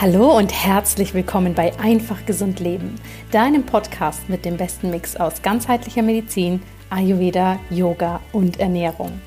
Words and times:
Hallo 0.00 0.34
und 0.34 0.50
herzlich 0.50 1.12
willkommen 1.12 1.52
bei 1.52 1.78
Einfach 1.78 2.24
Gesund 2.24 2.58
Leben, 2.58 2.94
deinem 3.32 3.66
Podcast 3.66 4.30
mit 4.30 4.46
dem 4.46 4.56
besten 4.56 4.88
Mix 4.88 5.14
aus 5.14 5.42
ganzheitlicher 5.42 6.00
Medizin, 6.00 6.62
Ayurveda, 6.88 7.60
Yoga 7.68 8.22
und 8.32 8.58
Ernährung. 8.58 9.20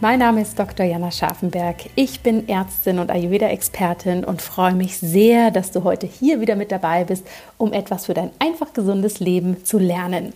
Mein 0.00 0.20
Name 0.20 0.42
ist 0.42 0.56
Dr. 0.56 0.86
Jana 0.86 1.10
Scharfenberg. 1.10 1.90
Ich 1.96 2.20
bin 2.20 2.48
Ärztin 2.48 3.00
und 3.00 3.10
Ayurveda-Expertin 3.10 4.24
und 4.24 4.42
freue 4.42 4.74
mich 4.74 4.96
sehr, 4.96 5.50
dass 5.50 5.72
du 5.72 5.82
heute 5.82 6.06
hier 6.06 6.40
wieder 6.40 6.54
mit 6.54 6.70
dabei 6.70 7.02
bist, 7.02 7.26
um 7.58 7.72
etwas 7.72 8.06
für 8.06 8.14
dein 8.14 8.30
einfach 8.38 8.72
gesundes 8.74 9.18
Leben 9.18 9.64
zu 9.64 9.76
lernen. 9.76 10.34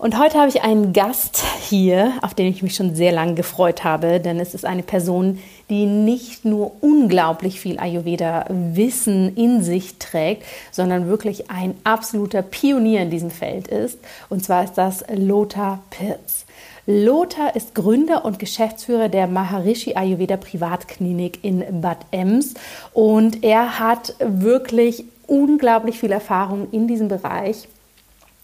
Und 0.00 0.18
heute 0.18 0.38
habe 0.38 0.48
ich 0.48 0.62
einen 0.62 0.94
Gast 0.94 1.42
hier, 1.68 2.14
auf 2.22 2.32
den 2.32 2.46
ich 2.46 2.62
mich 2.62 2.74
schon 2.74 2.94
sehr 2.94 3.12
lange 3.12 3.34
gefreut 3.34 3.84
habe, 3.84 4.18
denn 4.18 4.40
es 4.40 4.54
ist 4.54 4.64
eine 4.64 4.82
Person, 4.82 5.40
die 5.68 5.84
nicht 5.84 6.46
nur 6.46 6.72
unglaublich 6.80 7.60
viel 7.60 7.78
Ayurveda-Wissen 7.78 9.36
in 9.36 9.62
sich 9.62 9.98
trägt, 9.98 10.44
sondern 10.70 11.08
wirklich 11.08 11.50
ein 11.50 11.74
absoluter 11.84 12.40
Pionier 12.40 13.02
in 13.02 13.10
diesem 13.10 13.30
Feld 13.30 13.68
ist. 13.68 13.98
Und 14.30 14.42
zwar 14.42 14.64
ist 14.64 14.78
das 14.78 15.04
Lothar 15.14 15.80
Pirz. 15.90 16.46
Lothar 16.86 17.54
ist 17.54 17.74
Gründer 17.74 18.24
und 18.24 18.38
Geschäftsführer 18.38 19.10
der 19.10 19.26
Maharishi 19.26 19.96
Ayurveda 19.96 20.38
Privatklinik 20.38 21.44
in 21.44 21.82
Bad 21.82 21.98
Ems 22.10 22.54
und 22.94 23.44
er 23.44 23.78
hat 23.78 24.14
wirklich 24.18 25.04
unglaublich 25.26 26.00
viel 26.00 26.10
Erfahrung 26.10 26.68
in 26.72 26.88
diesem 26.88 27.08
Bereich 27.08 27.68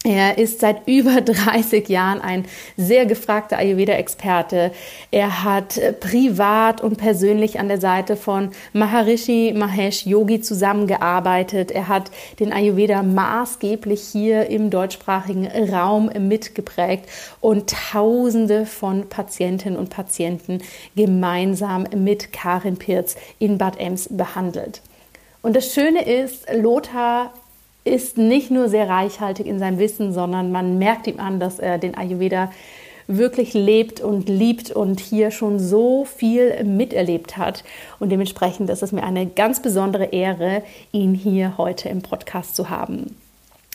er 0.07 0.37
ist 0.37 0.61
seit 0.61 0.87
über 0.87 1.19
30 1.19 1.89
Jahren 1.89 2.21
ein 2.21 2.45
sehr 2.77 3.05
gefragter 3.05 3.57
Ayurveda-Experte. 3.57 4.71
Er 5.11 5.43
hat 5.43 5.77
äh, 5.77 5.91
privat 5.91 6.81
und 6.81 6.97
persönlich 6.97 7.59
an 7.59 7.67
der 7.67 7.81
Seite 7.81 8.15
von 8.15 8.51
Maharishi 8.71 9.53
Mahesh 9.55 10.05
Yogi 10.05 10.39
zusammengearbeitet. 10.39 11.71
Er 11.71 11.89
hat 11.89 12.09
den 12.39 12.53
Ayurveda 12.53 13.03
maßgeblich 13.03 14.01
hier 14.01 14.47
im 14.47 14.69
deutschsprachigen 14.69 15.45
Raum 15.47 16.09
mitgeprägt 16.17 17.09
und 17.41 17.75
Tausende 17.91 18.65
von 18.65 19.09
Patientinnen 19.09 19.77
und 19.77 19.89
Patienten 19.89 20.61
gemeinsam 20.95 21.85
mit 21.95 22.31
Karin 22.31 22.77
Pirz 22.77 23.17
in 23.39 23.57
Bad 23.57 23.77
Ems 23.77 24.07
behandelt. 24.09 24.81
Und 25.41 25.55
das 25.55 25.73
Schöne 25.73 26.05
ist, 26.05 26.45
Lothar 26.53 27.33
ist 27.87 28.17
nicht 28.17 28.51
nur 28.51 28.69
sehr 28.69 28.89
reichhaltig 28.89 29.47
in 29.47 29.59
seinem 29.59 29.79
Wissen, 29.79 30.13
sondern 30.13 30.51
man 30.51 30.77
merkt 30.77 31.07
ihm 31.07 31.19
an, 31.19 31.39
dass 31.39 31.59
er 31.59 31.77
den 31.77 31.97
Ayurveda 31.97 32.51
wirklich 33.07 33.53
lebt 33.53 34.01
und 34.01 34.27
liebt 34.27 34.71
und 34.71 34.99
hier 34.99 35.31
schon 35.31 35.59
so 35.59 36.05
viel 36.05 36.63
miterlebt 36.63 37.37
hat. 37.37 37.63
Und 37.99 38.09
dementsprechend 38.09 38.69
ist 38.69 38.83
es 38.83 38.91
mir 38.91 39.03
eine 39.03 39.25
ganz 39.25 39.61
besondere 39.61 40.05
Ehre, 40.05 40.63
ihn 40.91 41.13
hier 41.13 41.57
heute 41.57 41.89
im 41.89 42.01
Podcast 42.01 42.55
zu 42.55 42.69
haben. 42.69 43.15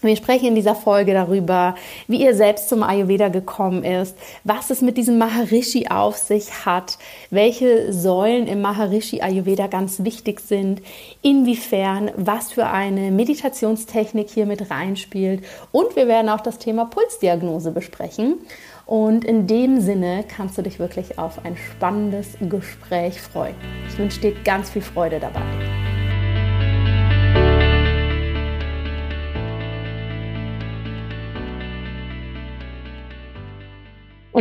Wir 0.02 0.16
sprechen 0.16 0.48
in 0.48 0.54
dieser 0.56 0.74
Folge 0.74 1.14
darüber, 1.14 1.76
wie 2.08 2.24
er 2.24 2.34
selbst 2.34 2.68
zum 2.68 2.82
Ayurveda 2.82 3.28
gekommen 3.28 3.84
ist, 3.84 4.16
was 4.42 4.70
es 4.70 4.82
mit 4.82 4.96
diesem 4.96 5.16
Maharishi 5.16 5.86
auf 5.88 6.16
sich 6.16 6.66
hat, 6.66 6.98
welche 7.30 7.92
Säulen 7.92 8.48
im 8.48 8.60
Maharishi 8.60 9.20
Ayurveda 9.20 9.68
ganz 9.68 10.02
wichtig 10.02 10.40
sind, 10.40 10.82
inwiefern 11.22 12.10
was 12.16 12.50
für 12.50 12.66
eine 12.66 13.12
Meditationstechnik 13.12 14.28
hier 14.28 14.46
mit 14.46 14.72
reinspielt 14.72 15.44
und 15.70 15.94
wir 15.94 16.08
werden 16.08 16.28
auch 16.28 16.40
das 16.40 16.58
Thema 16.58 16.86
Pulsdiagnose 16.86 17.70
besprechen. 17.70 18.38
Und 18.84 19.24
in 19.24 19.46
dem 19.46 19.80
Sinne 19.80 20.24
kannst 20.26 20.58
du 20.58 20.62
dich 20.62 20.80
wirklich 20.80 21.16
auf 21.16 21.44
ein 21.44 21.56
spannendes 21.56 22.36
Gespräch 22.40 23.20
freuen. 23.20 23.54
Ich 23.88 23.96
wünsche 23.96 24.20
dir 24.20 24.34
ganz 24.44 24.70
viel 24.70 24.82
Freude 24.82 25.20
dabei. 25.20 25.81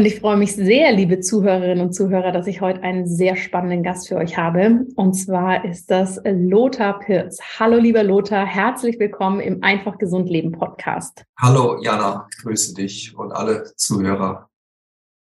Und 0.01 0.07
ich 0.07 0.19
freue 0.19 0.37
mich 0.37 0.55
sehr, 0.55 0.91
liebe 0.93 1.19
Zuhörerinnen 1.19 1.85
und 1.85 1.93
Zuhörer, 1.93 2.31
dass 2.31 2.47
ich 2.47 2.59
heute 2.59 2.81
einen 2.81 3.05
sehr 3.05 3.35
spannenden 3.35 3.83
Gast 3.83 4.07
für 4.07 4.15
euch 4.15 4.35
habe. 4.35 4.87
Und 4.95 5.13
zwar 5.13 5.63
ist 5.63 5.91
das 5.91 6.19
Lothar 6.25 6.97
Pirz. 6.97 7.37
Hallo, 7.59 7.77
lieber 7.77 8.01
Lothar, 8.01 8.43
herzlich 8.43 8.97
willkommen 8.97 9.39
im 9.39 9.61
Einfach 9.61 9.99
Gesund 9.99 10.27
Leben 10.27 10.53
Podcast. 10.53 11.23
Hallo, 11.39 11.79
Jana, 11.83 12.27
grüße 12.41 12.73
dich 12.73 13.15
und 13.15 13.31
alle 13.31 13.63
Zuhörer. 13.75 14.49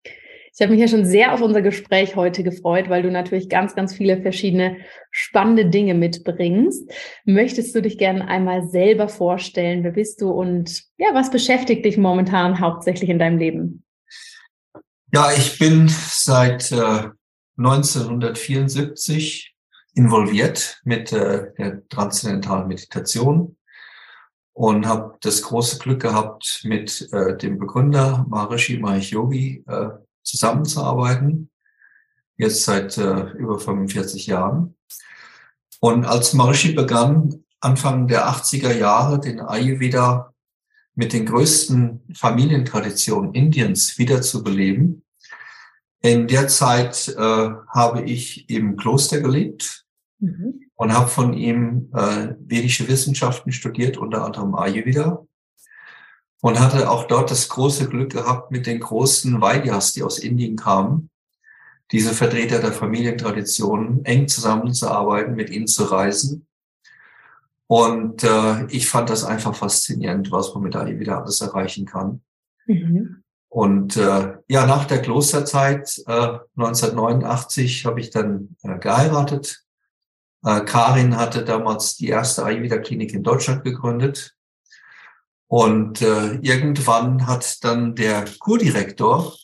Ich 0.04 0.60
habe 0.60 0.72
mich 0.72 0.80
ja 0.80 0.88
schon 0.88 1.04
sehr 1.04 1.32
auf 1.32 1.42
unser 1.42 1.62
Gespräch 1.62 2.16
heute 2.16 2.42
gefreut, 2.42 2.88
weil 2.88 3.04
du 3.04 3.12
natürlich 3.12 3.48
ganz, 3.48 3.76
ganz 3.76 3.94
viele 3.94 4.20
verschiedene 4.20 4.78
spannende 5.12 5.66
Dinge 5.66 5.94
mitbringst. 5.94 6.92
Möchtest 7.24 7.72
du 7.76 7.82
dich 7.82 7.98
gerne 7.98 8.26
einmal 8.26 8.66
selber 8.66 9.06
vorstellen? 9.06 9.84
Wer 9.84 9.92
bist 9.92 10.20
du 10.22 10.30
und 10.30 10.82
ja, 10.98 11.10
was 11.12 11.30
beschäftigt 11.30 11.84
dich 11.84 11.98
momentan 11.98 12.58
hauptsächlich 12.58 13.10
in 13.10 13.20
deinem 13.20 13.38
Leben? 13.38 13.84
Ja, 15.12 15.30
ich 15.30 15.58
bin 15.58 15.88
seit 15.88 16.72
äh, 16.72 17.10
1974 17.56 19.54
involviert 19.94 20.80
mit 20.84 21.12
äh, 21.12 21.52
der 21.56 21.88
transzendentalen 21.88 22.66
Meditation 22.66 23.56
und 24.52 24.86
habe 24.86 25.16
das 25.20 25.42
große 25.42 25.78
Glück 25.78 26.02
gehabt, 26.02 26.62
mit 26.64 27.08
äh, 27.12 27.36
dem 27.36 27.58
Begründer 27.58 28.26
Maharishi 28.28 28.78
Mahesh 28.78 29.12
Yogi 29.12 29.64
äh, 29.68 29.90
zusammenzuarbeiten, 30.24 31.50
jetzt 32.36 32.64
seit 32.64 32.98
äh, 32.98 33.30
über 33.32 33.60
45 33.60 34.26
Jahren. 34.26 34.76
Und 35.78 36.04
als 36.04 36.32
Maharishi 36.32 36.72
begann, 36.72 37.44
Anfang 37.60 38.08
der 38.08 38.28
80er 38.28 38.72
Jahre 38.72 39.20
den 39.20 39.40
Ayurveda 39.40 40.34
mit 40.96 41.12
den 41.12 41.26
größten 41.26 42.00
Familientraditionen 42.14 43.34
Indiens 43.34 43.98
wiederzubeleben. 43.98 45.04
In 46.00 46.26
der 46.26 46.48
Zeit 46.48 47.08
äh, 47.08 47.50
habe 47.68 48.02
ich 48.02 48.48
im 48.48 48.76
Kloster 48.76 49.20
gelebt 49.20 49.84
mhm. 50.18 50.68
und 50.74 50.94
habe 50.94 51.08
von 51.08 51.34
ihm 51.34 51.90
äh, 51.94 52.34
vedische 52.40 52.88
Wissenschaften 52.88 53.52
studiert, 53.52 53.98
unter 53.98 54.24
anderem 54.24 54.54
Ayurveda. 54.54 55.24
Und 56.40 56.60
hatte 56.60 56.90
auch 56.90 57.06
dort 57.06 57.30
das 57.30 57.48
große 57.48 57.88
Glück 57.88 58.12
gehabt, 58.12 58.50
mit 58.50 58.66
den 58.66 58.80
großen 58.80 59.40
Vaidyas, 59.40 59.92
die 59.92 60.02
aus 60.02 60.18
Indien 60.18 60.56
kamen, 60.56 61.10
diese 61.92 62.12
Vertreter 62.12 62.60
der 62.60 62.72
Familientraditionen, 62.72 64.04
eng 64.04 64.28
zusammenzuarbeiten, 64.28 65.34
mit 65.34 65.50
ihnen 65.50 65.66
zu 65.66 65.84
reisen 65.84 66.45
und 67.68 68.22
äh, 68.22 68.66
ich 68.66 68.88
fand 68.88 69.10
das 69.10 69.24
einfach 69.24 69.54
faszinierend, 69.54 70.30
was 70.30 70.54
man 70.54 70.62
mit 70.62 70.74
der 70.74 70.82
Ayurveda 70.82 71.20
alles 71.20 71.40
erreichen 71.40 71.84
kann. 71.84 72.22
Mhm. 72.66 73.24
Und 73.48 73.96
äh, 73.96 74.34
ja, 74.48 74.66
nach 74.66 74.84
der 74.84 75.02
Klosterzeit 75.02 75.98
äh, 76.06 76.38
1989 76.56 77.86
habe 77.86 78.00
ich 78.00 78.10
dann 78.10 78.56
äh, 78.62 78.78
geheiratet. 78.78 79.64
Äh, 80.44 80.60
Karin 80.60 81.16
hatte 81.16 81.44
damals 81.44 81.96
die 81.96 82.08
erste 82.08 82.44
Ayurveda-Klinik 82.44 83.14
in 83.14 83.22
Deutschland 83.22 83.64
gegründet. 83.64 84.36
Und 85.48 86.02
äh, 86.02 86.34
irgendwann 86.36 87.26
hat 87.26 87.64
dann 87.64 87.94
der 87.94 88.24
Kurdirektor 88.38 89.34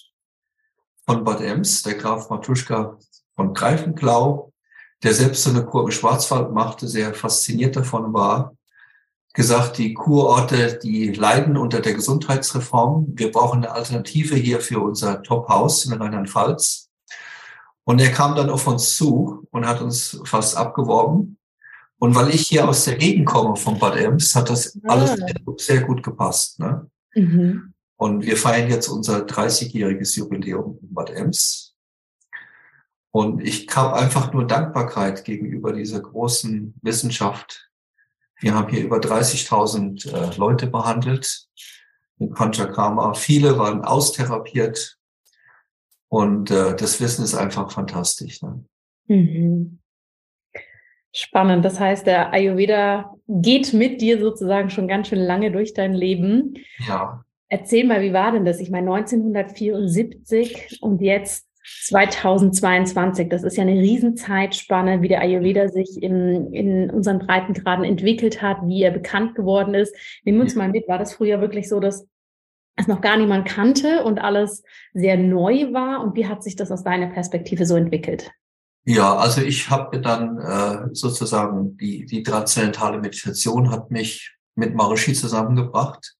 von 1.06 1.24
Bad 1.24 1.40
Ems, 1.40 1.82
der 1.82 1.94
Graf 1.94 2.28
Matuschka 2.28 2.98
von 3.34 3.54
Greifenklau, 3.54 4.51
der 5.02 5.14
selbst 5.14 5.42
so 5.42 5.50
eine 5.50 5.64
Kur 5.64 5.84
im 5.84 5.90
Schwarzwald 5.90 6.52
machte, 6.52 6.86
sehr 6.88 7.14
fasziniert 7.14 7.76
davon 7.76 8.12
war, 8.12 8.56
gesagt, 9.34 9.78
die 9.78 9.94
Kurorte, 9.94 10.78
die 10.82 11.12
leiden 11.12 11.56
unter 11.56 11.80
der 11.80 11.94
Gesundheitsreform. 11.94 13.12
Wir 13.14 13.32
brauchen 13.32 13.64
eine 13.64 13.72
Alternative 13.72 14.36
hier 14.36 14.60
für 14.60 14.80
unser 14.80 15.22
Top-Haus 15.22 15.84
in 15.86 15.94
Rheinland-Pfalz. 15.94 16.90
Und 17.84 18.00
er 18.00 18.12
kam 18.12 18.36
dann 18.36 18.50
auf 18.50 18.66
uns 18.66 18.96
zu 18.96 19.46
und 19.50 19.66
hat 19.66 19.80
uns 19.80 20.20
fast 20.24 20.56
abgeworben. 20.56 21.38
Und 21.98 22.14
weil 22.14 22.30
ich 22.34 22.48
hier 22.48 22.68
aus 22.68 22.84
der 22.84 22.96
Gegend 22.96 23.26
komme 23.26 23.56
von 23.56 23.78
Bad 23.78 23.96
Ems, 23.96 24.34
hat 24.34 24.50
das 24.50 24.78
ah. 24.84 24.92
alles 24.92 25.16
sehr 25.58 25.82
gut 25.82 26.02
gepasst. 26.02 26.60
Ne? 26.60 26.90
Mhm. 27.14 27.72
Und 27.96 28.26
wir 28.26 28.36
feiern 28.36 28.68
jetzt 28.68 28.88
unser 28.88 29.24
30-jähriges 29.24 30.16
Jubiläum 30.16 30.78
in 30.82 30.92
Bad 30.92 31.10
Ems. 31.10 31.71
Und 33.12 33.42
ich 33.42 33.68
habe 33.76 33.94
einfach 33.94 34.32
nur 34.32 34.46
Dankbarkeit 34.46 35.24
gegenüber 35.24 35.72
dieser 35.72 36.00
großen 36.00 36.74
Wissenschaft. 36.82 37.70
Wir 38.40 38.54
haben 38.54 38.70
hier 38.70 38.82
über 38.82 38.96
30.000 38.96 40.10
äh, 40.10 40.36
Leute 40.36 40.66
behandelt 40.66 41.46
mit 42.16 42.34
Panchakrama. 42.34 43.12
Viele 43.12 43.58
waren 43.58 43.84
austherapiert. 43.84 44.98
Und 46.08 46.50
äh, 46.50 46.74
das 46.74 47.00
Wissen 47.00 47.24
ist 47.24 47.34
einfach 47.34 47.70
fantastisch. 47.70 48.42
Ne? 48.42 48.64
Mhm. 49.08 49.78
Spannend. 51.14 51.64
Das 51.66 51.78
heißt, 51.78 52.06
der 52.06 52.32
Ayurveda 52.32 53.14
geht 53.28 53.74
mit 53.74 54.00
dir 54.00 54.18
sozusagen 54.18 54.70
schon 54.70 54.88
ganz 54.88 55.08
schön 55.08 55.20
lange 55.20 55.52
durch 55.52 55.74
dein 55.74 55.92
Leben. 55.92 56.54
Ja. 56.86 57.22
Erzähl 57.48 57.86
mal, 57.86 58.00
wie 58.00 58.14
war 58.14 58.32
denn 58.32 58.46
das? 58.46 58.60
Ich 58.60 58.70
meine, 58.70 58.90
1974 58.90 60.78
und 60.80 61.02
jetzt 61.02 61.51
2022, 61.64 63.28
das 63.28 63.42
ist 63.42 63.56
ja 63.56 63.62
eine 63.62 63.80
Riesenzeitspanne, 63.80 65.02
wie 65.02 65.08
der 65.08 65.20
Ayurveda 65.20 65.68
sich 65.68 66.02
in, 66.02 66.52
in 66.52 66.90
unseren 66.90 67.18
Breitengraden 67.18 67.84
entwickelt 67.84 68.42
hat, 68.42 68.58
wie 68.64 68.82
er 68.82 68.90
bekannt 68.90 69.34
geworden 69.34 69.74
ist. 69.74 69.94
Nehmen 70.24 70.38
wir 70.38 70.44
uns 70.44 70.54
mal 70.54 70.68
mit, 70.68 70.88
war 70.88 70.98
das 70.98 71.14
früher 71.14 71.40
wirklich 71.40 71.68
so, 71.68 71.80
dass 71.80 72.06
es 72.76 72.88
noch 72.88 73.00
gar 73.00 73.16
niemand 73.16 73.46
kannte 73.46 74.04
und 74.04 74.18
alles 74.18 74.62
sehr 74.92 75.16
neu 75.16 75.72
war? 75.72 76.02
Und 76.02 76.16
wie 76.16 76.26
hat 76.26 76.42
sich 76.42 76.56
das 76.56 76.70
aus 76.70 76.84
deiner 76.84 77.08
Perspektive 77.08 77.66
so 77.66 77.76
entwickelt? 77.76 78.30
Ja, 78.84 79.16
also 79.16 79.42
ich 79.42 79.70
habe 79.70 80.00
dann 80.00 80.38
äh, 80.38 80.88
sozusagen 80.92 81.76
die, 81.76 82.04
die 82.04 82.22
transzendentale 82.22 82.98
Meditation 82.98 83.70
hat 83.70 83.90
mich 83.90 84.34
mit 84.56 84.74
Maharishi 84.74 85.12
zusammengebracht. 85.12 86.16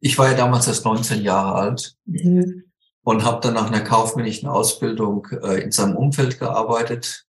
Ich 0.00 0.18
war 0.18 0.30
ja 0.30 0.36
damals 0.36 0.66
erst 0.66 0.84
19 0.84 1.22
Jahre 1.22 1.54
alt 1.54 1.94
mhm. 2.04 2.64
Und 3.04 3.24
habe 3.24 3.40
dann 3.40 3.54
nach 3.54 3.66
einer 3.66 3.82
kaufmännischen 3.82 4.48
Ausbildung 4.48 5.26
äh, 5.42 5.62
in 5.62 5.72
seinem 5.72 5.96
Umfeld 5.96 6.38
gearbeitet, 6.38 7.26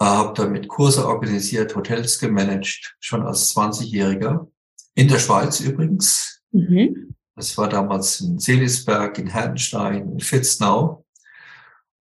äh, 0.00 0.04
habe 0.04 0.34
damit 0.34 0.68
Kurse 0.68 1.06
organisiert, 1.06 1.74
Hotels 1.74 2.18
gemanagt, 2.18 2.96
schon 3.00 3.22
als 3.22 3.54
20-Jähriger. 3.54 4.46
In 4.94 5.08
der 5.08 5.18
Schweiz 5.18 5.60
übrigens. 5.60 6.42
Mhm. 6.50 7.14
Das 7.36 7.56
war 7.56 7.68
damals 7.68 8.20
in 8.20 8.38
Seelisberg, 8.38 9.18
in 9.18 9.28
Herdenstein, 9.28 10.12
in 10.12 10.20
Fitznau. 10.20 11.04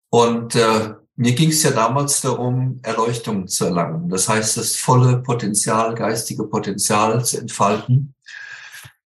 Und 0.09 0.55
äh, 0.55 0.95
mir 1.17 1.35
ging 1.35 1.51
es 1.51 1.63
ja 1.63 1.71
damals 1.71 2.21
darum, 2.21 2.79
Erleuchtung 2.83 3.49
zu 3.49 3.67
erlangen. 3.67 4.09
Das 4.09 4.29
heißt, 4.29 4.57
das 4.57 4.77
volle 4.77 5.23
Potenzial, 5.23 5.95
geistige 5.95 6.45
Potenzial 6.45 7.25
zu 7.25 7.39
entfalten. 7.39 8.15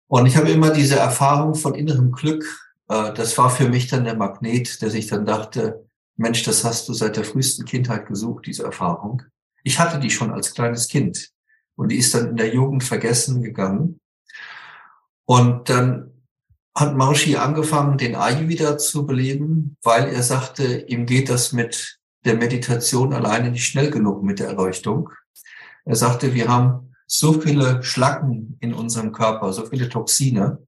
Und 0.08 0.28
ich 0.28 0.38
habe 0.38 0.50
immer 0.50 0.70
diese 0.70 0.98
Erfahrung 0.98 1.56
von 1.56 1.74
innerem 1.74 2.12
Glück. 2.12 2.44
Äh, 2.88 3.14
das 3.14 3.38
war 3.38 3.50
für 3.50 3.70
mich 3.70 3.88
dann 3.88 4.06
der 4.06 4.16
Magnet, 4.16 4.82
dass 4.82 4.94
ich 4.94 5.08
dann 5.08 5.26
dachte, 5.26 5.86
Mensch, 6.18 6.44
das 6.44 6.64
hast 6.64 6.88
du 6.88 6.94
seit 6.94 7.18
der 7.18 7.26
frühesten 7.26 7.66
Kindheit 7.66 8.08
gesucht, 8.08 8.46
diese 8.46 8.64
Erfahrung. 8.64 9.24
Ich 9.64 9.80
hatte 9.80 10.00
die 10.00 10.12
schon 10.12 10.32
als 10.32 10.54
kleines 10.54 10.88
Kind 10.88 11.30
und 11.76 11.90
die 11.90 11.98
ist 11.98 12.14
dann 12.14 12.30
in 12.30 12.38
der 12.38 12.54
Jugend 12.54 12.84
vergessen 12.84 13.42
gegangen. 13.42 14.00
Und 15.26 15.70
dann 15.70 16.12
hat 16.76 16.96
Marschi 16.96 17.36
angefangen, 17.38 17.98
den 17.98 18.16
Ayu 18.16 18.48
wieder 18.48 18.78
zu 18.78 19.06
beleben, 19.06 19.78
weil 19.82 20.10
er 20.10 20.24
sagte, 20.24 20.86
ihm 20.88 21.06
geht 21.06 21.30
das 21.30 21.52
mit 21.52 22.00
der 22.26 22.36
Meditation 22.36 23.14
alleine 23.14 23.52
nicht 23.52 23.66
schnell 23.66 23.92
genug 23.92 24.24
mit 24.24 24.40
der 24.40 24.48
Erleuchtung. 24.48 25.10
Er 25.86 25.96
sagte, 25.96 26.34
wir 26.34 26.48
haben 26.48 26.94
so 27.08 27.34
viele 27.40 27.84
Schlacken 27.84 28.58
in 28.60 28.74
unserem 28.74 29.12
Körper, 29.12 29.54
so 29.54 29.66
viele 29.66 29.90
Toxine. 29.90 30.60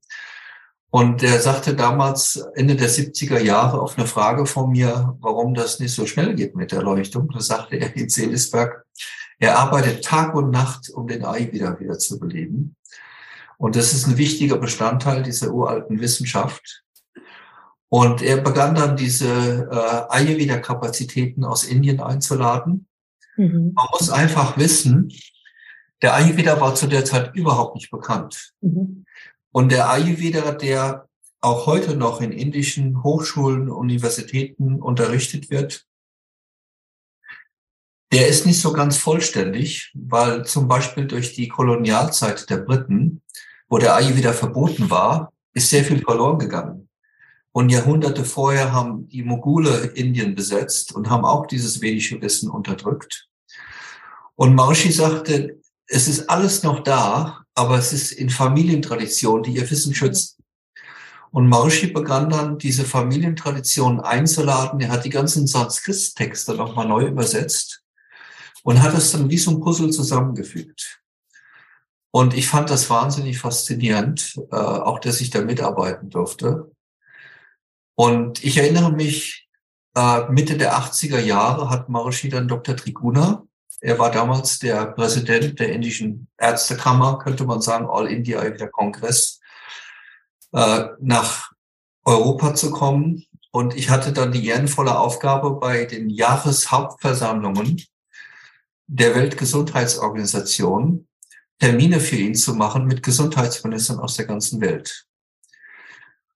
Und 0.97 1.21
er 1.21 1.39
sagte 1.39 1.75
damals, 1.75 2.43
Ende 2.55 2.75
der 2.75 2.89
70er 2.89 3.37
Jahre, 3.37 3.79
auf 3.79 3.99
eine 3.99 4.07
Frage 4.07 4.47
von 4.47 4.71
mir, 4.71 5.15
warum 5.19 5.53
das 5.53 5.79
nicht 5.79 5.93
so 5.93 6.07
schnell 6.07 6.33
geht 6.33 6.55
mit 6.55 6.71
der 6.71 6.79
Erleuchtung, 6.79 7.29
da 7.31 7.39
sagte 7.39 7.75
er 7.75 7.95
in 7.95 8.09
Seelisberg, 8.09 8.83
er 9.37 9.59
arbeitet 9.59 10.03
Tag 10.03 10.33
und 10.33 10.49
Nacht, 10.49 10.89
um 10.89 11.05
den 11.05 11.23
Ei 11.23 11.51
wieder 11.51 11.79
wieder 11.79 11.99
zu 11.99 12.19
beleben. 12.19 12.75
Und 13.59 13.75
das 13.75 13.93
ist 13.93 14.07
ein 14.07 14.17
wichtiger 14.17 14.57
Bestandteil 14.57 15.21
dieser 15.21 15.53
uralten 15.53 15.99
Wissenschaft. 15.99 16.83
Und 17.89 18.23
er 18.23 18.37
begann 18.37 18.73
dann 18.73 18.97
diese 18.97 19.69
äh, 19.71 20.15
Ayurveda-Kapazitäten 20.15 21.43
aus 21.43 21.63
Indien 21.63 21.99
einzuladen. 21.99 22.87
Mhm. 23.35 23.73
Man 23.75 23.85
muss 23.91 24.09
einfach 24.09 24.57
wissen, 24.57 25.13
der 26.01 26.15
Ayurveda 26.15 26.59
war 26.59 26.73
zu 26.73 26.87
der 26.87 27.05
Zeit 27.05 27.35
überhaupt 27.35 27.75
nicht 27.75 27.91
bekannt. 27.91 28.53
Mhm. 28.61 29.05
Und 29.51 29.71
der 29.71 29.89
Ayurveda, 29.89 30.51
der 30.51 31.07
auch 31.41 31.65
heute 31.65 31.95
noch 31.95 32.21
in 32.21 32.31
indischen 32.31 33.03
Hochschulen, 33.03 33.69
Universitäten 33.69 34.81
unterrichtet 34.81 35.49
wird, 35.49 35.85
der 38.11 38.27
ist 38.27 38.45
nicht 38.45 38.61
so 38.61 38.71
ganz 38.71 38.97
vollständig, 38.97 39.91
weil 39.93 40.45
zum 40.45 40.67
Beispiel 40.67 41.07
durch 41.07 41.33
die 41.33 41.49
Kolonialzeit 41.49 42.49
der 42.49 42.57
Briten 42.57 43.21
wo 43.69 43.77
der 43.77 43.95
Ayurveda 43.95 44.33
verboten 44.33 44.89
war, 44.89 45.33
ist 45.53 45.69
sehr 45.69 45.83
viel 45.83 46.01
verloren 46.01 46.39
gegangen. 46.39 46.89
Und 47.51 47.69
Jahrhunderte 47.69 48.23
vorher 48.23 48.71
haben 48.71 49.09
die 49.09 49.23
Mogule 49.23 49.87
Indien 49.95 50.35
besetzt 50.35 50.93
und 50.93 51.09
haben 51.09 51.25
auch 51.25 51.47
dieses 51.47 51.81
vedische 51.81 52.21
Wissen 52.21 52.49
unterdrückt. 52.49 53.27
Und 54.35 54.53
Maharishi 54.53 54.91
sagte, 54.91 55.59
es 55.87 56.07
ist 56.07 56.29
alles 56.29 56.61
noch 56.63 56.83
da, 56.83 57.43
aber 57.57 57.79
es 57.79 57.91
ist 57.91 58.11
in 58.11 58.29
Familientraditionen, 58.29 59.41
die 59.41 59.55
ihr 59.55 59.69
Wissen 59.69 59.95
schützen. 59.95 60.43
Und 61.31 61.49
Maharishi 61.49 61.87
begann 61.87 62.29
dann, 62.29 62.59
diese 62.59 62.85
Familientraditionen 62.85 63.99
einzuladen. 63.99 64.79
Er 64.79 64.89
hat 64.89 65.05
die 65.05 65.09
ganzen 65.09 65.47
Sanskrit-Texte 65.47 66.53
nochmal 66.53 66.87
neu 66.87 67.07
übersetzt 67.07 67.83
und 68.63 68.83
hat 68.83 68.93
es 68.93 69.11
dann 69.11 69.31
wie 69.31 69.39
so 69.39 69.51
ein 69.51 69.59
Puzzle 69.59 69.89
zusammengefügt. 69.89 71.01
Und 72.11 72.35
ich 72.35 72.47
fand 72.47 72.69
das 72.69 72.91
wahnsinnig 72.91 73.39
faszinierend, 73.39 74.35
äh, 74.51 74.55
auch 74.55 74.99
dass 74.99 75.19
ich 75.19 75.31
da 75.31 75.41
mitarbeiten 75.41 76.11
durfte. 76.11 76.71
Und 77.95 78.43
ich 78.43 78.57
erinnere 78.57 78.91
mich, 78.91 79.49
äh, 79.95 80.29
Mitte 80.29 80.57
der 80.57 80.77
80er 80.77 81.19
Jahre 81.19 81.71
hat 81.71 81.89
Maharishi 81.89 82.29
dann 82.29 82.47
Dr. 82.47 82.75
Triguna, 82.75 83.46
er 83.79 83.99
war 83.99 84.11
damals 84.11 84.59
der 84.59 84.87
Präsident 84.87 85.59
der 85.59 85.71
indischen 85.71 86.27
Ärztekammer, 86.37 87.19
könnte 87.19 87.45
man 87.45 87.61
sagen, 87.61 87.87
All 87.89 88.07
India 88.07 88.39
Ayurveda 88.39 88.67
Kongress, 88.67 89.39
äh, 90.53 90.85
nach 90.99 91.51
Europa 92.03 92.55
zu 92.55 92.71
kommen. 92.71 93.25
Und 93.51 93.75
ich 93.75 93.89
hatte 93.89 94.13
dann 94.13 94.31
die 94.31 94.47
ehrenvolle 94.47 94.97
Aufgabe 94.97 95.51
bei 95.51 95.85
den 95.85 96.09
Jahreshauptversammlungen 96.09 97.83
der 98.87 99.15
Weltgesundheitsorganisation 99.15 101.07
Termine 101.59 101.99
für 101.99 102.17
ihn 102.17 102.35
zu 102.35 102.53
machen 102.53 102.85
mit 102.85 103.03
Gesundheitsministern 103.03 103.99
aus 103.99 104.15
der 104.15 104.25
ganzen 104.25 104.61
Welt. 104.61 105.05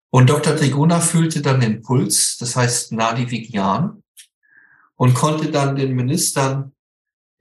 Und 0.09 0.29
Dr. 0.29 0.55
Triguna 0.55 0.99
fühlte 0.99 1.41
dann 1.41 1.61
den 1.61 1.81
Puls, 1.81 2.37
das 2.37 2.55
heißt 2.55 2.91
Nadi 2.91 3.29
Vigyan, 3.29 4.03
und 4.95 5.13
konnte 5.13 5.51
dann 5.51 5.75
den 5.75 5.93
Ministern 5.93 6.73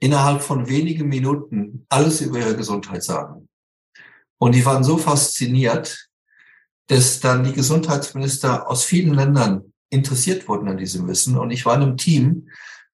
innerhalb 0.01 0.41
von 0.41 0.67
wenigen 0.67 1.07
Minuten 1.07 1.85
alles 1.87 2.21
über 2.21 2.39
ihre 2.39 2.57
Gesundheit 2.57 3.03
sagen. 3.03 3.47
Und 4.37 4.55
die 4.55 4.65
waren 4.65 4.83
so 4.83 4.97
fasziniert, 4.97 6.09
dass 6.87 7.19
dann 7.19 7.43
die 7.43 7.53
Gesundheitsminister 7.53 8.67
aus 8.69 8.83
vielen 8.83 9.13
Ländern 9.13 9.73
interessiert 9.89 10.47
wurden 10.47 10.67
an 10.67 10.77
diesem 10.77 11.07
Wissen. 11.07 11.37
Und 11.37 11.51
ich 11.51 11.65
war 11.65 11.75
in 11.75 11.83
einem 11.83 11.97
Team, 11.97 12.49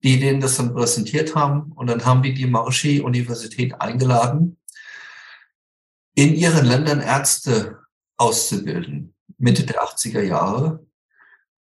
die 0.04 0.20
denen 0.20 0.42
das 0.42 0.58
dann 0.58 0.74
präsentiert 0.74 1.36
haben. 1.36 1.72
Und 1.72 1.88
dann 1.88 2.06
haben 2.06 2.24
wir 2.24 2.36
die 2.36 2.46
Marschi-Universität 2.46 3.82
eingeladen, 3.82 4.60
in 6.14 6.36
ihren 6.36 6.66
Ländern 6.66 7.02
Ärzte 7.02 7.80
auszubilden, 8.18 9.16
Mitte 9.40 9.66
der 9.66 9.82
80er 9.84 10.22
Jahre. 10.22 10.86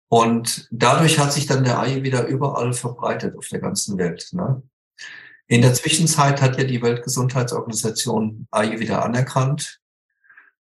Und 0.10 0.68
dadurch 0.72 1.18
hat 1.18 1.32
sich 1.32 1.46
dann 1.46 1.64
der 1.64 1.80
Ei 1.80 2.04
wieder 2.04 2.28
überall 2.28 2.74
verbreitet 2.74 3.38
auf 3.38 3.48
der 3.48 3.60
ganzen 3.60 3.98
Welt. 3.98 4.28
Ne? 4.34 4.62
In 5.50 5.64
der 5.64 5.74
Zwischenzeit 5.74 6.44
hat 6.44 6.60
ja 6.60 6.64
die 6.64 6.82
Weltgesundheitsorganisation 6.84 8.48
Ei 8.52 8.80
wieder 8.80 9.04
anerkannt. 9.04 9.82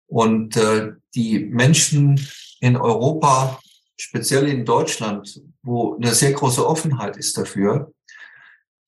Und 0.09 0.57
äh, 0.57 0.95
die 1.15 1.39
Menschen 1.39 2.29
in 2.59 2.77
Europa, 2.77 3.61
speziell 3.97 4.49
in 4.49 4.65
Deutschland, 4.65 5.41
wo 5.63 5.95
eine 5.95 6.13
sehr 6.13 6.33
große 6.33 6.67
Offenheit 6.67 7.17
ist 7.17 7.39
dafür, 7.39 7.93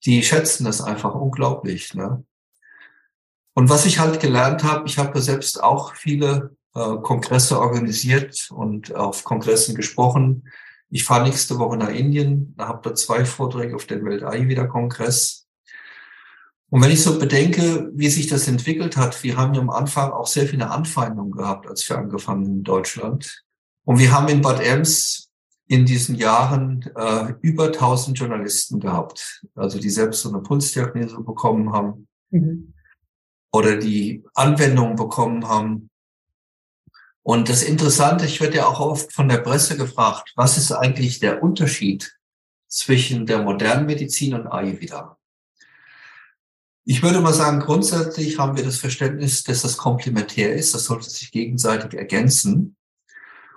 die 0.03 0.21
schätzen 0.23 0.65
das 0.65 0.81
einfach 0.81 1.15
unglaublich. 1.15 1.93
Ne? 1.93 2.25
Und 3.53 3.69
was 3.69 3.85
ich 3.85 3.99
halt 3.99 4.19
gelernt 4.19 4.65
habe, 4.65 4.87
ich 4.87 4.97
habe 4.97 5.21
selbst 5.21 5.63
auch 5.63 5.95
viele 5.95 6.57
äh, 6.75 6.97
Kongresse 7.01 7.61
organisiert 7.61 8.49
und 8.51 8.93
auf 8.93 9.23
Kongressen 9.23 9.73
gesprochen. 9.73 10.49
Ich 10.89 11.05
fahre 11.05 11.23
nächste 11.23 11.57
Woche 11.59 11.77
nach 11.77 11.89
Indien, 11.89 12.53
da 12.57 12.67
habe 12.67 12.89
da 12.89 12.93
zwei 12.93 13.23
Vorträge 13.23 13.75
auf 13.75 13.85
dem 13.85 14.03
Welt 14.03 14.23
Ayurveda 14.23 14.67
Kongress. 14.67 15.46
Und 16.69 16.81
wenn 16.81 16.91
ich 16.91 17.01
so 17.01 17.17
bedenke, 17.17 17.89
wie 17.93 18.09
sich 18.09 18.27
das 18.27 18.47
entwickelt 18.47 18.97
hat, 18.97 19.23
wir 19.23 19.37
haben 19.37 19.53
ja 19.53 19.61
am 19.61 19.69
Anfang 19.69 20.11
auch 20.11 20.27
sehr 20.27 20.47
viele 20.47 20.69
Anfeindungen 20.69 21.31
gehabt, 21.31 21.67
als 21.67 21.87
wir 21.89 21.97
angefangen 21.97 22.45
haben 22.45 22.55
in 22.57 22.63
Deutschland. 22.63 23.43
Und 23.85 23.99
wir 23.99 24.11
haben 24.11 24.27
in 24.27 24.41
Bad 24.41 24.59
Ems 24.59 25.29
in 25.67 25.85
diesen 25.85 26.15
Jahren 26.15 26.89
äh, 26.95 27.33
über 27.41 27.67
1000 27.67 28.19
Journalisten 28.19 28.79
gehabt, 28.79 29.45
also 29.55 29.79
die 29.79 29.89
selbst 29.89 30.21
so 30.21 30.29
eine 30.29 30.39
Pulsdiagnose 30.39 31.21
bekommen 31.21 31.71
haben. 31.71 32.07
Mhm 32.31 32.73
oder 33.51 33.77
die 33.77 34.23
Anwendungen 34.33 34.95
bekommen 34.95 35.47
haben. 35.47 35.89
Und 37.23 37.49
das 37.49 37.63
Interessante, 37.63 38.25
ich 38.25 38.39
werde 38.39 38.57
ja 38.57 38.67
auch 38.67 38.79
oft 38.79 39.11
von 39.11 39.27
der 39.27 39.39
Presse 39.39 39.77
gefragt, 39.77 40.31
was 40.35 40.57
ist 40.57 40.71
eigentlich 40.71 41.19
der 41.19 41.43
Unterschied 41.43 42.15
zwischen 42.67 43.25
der 43.25 43.41
modernen 43.41 43.85
Medizin 43.85 44.33
und 44.33 44.47
Ayurveda? 44.47 45.16
Ich 46.89 47.03
würde 47.03 47.19
mal 47.19 47.33
sagen, 47.33 47.59
grundsätzlich 47.59 48.39
haben 48.39 48.55
wir 48.55 48.63
das 48.63 48.77
Verständnis, 48.77 49.43
dass 49.43 49.63
das 49.63 49.75
komplementär 49.75 50.55
ist. 50.55 50.73
Das 50.73 50.85
sollte 50.85 51.09
sich 51.09 51.33
gegenseitig 51.33 51.99
ergänzen. 51.99 52.77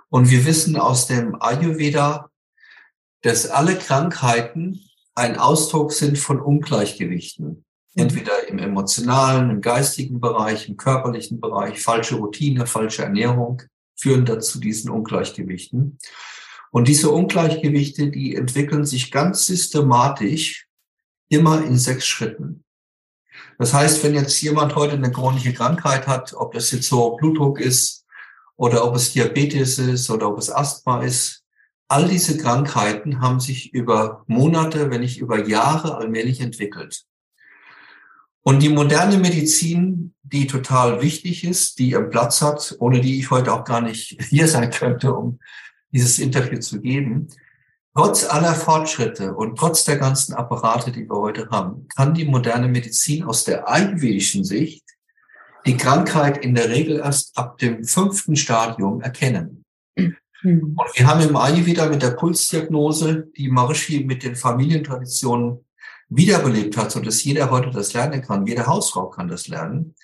Und 0.09 0.29
wir 0.29 0.45
wissen 0.45 0.75
aus 0.75 1.07
dem 1.07 1.41
Ayurveda, 1.41 2.29
dass 3.21 3.49
alle 3.49 3.77
Krankheiten 3.77 4.81
ein 5.15 5.37
Ausdruck 5.37 5.93
sind 5.93 6.19
von 6.19 6.41
Ungleichgewichten. 6.41 7.63
Entweder 7.95 8.49
im 8.49 8.59
emotionalen, 8.59 9.49
im 9.49 9.61
geistigen 9.61 10.19
Bereich, 10.19 10.67
im 10.67 10.75
körperlichen 10.75 11.39
Bereich, 11.39 11.81
falsche 11.81 12.15
Routine, 12.15 12.67
falsche 12.67 13.03
Ernährung 13.03 13.61
führen 13.95 14.25
dazu 14.25 14.59
diesen 14.59 14.91
Ungleichgewichten. 14.91 15.99
Und 16.71 16.89
diese 16.89 17.09
Ungleichgewichte, 17.09 18.11
die 18.11 18.35
entwickeln 18.35 18.85
sich 18.85 19.09
ganz 19.09 19.45
systematisch 19.45 20.67
immer 21.29 21.63
in 21.63 21.77
sechs 21.77 22.05
Schritten. 22.05 22.65
Das 23.61 23.75
heißt, 23.75 24.03
wenn 24.03 24.15
jetzt 24.15 24.41
jemand 24.41 24.73
heute 24.73 24.95
eine 24.95 25.11
chronische 25.11 25.53
Krankheit 25.53 26.07
hat, 26.07 26.33
ob 26.33 26.51
das 26.53 26.71
jetzt 26.71 26.87
so 26.87 27.15
Blutdruck 27.15 27.59
ist 27.59 28.07
oder 28.55 28.83
ob 28.83 28.95
es 28.95 29.13
Diabetes 29.13 29.77
ist 29.77 30.09
oder 30.09 30.29
ob 30.29 30.39
es 30.39 30.49
Asthma 30.49 31.03
ist, 31.03 31.43
all 31.87 32.07
diese 32.07 32.39
Krankheiten 32.39 33.21
haben 33.21 33.39
sich 33.39 33.71
über 33.71 34.23
Monate, 34.25 34.89
wenn 34.89 35.01
nicht 35.01 35.19
über 35.19 35.47
Jahre 35.47 35.95
allmählich 35.95 36.41
entwickelt. 36.41 37.03
Und 38.41 38.63
die 38.63 38.69
moderne 38.69 39.19
Medizin, 39.19 40.15
die 40.23 40.47
total 40.47 41.03
wichtig 41.03 41.43
ist, 41.43 41.77
die 41.77 41.91
ihren 41.91 42.09
Platz 42.09 42.41
hat, 42.41 42.75
ohne 42.79 42.99
die 42.99 43.19
ich 43.19 43.29
heute 43.29 43.53
auch 43.53 43.63
gar 43.63 43.81
nicht 43.81 44.19
hier 44.29 44.47
sein 44.47 44.71
könnte, 44.71 45.13
um 45.13 45.37
dieses 45.91 46.17
Interview 46.17 46.57
zu 46.57 46.81
geben, 46.81 47.27
trotz 47.95 48.23
aller 48.29 48.53
Fortschritte 48.53 49.33
und 49.33 49.57
trotz 49.57 49.83
der 49.83 49.97
ganzen 49.97 50.33
Apparate, 50.33 50.91
die 50.91 51.09
wir 51.09 51.17
heute 51.17 51.49
haben, 51.49 51.87
kann 51.95 52.13
die 52.13 52.25
moderne 52.25 52.67
Medizin 52.67 53.23
aus 53.23 53.43
der 53.43 53.69
ayurvedischen 53.69 54.43
Sicht 54.43 54.83
die 55.65 55.77
Krankheit 55.77 56.37
in 56.43 56.55
der 56.55 56.69
Regel 56.69 56.97
erst 56.97 57.37
ab 57.37 57.57
dem 57.57 57.83
fünften 57.83 58.35
Stadium 58.35 59.01
erkennen. 59.01 59.63
Mhm. 59.95 60.75
Und 60.75 60.97
wir 60.97 61.07
haben 61.07 61.21
im 61.21 61.35
Ayurveda 61.35 61.87
mit 61.87 62.01
der 62.01 62.11
Pulsdiagnose, 62.11 63.27
die 63.37 63.49
Maharishi 63.49 64.03
mit 64.03 64.23
den 64.23 64.35
Familientraditionen 64.35 65.65
wiederbelebt 66.09 66.77
hat, 66.77 66.91
so 66.91 66.99
dass 66.99 67.23
jeder 67.23 67.51
heute 67.51 67.69
das 67.71 67.93
lernen 67.93 68.21
kann, 68.21 68.45
jede 68.45 68.65
Hausfrau 68.65 69.09
kann 69.09 69.27
das 69.27 69.47
lernen, 69.47 69.95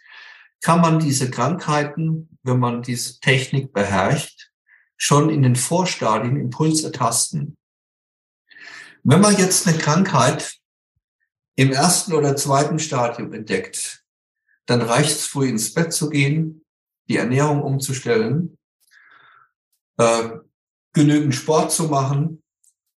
kann 0.61 0.81
man 0.81 0.99
diese 0.99 1.29
Krankheiten, 1.29 2.37
wenn 2.43 2.59
man 2.59 2.81
diese 2.81 3.19
Technik 3.19 3.73
beherrscht, 3.73 4.51
schon 4.95 5.29
in 5.29 5.43
den 5.43 5.55
Vorstadien 5.55 6.37
Impuls 6.37 6.83
ertasten. 6.83 7.56
Wenn 9.09 9.21
man 9.21 9.37
jetzt 9.37 9.65
eine 9.65 9.77
Krankheit 9.77 10.57
im 11.55 11.71
ersten 11.71 12.11
oder 12.11 12.35
zweiten 12.35 12.77
Stadium 12.77 13.31
entdeckt, 13.31 14.03
dann 14.65 14.81
reicht 14.81 15.11
es 15.11 15.27
früh 15.27 15.47
ins 15.47 15.73
Bett 15.73 15.93
zu 15.93 16.09
gehen, 16.09 16.65
die 17.07 17.15
Ernährung 17.15 17.61
umzustellen, 17.61 18.57
äh, 19.97 20.29
genügend 20.91 21.33
Sport 21.33 21.71
zu 21.71 21.85
machen, 21.85 22.43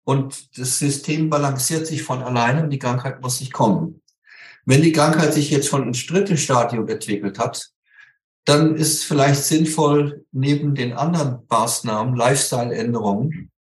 und 0.03 0.59
das 0.59 0.81
System 0.81 1.31
balanciert 1.31 1.87
sich 1.87 2.03
von 2.03 2.25
alleine 2.25 2.65
und 2.65 2.71
die 2.71 2.81
Krankheit 2.81 3.23
muss 3.23 3.39
nicht 3.39 3.53
kommen. 3.53 4.03
Wenn 4.65 4.83
die 4.83 4.91
Krankheit 4.91 5.33
sich 5.33 5.51
jetzt 5.51 5.69
von 5.69 5.87
ins 5.87 6.05
dritte 6.05 6.37
Stadium 6.37 6.89
entwickelt 6.89 7.39
hat, 7.39 7.71
dann 8.45 8.75
ist 8.75 9.05
vielleicht 9.05 9.45
sinnvoll, 9.45 10.25
neben 10.33 10.75
den 10.75 10.93
anderen 10.93 11.47
Maßnahmen, 11.49 12.17
Lifestyle-Änderungen, 12.17 13.53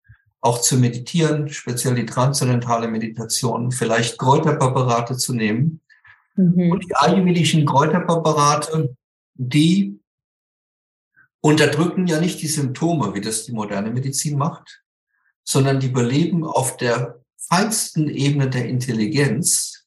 auch 0.41 0.61
zu 0.61 0.77
meditieren, 0.77 1.49
speziell 1.49 1.95
die 1.95 2.05
transzendentale 2.05 2.87
Meditation, 2.87 3.71
vielleicht 3.71 4.17
Kräuterpräparate 4.17 5.17
zu 5.17 5.33
nehmen. 5.33 5.81
Mhm. 6.35 6.71
Und 6.71 6.85
die 6.85 6.95
ayurvedischen 6.95 7.65
Kräuterpräparate, 7.65 8.95
die 9.35 9.99
unterdrücken 11.41 12.07
ja 12.07 12.19
nicht 12.19 12.41
die 12.41 12.47
Symptome, 12.47 13.13
wie 13.13 13.21
das 13.21 13.45
die 13.45 13.51
moderne 13.51 13.91
Medizin 13.91 14.37
macht, 14.37 14.81
sondern 15.43 15.79
die 15.79 15.89
beleben 15.89 16.43
auf 16.43 16.77
der 16.77 17.19
feinsten 17.37 18.09
Ebene 18.09 18.49
der 18.49 18.67
Intelligenz 18.67 19.85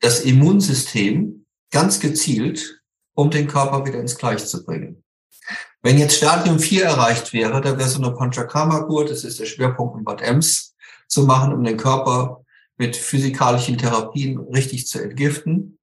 das 0.00 0.20
Immunsystem 0.20 1.46
ganz 1.70 2.00
gezielt, 2.00 2.82
um 3.14 3.30
den 3.30 3.46
Körper 3.46 3.86
wieder 3.86 4.00
ins 4.00 4.16
Gleich 4.16 4.44
zu 4.44 4.64
bringen. 4.64 5.01
Wenn 5.82 5.98
jetzt 5.98 6.16
Stadium 6.16 6.60
4 6.60 6.84
erreicht 6.84 7.32
wäre, 7.32 7.60
da 7.60 7.76
wäre 7.76 7.88
so 7.88 8.00
eine 8.00 8.14
Panchakarma-Kur, 8.14 9.04
das 9.04 9.24
ist 9.24 9.40
der 9.40 9.46
Schwerpunkt 9.46 9.98
in 9.98 10.04
Bad 10.04 10.22
Ems, 10.22 10.76
zu 11.08 11.24
machen, 11.24 11.52
um 11.52 11.64
den 11.64 11.76
Körper 11.76 12.44
mit 12.78 12.96
physikalischen 12.96 13.78
Therapien 13.78 14.38
richtig 14.38 14.86
zu 14.86 15.02
entgiften. 15.02 15.78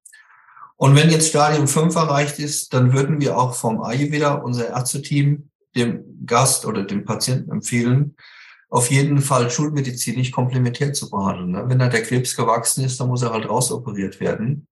Und 0.77 0.95
wenn 0.95 1.09
jetzt 1.09 1.27
Stadium 1.27 1.67
5 1.67 1.93
erreicht 1.95 2.39
ist, 2.39 2.73
dann 2.73 2.93
würden 2.93 3.19
wir 3.19 3.37
auch 3.37 3.53
vom 3.53 3.83
Ayurveda, 3.83 4.35
unser 4.35 4.69
Ärzteteam, 4.69 5.49
dem 5.75 6.25
Gast 6.25 6.65
oder 6.65 6.83
dem 6.83 7.03
Patienten 7.03 7.51
empfehlen, 7.51 8.15
auf 8.69 8.89
jeden 8.89 9.19
Fall 9.19 9.51
schulmedizinisch 9.51 10.31
komplementär 10.31 10.93
zu 10.93 11.09
behandeln. 11.09 11.51
Ne? 11.51 11.63
Wenn 11.67 11.79
da 11.79 11.89
der 11.89 12.03
Krebs 12.03 12.35
gewachsen 12.37 12.85
ist, 12.85 12.99
dann 13.01 13.09
muss 13.09 13.21
er 13.21 13.33
halt 13.33 13.49
rausoperiert 13.49 14.21
werden. 14.21 14.68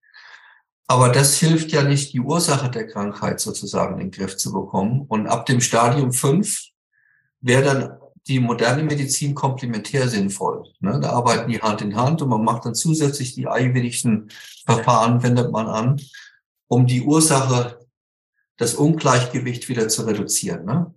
Aber 0.90 1.10
das 1.10 1.36
hilft 1.36 1.70
ja 1.70 1.82
nicht, 1.82 2.14
die 2.14 2.20
Ursache 2.20 2.70
der 2.70 2.86
Krankheit 2.86 3.40
sozusagen 3.40 4.00
in 4.00 4.06
den 4.06 4.10
Griff 4.10 4.38
zu 4.38 4.52
bekommen. 4.52 5.02
Und 5.06 5.26
ab 5.26 5.44
dem 5.44 5.60
Stadium 5.60 6.12
5 6.12 6.70
wäre 7.42 7.62
dann 7.62 7.98
die 8.26 8.40
moderne 8.40 8.82
Medizin 8.82 9.34
komplementär 9.34 10.08
sinnvoll. 10.08 10.64
Ne? 10.80 10.98
Da 11.00 11.10
arbeiten 11.10 11.50
die 11.50 11.60
Hand 11.60 11.82
in 11.82 11.94
Hand 11.94 12.22
und 12.22 12.30
man 12.30 12.42
macht 12.42 12.64
dann 12.64 12.74
zusätzlich 12.74 13.34
die 13.34 13.46
ayurvedischen 13.46 14.30
Verfahren, 14.64 15.22
wendet 15.22 15.52
man 15.52 15.66
an, 15.66 16.00
um 16.68 16.86
die 16.86 17.02
Ursache, 17.02 17.78
das 18.56 18.74
Ungleichgewicht 18.74 19.68
wieder 19.68 19.88
zu 19.88 20.02
reduzieren. 20.02 20.64
Ne? 20.64 20.94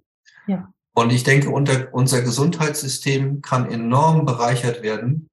Ja. 0.48 0.74
Und 0.94 1.12
ich 1.12 1.24
denke, 1.24 1.50
unser 1.50 2.22
Gesundheitssystem 2.22 3.42
kann 3.42 3.70
enorm 3.70 4.26
bereichert 4.26 4.84
werden, 4.84 5.30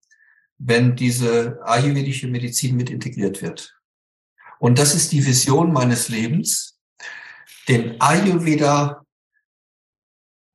wenn 0.58 0.94
diese 0.94 1.60
ayurvedische 1.62 2.26
Medizin 2.26 2.76
mit 2.76 2.90
integriert 2.90 3.40
wird. 3.40 3.77
Und 4.58 4.78
das 4.78 4.94
ist 4.94 5.12
die 5.12 5.24
Vision 5.24 5.72
meines 5.72 6.08
Lebens, 6.08 6.78
den 7.68 8.00
Ayurveda 8.00 9.04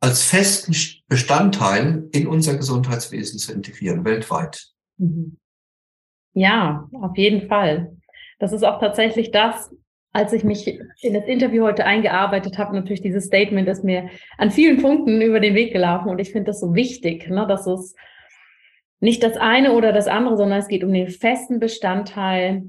als 0.02 0.24
festen 0.24 0.76
Bestandteil 1.08 2.10
in 2.12 2.28
unser 2.28 2.58
Gesundheitswesen 2.58 3.40
zu 3.40 3.54
integrieren, 3.54 4.04
weltweit. 4.04 4.68
Mhm. 4.98 5.38
Ja, 6.34 6.90
auf 6.92 7.16
jeden 7.16 7.48
Fall. 7.48 7.96
Das 8.40 8.52
ist 8.52 8.64
auch 8.64 8.80
tatsächlich 8.80 9.32
das, 9.32 9.72
als 10.12 10.34
ich 10.34 10.44
mich 10.44 10.68
in 10.68 11.14
das 11.14 11.26
Interview 11.26 11.64
heute 11.64 11.86
eingearbeitet 11.86 12.58
habe, 12.58 12.76
natürlich 12.76 13.02
dieses 13.02 13.26
Statement 13.26 13.68
ist 13.70 13.84
mir 13.84 14.10
an 14.38 14.52
vielen 14.52 14.82
Punkten 14.82 15.22
über 15.22 15.40
den 15.40 15.56
Weg 15.56 15.72
gelaufen 15.72 16.10
und 16.10 16.20
ich 16.20 16.32
finde 16.32 16.48
das 16.48 16.60
so 16.60 16.76
wichtig, 16.76 17.30
ne, 17.30 17.48
dass 17.48 17.66
es 17.66 17.96
nicht 19.00 19.24
das 19.24 19.38
eine 19.38 19.74
oder 19.74 19.92
das 19.92 20.08
andere, 20.08 20.38
sondern 20.38 20.60
es 20.60 20.68
geht 20.68 20.84
um 20.84 20.94
den 20.94 21.10
festen 21.10 21.60
Bestandteil 21.60 22.64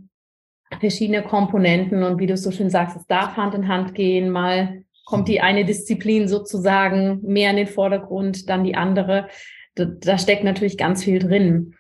verschiedener 0.80 1.22
Komponenten 1.22 2.02
und 2.02 2.18
wie 2.18 2.26
du 2.26 2.36
so 2.36 2.50
schön 2.50 2.70
sagst, 2.70 2.96
es 2.96 3.06
darf 3.06 3.36
Hand 3.36 3.54
in 3.54 3.68
Hand 3.68 3.94
gehen, 3.94 4.30
mal 4.30 4.84
kommt 5.04 5.28
die 5.28 5.40
eine 5.40 5.64
Disziplin 5.64 6.28
sozusagen 6.28 7.20
mehr 7.22 7.50
in 7.50 7.56
den 7.56 7.66
Vordergrund, 7.66 8.48
dann 8.48 8.64
die 8.64 8.74
andere. 8.74 9.28
Da, 9.74 9.84
da 9.84 10.18
steckt 10.18 10.44
natürlich 10.44 10.78
ganz 10.78 11.04
viel 11.04 11.18
drin. 11.18 11.74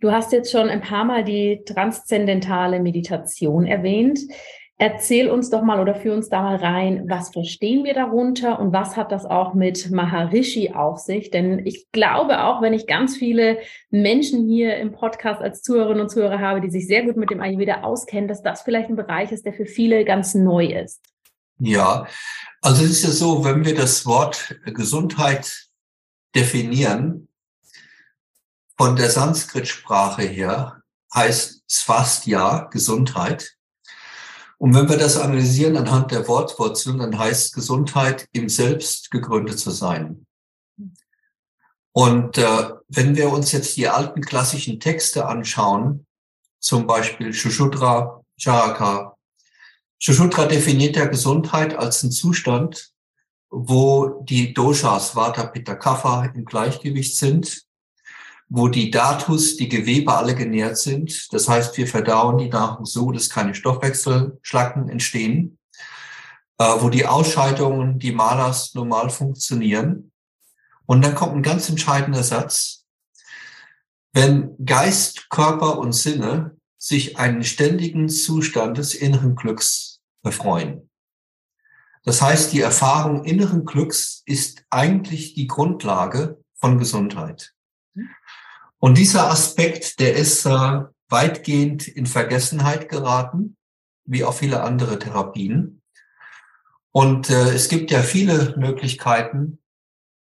Du 0.00 0.12
hast 0.12 0.32
jetzt 0.32 0.50
schon 0.50 0.68
ein 0.68 0.80
paar 0.80 1.04
Mal 1.04 1.24
die 1.24 1.62
transzendentale 1.66 2.80
Meditation 2.80 3.66
erwähnt. 3.66 4.20
Erzähl 4.82 5.28
uns 5.28 5.50
doch 5.50 5.60
mal 5.60 5.78
oder 5.78 5.94
führ 5.94 6.14
uns 6.14 6.30
da 6.30 6.40
mal 6.40 6.56
rein, 6.56 7.04
was 7.06 7.28
verstehen 7.28 7.84
wir 7.84 7.92
darunter 7.92 8.58
und 8.58 8.72
was 8.72 8.96
hat 8.96 9.12
das 9.12 9.26
auch 9.26 9.52
mit 9.52 9.90
Maharishi 9.90 10.72
auf 10.72 11.00
sich? 11.00 11.30
Denn 11.30 11.66
ich 11.66 11.92
glaube 11.92 12.44
auch, 12.44 12.62
wenn 12.62 12.72
ich 12.72 12.86
ganz 12.86 13.14
viele 13.14 13.58
Menschen 13.90 14.48
hier 14.48 14.78
im 14.78 14.92
Podcast 14.92 15.42
als 15.42 15.60
Zuhörerinnen 15.60 16.00
und 16.00 16.08
Zuhörer 16.08 16.38
habe, 16.38 16.62
die 16.62 16.70
sich 16.70 16.86
sehr 16.86 17.02
gut 17.02 17.18
mit 17.18 17.28
dem 17.28 17.42
Ayurveda 17.42 17.82
auskennen, 17.82 18.26
dass 18.26 18.42
das 18.42 18.62
vielleicht 18.62 18.88
ein 18.88 18.96
Bereich 18.96 19.32
ist, 19.32 19.44
der 19.44 19.52
für 19.52 19.66
viele 19.66 20.06
ganz 20.06 20.34
neu 20.34 20.64
ist. 20.64 21.02
Ja, 21.58 22.06
also 22.62 22.82
es 22.82 22.92
ist 22.92 23.04
ja 23.04 23.10
so, 23.10 23.44
wenn 23.44 23.66
wir 23.66 23.74
das 23.74 24.06
Wort 24.06 24.56
Gesundheit 24.64 25.68
definieren, 26.34 27.28
von 28.78 28.96
der 28.96 29.10
Sanskrit-Sprache 29.10 30.22
her 30.22 30.80
heißt 31.14 31.64
Swastya 31.70 32.70
Gesundheit. 32.70 33.58
Und 34.60 34.74
wenn 34.74 34.90
wir 34.90 34.98
das 34.98 35.16
analysieren 35.16 35.78
anhand 35.78 36.10
der 36.10 36.28
Wortwurzeln, 36.28 36.98
dann 36.98 37.18
heißt 37.18 37.54
Gesundheit 37.54 38.28
im 38.32 38.50
Selbst 38.50 39.10
gegründet 39.10 39.58
zu 39.58 39.70
sein. 39.70 40.26
Und 41.92 42.36
äh, 42.36 42.70
wenn 42.88 43.16
wir 43.16 43.32
uns 43.32 43.52
jetzt 43.52 43.78
die 43.78 43.88
alten 43.88 44.20
klassischen 44.20 44.78
Texte 44.78 45.26
anschauen, 45.26 46.06
zum 46.60 46.86
Beispiel 46.86 47.32
Shushudra, 47.32 48.22
Charaka, 48.38 49.16
Shushudra 49.98 50.44
definiert 50.44 50.94
ja 50.94 51.06
Gesundheit 51.06 51.74
als 51.74 52.02
einen 52.02 52.12
Zustand, 52.12 52.92
wo 53.48 54.22
die 54.24 54.52
Doshas 54.52 55.16
Vata, 55.16 55.46
Pitta, 55.46 55.74
Kapha 55.74 56.26
im 56.26 56.44
Gleichgewicht 56.44 57.16
sind 57.16 57.62
wo 58.52 58.66
die 58.66 58.90
Datus, 58.90 59.56
die 59.56 59.68
Gewebe 59.68 60.12
alle 60.12 60.34
genährt 60.34 60.76
sind. 60.76 61.32
Das 61.32 61.48
heißt, 61.48 61.76
wir 61.78 61.86
verdauen 61.86 62.36
die 62.36 62.48
Nahrung 62.48 62.84
so, 62.84 63.12
dass 63.12 63.30
keine 63.30 63.54
Stoffwechselschlacken 63.54 64.88
entstehen, 64.88 65.56
äh, 66.58 66.64
wo 66.64 66.88
die 66.90 67.06
Ausscheidungen, 67.06 68.00
die 68.00 68.10
Malas 68.10 68.74
normal 68.74 69.08
funktionieren. 69.08 70.10
Und 70.84 71.02
dann 71.02 71.14
kommt 71.14 71.36
ein 71.36 71.42
ganz 71.42 71.68
entscheidender 71.68 72.24
Satz. 72.24 72.84
wenn 74.12 74.56
Geist, 74.66 75.30
Körper 75.30 75.78
und 75.78 75.92
Sinne 75.92 76.56
sich 76.78 77.16
einen 77.16 77.44
ständigen 77.44 78.08
Zustand 78.08 78.76
des 78.76 78.92
inneren 78.94 79.36
Glücks 79.36 80.00
erfreuen. 80.24 80.90
Das 82.02 82.20
heißt, 82.20 82.52
die 82.52 82.60
Erfahrung 82.60 83.24
inneren 83.24 83.64
Glücks 83.64 84.22
ist 84.26 84.64
eigentlich 84.68 85.34
die 85.34 85.46
Grundlage 85.46 86.42
von 86.54 86.76
Gesundheit. 86.78 87.54
Und 88.80 88.96
dieser 88.96 89.30
Aspekt, 89.30 90.00
der 90.00 90.16
ist 90.16 90.46
äh, 90.46 90.80
weitgehend 91.08 91.86
in 91.86 92.06
Vergessenheit 92.06 92.88
geraten, 92.88 93.56
wie 94.06 94.24
auch 94.24 94.34
viele 94.34 94.62
andere 94.62 94.98
Therapien. 94.98 95.82
Und 96.90 97.30
äh, 97.30 97.50
es 97.50 97.68
gibt 97.68 97.90
ja 97.90 98.02
viele 98.02 98.56
Möglichkeiten, 98.56 99.58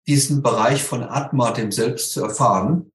diesen 0.09 0.43
Bereich 0.43 0.83
von 0.83 1.05
Atma, 1.05 1.53
dem 1.53 1.71
Selbst, 1.71 2.13
zu 2.13 2.23
erfahren. 2.23 2.93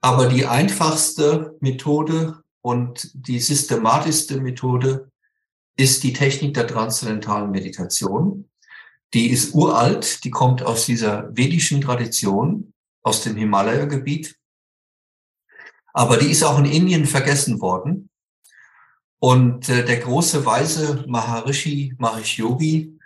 Aber 0.00 0.26
die 0.26 0.46
einfachste 0.46 1.56
Methode 1.60 2.42
und 2.62 3.10
die 3.14 3.40
systematischste 3.40 4.40
Methode 4.40 5.10
ist 5.76 6.02
die 6.02 6.14
Technik 6.14 6.54
der 6.54 6.66
transzendentalen 6.66 7.50
Meditation. 7.50 8.48
Die 9.14 9.30
ist 9.30 9.54
uralt, 9.54 10.24
die 10.24 10.30
kommt 10.30 10.62
aus 10.62 10.86
dieser 10.86 11.36
vedischen 11.36 11.82
Tradition, 11.82 12.72
aus 13.02 13.22
dem 13.22 13.36
Himalaya-Gebiet. 13.36 14.36
Aber 15.92 16.16
die 16.16 16.30
ist 16.30 16.42
auch 16.42 16.58
in 16.58 16.64
Indien 16.64 17.06
vergessen 17.06 17.60
worden. 17.60 18.08
Und 19.18 19.68
äh, 19.68 19.84
der 19.84 19.98
große 19.98 20.44
Weise 20.44 21.04
Maharishi 21.06 21.94
Mahesh 21.98 22.38
Yogi 22.38 22.98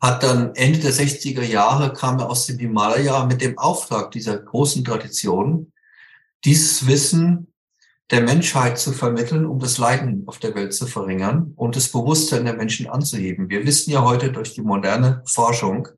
hat 0.00 0.22
dann 0.22 0.54
Ende 0.54 0.78
der 0.78 0.92
60er 0.92 1.42
Jahre 1.42 1.92
kam 1.92 2.20
er 2.20 2.30
aus 2.30 2.46
dem 2.46 2.58
Himalaya 2.58 3.24
mit 3.26 3.40
dem 3.42 3.58
Auftrag 3.58 4.12
dieser 4.12 4.38
großen 4.38 4.84
Tradition, 4.84 5.72
dieses 6.44 6.86
Wissen 6.86 7.52
der 8.10 8.22
Menschheit 8.22 8.78
zu 8.78 8.92
vermitteln, 8.92 9.44
um 9.44 9.58
das 9.58 9.76
Leiden 9.76 10.22
auf 10.26 10.38
der 10.38 10.54
Welt 10.54 10.72
zu 10.72 10.86
verringern 10.86 11.52
und 11.56 11.76
das 11.76 11.88
Bewusstsein 11.88 12.44
der 12.44 12.54
Menschen 12.54 12.86
anzuheben. 12.86 13.50
Wir 13.50 13.66
wissen 13.66 13.90
ja 13.90 14.02
heute 14.02 14.32
durch 14.32 14.54
die 14.54 14.62
moderne 14.62 15.22
Forschung, 15.26 15.88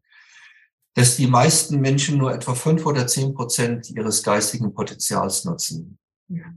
dass 0.95 1.17
die 1.17 1.29
meisten 1.29 1.81
Menschen 1.81 2.19
nur 2.19 2.35
etwa 2.35 2.55
fünf 2.55 2.85
oder 2.85 3.07
zehn 3.07 3.33
Prozent 3.35 3.91
ihres 3.91 4.23
geistigen 4.23 4.75
Potenzials 4.75 5.45
nutzen. 5.45 6.00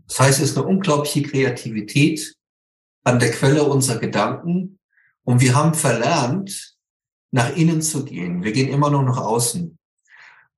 Das 0.08 0.20
heißt, 0.20 0.40
es 0.42 0.52
ist 0.52 0.58
eine 0.58 0.68
unglaubliche 0.68 1.24
Kreativität 1.24 2.36
an 3.04 3.20
der 3.20 3.32
Quelle 3.32 3.64
unserer 3.64 4.00
Gedanken 4.00 4.80
und 5.24 5.42
wir 5.42 5.56
haben 5.56 5.74
verlernt, 5.74 6.76
nach 7.32 7.56
innen 7.56 7.82
zu 7.82 8.06
gehen. 8.06 8.44
Wir 8.44 8.52
gehen 8.52 8.70
immer 8.70 8.92
nur 8.92 9.04
nach 9.04 9.18
außen. 9.18 9.78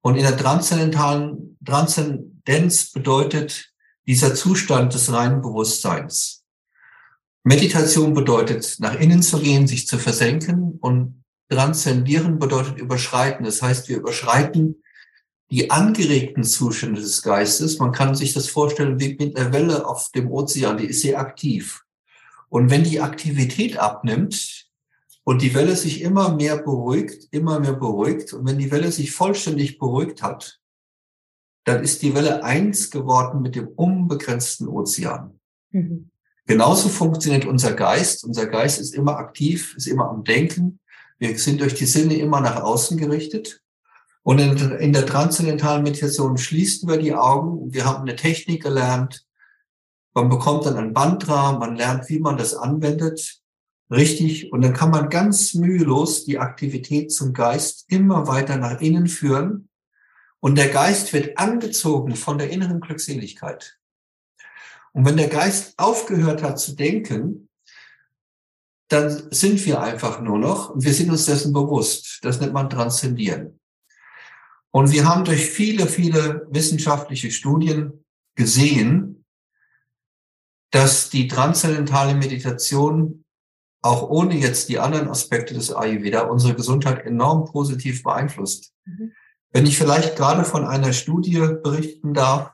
Und 0.01 0.15
in 0.15 0.23
der 0.23 0.37
transzendentalen 0.37 1.57
Transzendenz 1.65 2.91
bedeutet 2.91 3.73
dieser 4.05 4.35
Zustand 4.35 4.93
des 4.93 5.11
reinen 5.11 5.41
Bewusstseins. 5.41 6.43
Meditation 7.43 8.13
bedeutet, 8.13 8.75
nach 8.79 8.99
innen 8.99 9.23
zu 9.23 9.39
gehen, 9.39 9.67
sich 9.67 9.87
zu 9.87 9.97
versenken 9.97 10.77
und 10.81 11.23
transzendieren 11.49 12.39
bedeutet 12.39 12.77
überschreiten. 12.77 13.45
Das 13.45 13.61
heißt, 13.61 13.87
wir 13.87 13.97
überschreiten 13.97 14.83
die 15.51 15.69
angeregten 15.69 16.43
Zustände 16.43 17.01
des 17.01 17.21
Geistes. 17.21 17.79
Man 17.79 17.91
kann 17.91 18.15
sich 18.15 18.33
das 18.33 18.47
vorstellen 18.47 18.99
wie 18.99 19.15
mit 19.15 19.37
einer 19.37 19.53
Welle 19.53 19.87
auf 19.87 20.11
dem 20.11 20.31
Ozean, 20.31 20.77
die 20.77 20.85
ist 20.85 21.01
sehr 21.01 21.19
aktiv. 21.19 21.83
Und 22.49 22.69
wenn 22.69 22.83
die 22.83 23.01
Aktivität 23.01 23.77
abnimmt 23.77 24.67
und 25.23 25.41
die 25.41 25.53
Welle 25.53 25.75
sich 25.75 26.01
immer 26.01 26.33
mehr 26.33 26.57
beruhigt, 26.57 27.27
immer 27.31 27.59
mehr 27.59 27.73
beruhigt, 27.73 28.33
und 28.33 28.45
wenn 28.47 28.57
die 28.57 28.71
Welle 28.71 28.91
sich 28.91 29.11
vollständig 29.11 29.77
beruhigt 29.77 30.21
hat, 30.21 30.59
dann 31.65 31.83
ist 31.83 32.01
die 32.01 32.13
Welle 32.13 32.43
eins 32.43 32.91
geworden 32.91 33.41
mit 33.41 33.55
dem 33.55 33.67
unbegrenzten 33.67 34.67
Ozean. 34.67 35.39
Mhm. 35.71 36.11
Genauso 36.45 36.89
funktioniert 36.89 37.45
unser 37.45 37.73
Geist. 37.73 38.23
Unser 38.23 38.45
Geist 38.45 38.79
ist 38.79 38.93
immer 38.93 39.17
aktiv, 39.17 39.75
ist 39.75 39.87
immer 39.87 40.09
am 40.09 40.23
Denken. 40.23 40.79
Wir 41.17 41.37
sind 41.39 41.59
durch 41.59 41.73
die 41.73 41.87
Sinne 41.87 42.15
immer 42.17 42.39
nach 42.39 42.61
außen 42.61 42.97
gerichtet. 42.97 43.63
Und 44.25 44.39
in, 44.39 44.91
der 44.91 45.05
transzendentalen 45.05 45.83
Meditation 45.83 46.39
schließen 46.39 46.89
wir 46.89 46.97
die 46.97 47.13
Augen. 47.13 47.71
Wir 47.71 47.85
haben 47.85 48.01
eine 48.01 48.15
Technik 48.15 48.63
gelernt. 48.63 49.23
Man 50.15 50.29
bekommt 50.29 50.65
dann 50.65 50.77
ein 50.77 50.93
Bandrahmen, 50.93 51.59
man 51.59 51.75
lernt, 51.75 52.09
wie 52.09 52.19
man 52.19 52.35
das 52.35 52.55
anwendet. 52.55 53.39
Richtig. 53.91 54.51
Und 54.51 54.63
dann 54.63 54.73
kann 54.73 54.89
man 54.89 55.11
ganz 55.11 55.53
mühelos 55.53 56.25
die 56.25 56.39
Aktivität 56.39 57.11
zum 57.11 57.33
Geist 57.33 57.85
immer 57.87 58.25
weiter 58.25 58.57
nach 58.57 58.81
innen 58.81 59.05
führen 59.05 59.69
und 60.39 60.57
der 60.57 60.69
Geist 60.69 61.13
wird 61.13 61.37
angezogen 61.37 62.15
von 62.15 62.39
der 62.39 62.49
inneren 62.49 62.79
Glückseligkeit. 62.79 63.77
Und 64.91 65.05
wenn 65.05 65.17
der 65.17 65.27
Geist 65.27 65.75
aufgehört 65.77 66.41
hat 66.41 66.59
zu 66.59 66.75
denken, 66.75 67.47
dann 68.87 69.27
sind 69.29 69.63
wir 69.67 69.81
einfach 69.81 70.19
nur 70.19 70.39
noch 70.39 70.73
wir 70.75 70.93
sind 70.95 71.11
uns 71.11 71.25
dessen 71.25 71.53
bewusst. 71.53 72.21
Das 72.23 72.39
nennt 72.39 72.53
man 72.53 72.71
Transzendieren. 72.71 73.59
Und 74.75 74.91
wir 74.91 75.07
haben 75.07 75.23
durch 75.23 75.45
viele, 75.45 75.87
viele 75.87 76.47
wissenschaftliche 76.49 77.31
Studien 77.31 78.03
gesehen, 78.35 79.23
dass 80.69 81.09
die 81.09 81.29
transzendentale 81.29 82.13
Meditation 82.13 83.23
auch 83.81 84.09
ohne 84.09 84.35
jetzt 84.35 84.67
die 84.67 84.77
anderen 84.77 85.07
Aspekte 85.07 85.53
des 85.53 85.73
Ayurveda 85.73 86.23
unsere 86.23 86.55
Gesundheit 86.55 87.05
enorm 87.05 87.45
positiv 87.45 88.03
beeinflusst. 88.03 88.73
Mhm. 88.83 89.13
Wenn 89.51 89.65
ich 89.65 89.77
vielleicht 89.77 90.17
gerade 90.17 90.43
von 90.43 90.67
einer 90.67 90.91
Studie 90.91 91.39
berichten 91.39 92.13
darf, 92.13 92.51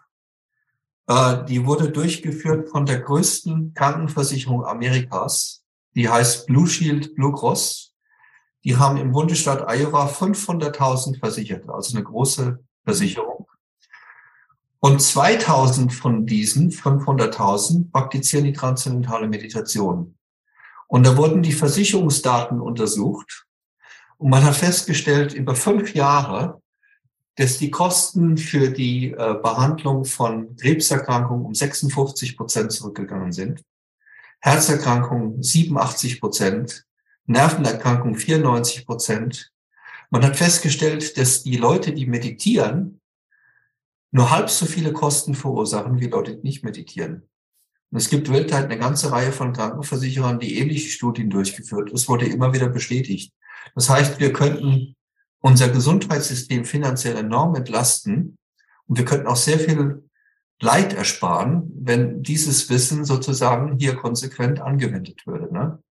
äh, 1.08 1.44
die 1.46 1.66
wurde 1.66 1.90
durchgeführt 1.90 2.70
von 2.70 2.86
der 2.86 3.00
größten 3.00 3.74
Krankenversicherung 3.74 4.64
Amerikas. 4.64 5.64
Die 5.96 6.08
heißt 6.08 6.46
Blue 6.46 6.68
Shield 6.68 7.16
Blue 7.16 7.34
Cross. 7.34 7.90
Die 8.63 8.78
haben 8.78 8.97
im 8.97 9.12
Bundesstaat 9.12 9.67
Iowa 9.67 10.08
500.000 10.08 11.19
Versicherte, 11.19 11.74
also 11.74 11.95
eine 11.95 12.04
große 12.04 12.60
Versicherung. 12.84 13.47
Und 14.80 15.02
2000 15.02 15.93
von 15.93 16.26
diesen 16.26 16.71
500.000 16.71 17.91
praktizieren 17.91 18.45
die 18.45 18.54
transzendentale 18.54 19.28
Meditation. 19.28 20.15
Und 20.88 21.06
da 21.06 21.17
wurden 21.17 21.43
die 21.43 21.54
Versicherungsdaten 21.54 22.60
untersucht. 22.60 23.45
Und 24.17 24.30
man 24.30 24.43
hat 24.43 24.56
festgestellt, 24.56 25.34
über 25.34 25.56
fünf 25.56 25.93
Jahre 25.93 26.62
dass 27.36 27.58
die 27.58 27.71
Kosten 27.71 28.38
für 28.38 28.69
die 28.69 29.12
äh, 29.12 29.36
Behandlung 29.41 30.06
von 30.06 30.56
Krebserkrankungen 30.58 31.45
um 31.45 31.56
56 31.56 32.38
Prozent 32.38 32.71
zurückgegangen 32.71 33.32
sind, 33.32 33.63
Herzerkrankungen 34.41 35.41
87 35.41 36.19
Prozent, 36.19 36.86
Nervenerkrankungen 37.26 38.16
94 38.16 38.86
Prozent. 38.86 39.52
Man 40.10 40.24
hat 40.24 40.36
festgestellt, 40.36 41.18
dass 41.18 41.44
die 41.44 41.58
Leute, 41.58 41.94
die 41.94 42.06
meditieren, 42.06 43.02
nur 44.12 44.30
halb 44.30 44.50
so 44.50 44.66
viele 44.66 44.92
Kosten 44.92 45.36
verursachen 45.36 46.00
wie 46.00 46.08
Leute, 46.08 46.36
die 46.36 46.44
nicht 46.44 46.64
meditieren. 46.64 47.30
Und 47.92 47.98
es 47.98 48.10
gibt 48.10 48.32
weltweit 48.32 48.66
eine 48.66 48.78
ganze 48.78 49.12
Reihe 49.12 49.32
von 49.32 49.54
Krankenversicherern, 49.54 50.40
die 50.40 50.58
ähnliche 50.58 50.90
Studien 50.90 51.30
durchgeführt. 51.30 51.92
Es 51.92 52.08
wurde 52.08 52.26
immer 52.26 52.54
wieder 52.54 52.70
bestätigt. 52.70 53.34
Das 53.76 53.90
heißt, 53.90 54.20
wir 54.20 54.34
könnten 54.34 54.96
unser 55.40 55.70
Gesundheitssystem 55.70 56.66
finanziell 56.66 57.18
enorm 57.18 57.56
entlasten 57.56 58.38
und 58.88 58.98
wir 58.98 59.06
könnten 59.06 59.28
auch 59.28 59.36
sehr 59.36 59.60
viel 59.60 60.04
Leid 60.62 60.94
ersparen, 60.94 61.72
wenn 61.76 62.22
dieses 62.22 62.70
Wissen 62.70 63.04
sozusagen 63.04 63.78
hier 63.80 63.96
konsequent 63.96 64.62
angewendet 64.62 65.26
würde. 65.26 65.52
Ne? 65.52 65.82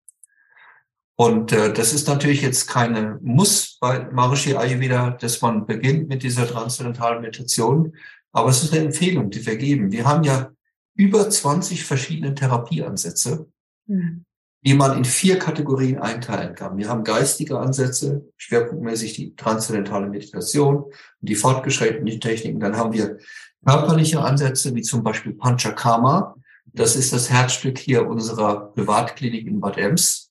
Und 1.20 1.52
äh, 1.52 1.70
das 1.70 1.92
ist 1.92 2.08
natürlich 2.08 2.40
jetzt 2.40 2.66
keine 2.66 3.18
Muss 3.20 3.76
bei 3.78 4.08
Maharishi 4.10 4.56
Ayurveda, 4.56 5.10
dass 5.10 5.42
man 5.42 5.66
beginnt 5.66 6.08
mit 6.08 6.22
dieser 6.22 6.48
transzendentalen 6.48 7.20
Meditation, 7.20 7.92
aber 8.32 8.48
es 8.48 8.62
ist 8.62 8.72
eine 8.72 8.86
Empfehlung, 8.86 9.28
die 9.28 9.44
wir 9.44 9.56
geben. 9.56 9.92
Wir 9.92 10.06
haben 10.06 10.24
ja 10.24 10.50
über 10.94 11.28
20 11.28 11.84
verschiedene 11.84 12.34
Therapieansätze. 12.34 13.50
Mhm 13.86 14.24
die 14.62 14.74
man 14.74 14.94
in 14.94 15.06
vier 15.06 15.38
Kategorien 15.38 15.98
einteilen 16.00 16.54
kann. 16.54 16.76
Wir 16.76 16.90
haben 16.90 17.02
geistige 17.02 17.58
Ansätze, 17.58 18.26
schwerpunktmäßig 18.36 19.14
die 19.14 19.34
transzendentale 19.34 20.06
Meditation 20.06 20.84
und 20.84 20.92
die 21.22 21.34
fortgeschrittenen 21.34 22.20
Techniken. 22.20 22.60
Dann 22.60 22.76
haben 22.76 22.92
wir 22.92 23.16
körperliche 23.64 24.20
Ansätze, 24.20 24.74
wie 24.74 24.82
zum 24.82 25.02
Beispiel 25.02 25.32
Panchakarma. 25.32 26.36
Das 26.66 26.94
ist 26.94 27.14
das 27.14 27.30
Herzstück 27.30 27.78
hier 27.78 28.06
unserer 28.06 28.74
Privatklinik 28.74 29.46
in 29.46 29.60
Bad 29.60 29.78
Ems. 29.78 30.29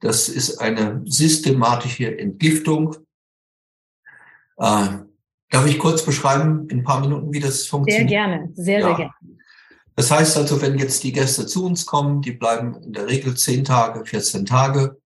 Das 0.00 0.28
ist 0.28 0.58
eine 0.58 1.02
systematische 1.04 2.18
Entgiftung. 2.18 2.96
Äh, 4.56 4.88
darf 5.50 5.66
ich 5.66 5.78
kurz 5.78 6.04
beschreiben, 6.04 6.68
in 6.68 6.78
ein 6.78 6.84
paar 6.84 7.00
Minuten, 7.00 7.32
wie 7.32 7.40
das 7.40 7.66
funktioniert? 7.66 8.08
Sehr 8.08 8.18
gerne, 8.18 8.50
sehr, 8.54 8.80
ja. 8.80 8.86
sehr 8.86 8.96
gerne. 8.96 9.12
Das 9.96 10.10
heißt 10.10 10.38
also, 10.38 10.62
wenn 10.62 10.78
jetzt 10.78 11.04
die 11.04 11.12
Gäste 11.12 11.46
zu 11.46 11.66
uns 11.66 11.84
kommen, 11.84 12.22
die 12.22 12.32
bleiben 12.32 12.74
in 12.82 12.92
der 12.94 13.06
Regel 13.06 13.36
10 13.36 13.64
Tage, 13.64 14.06
14 14.06 14.46
Tage, 14.46 14.98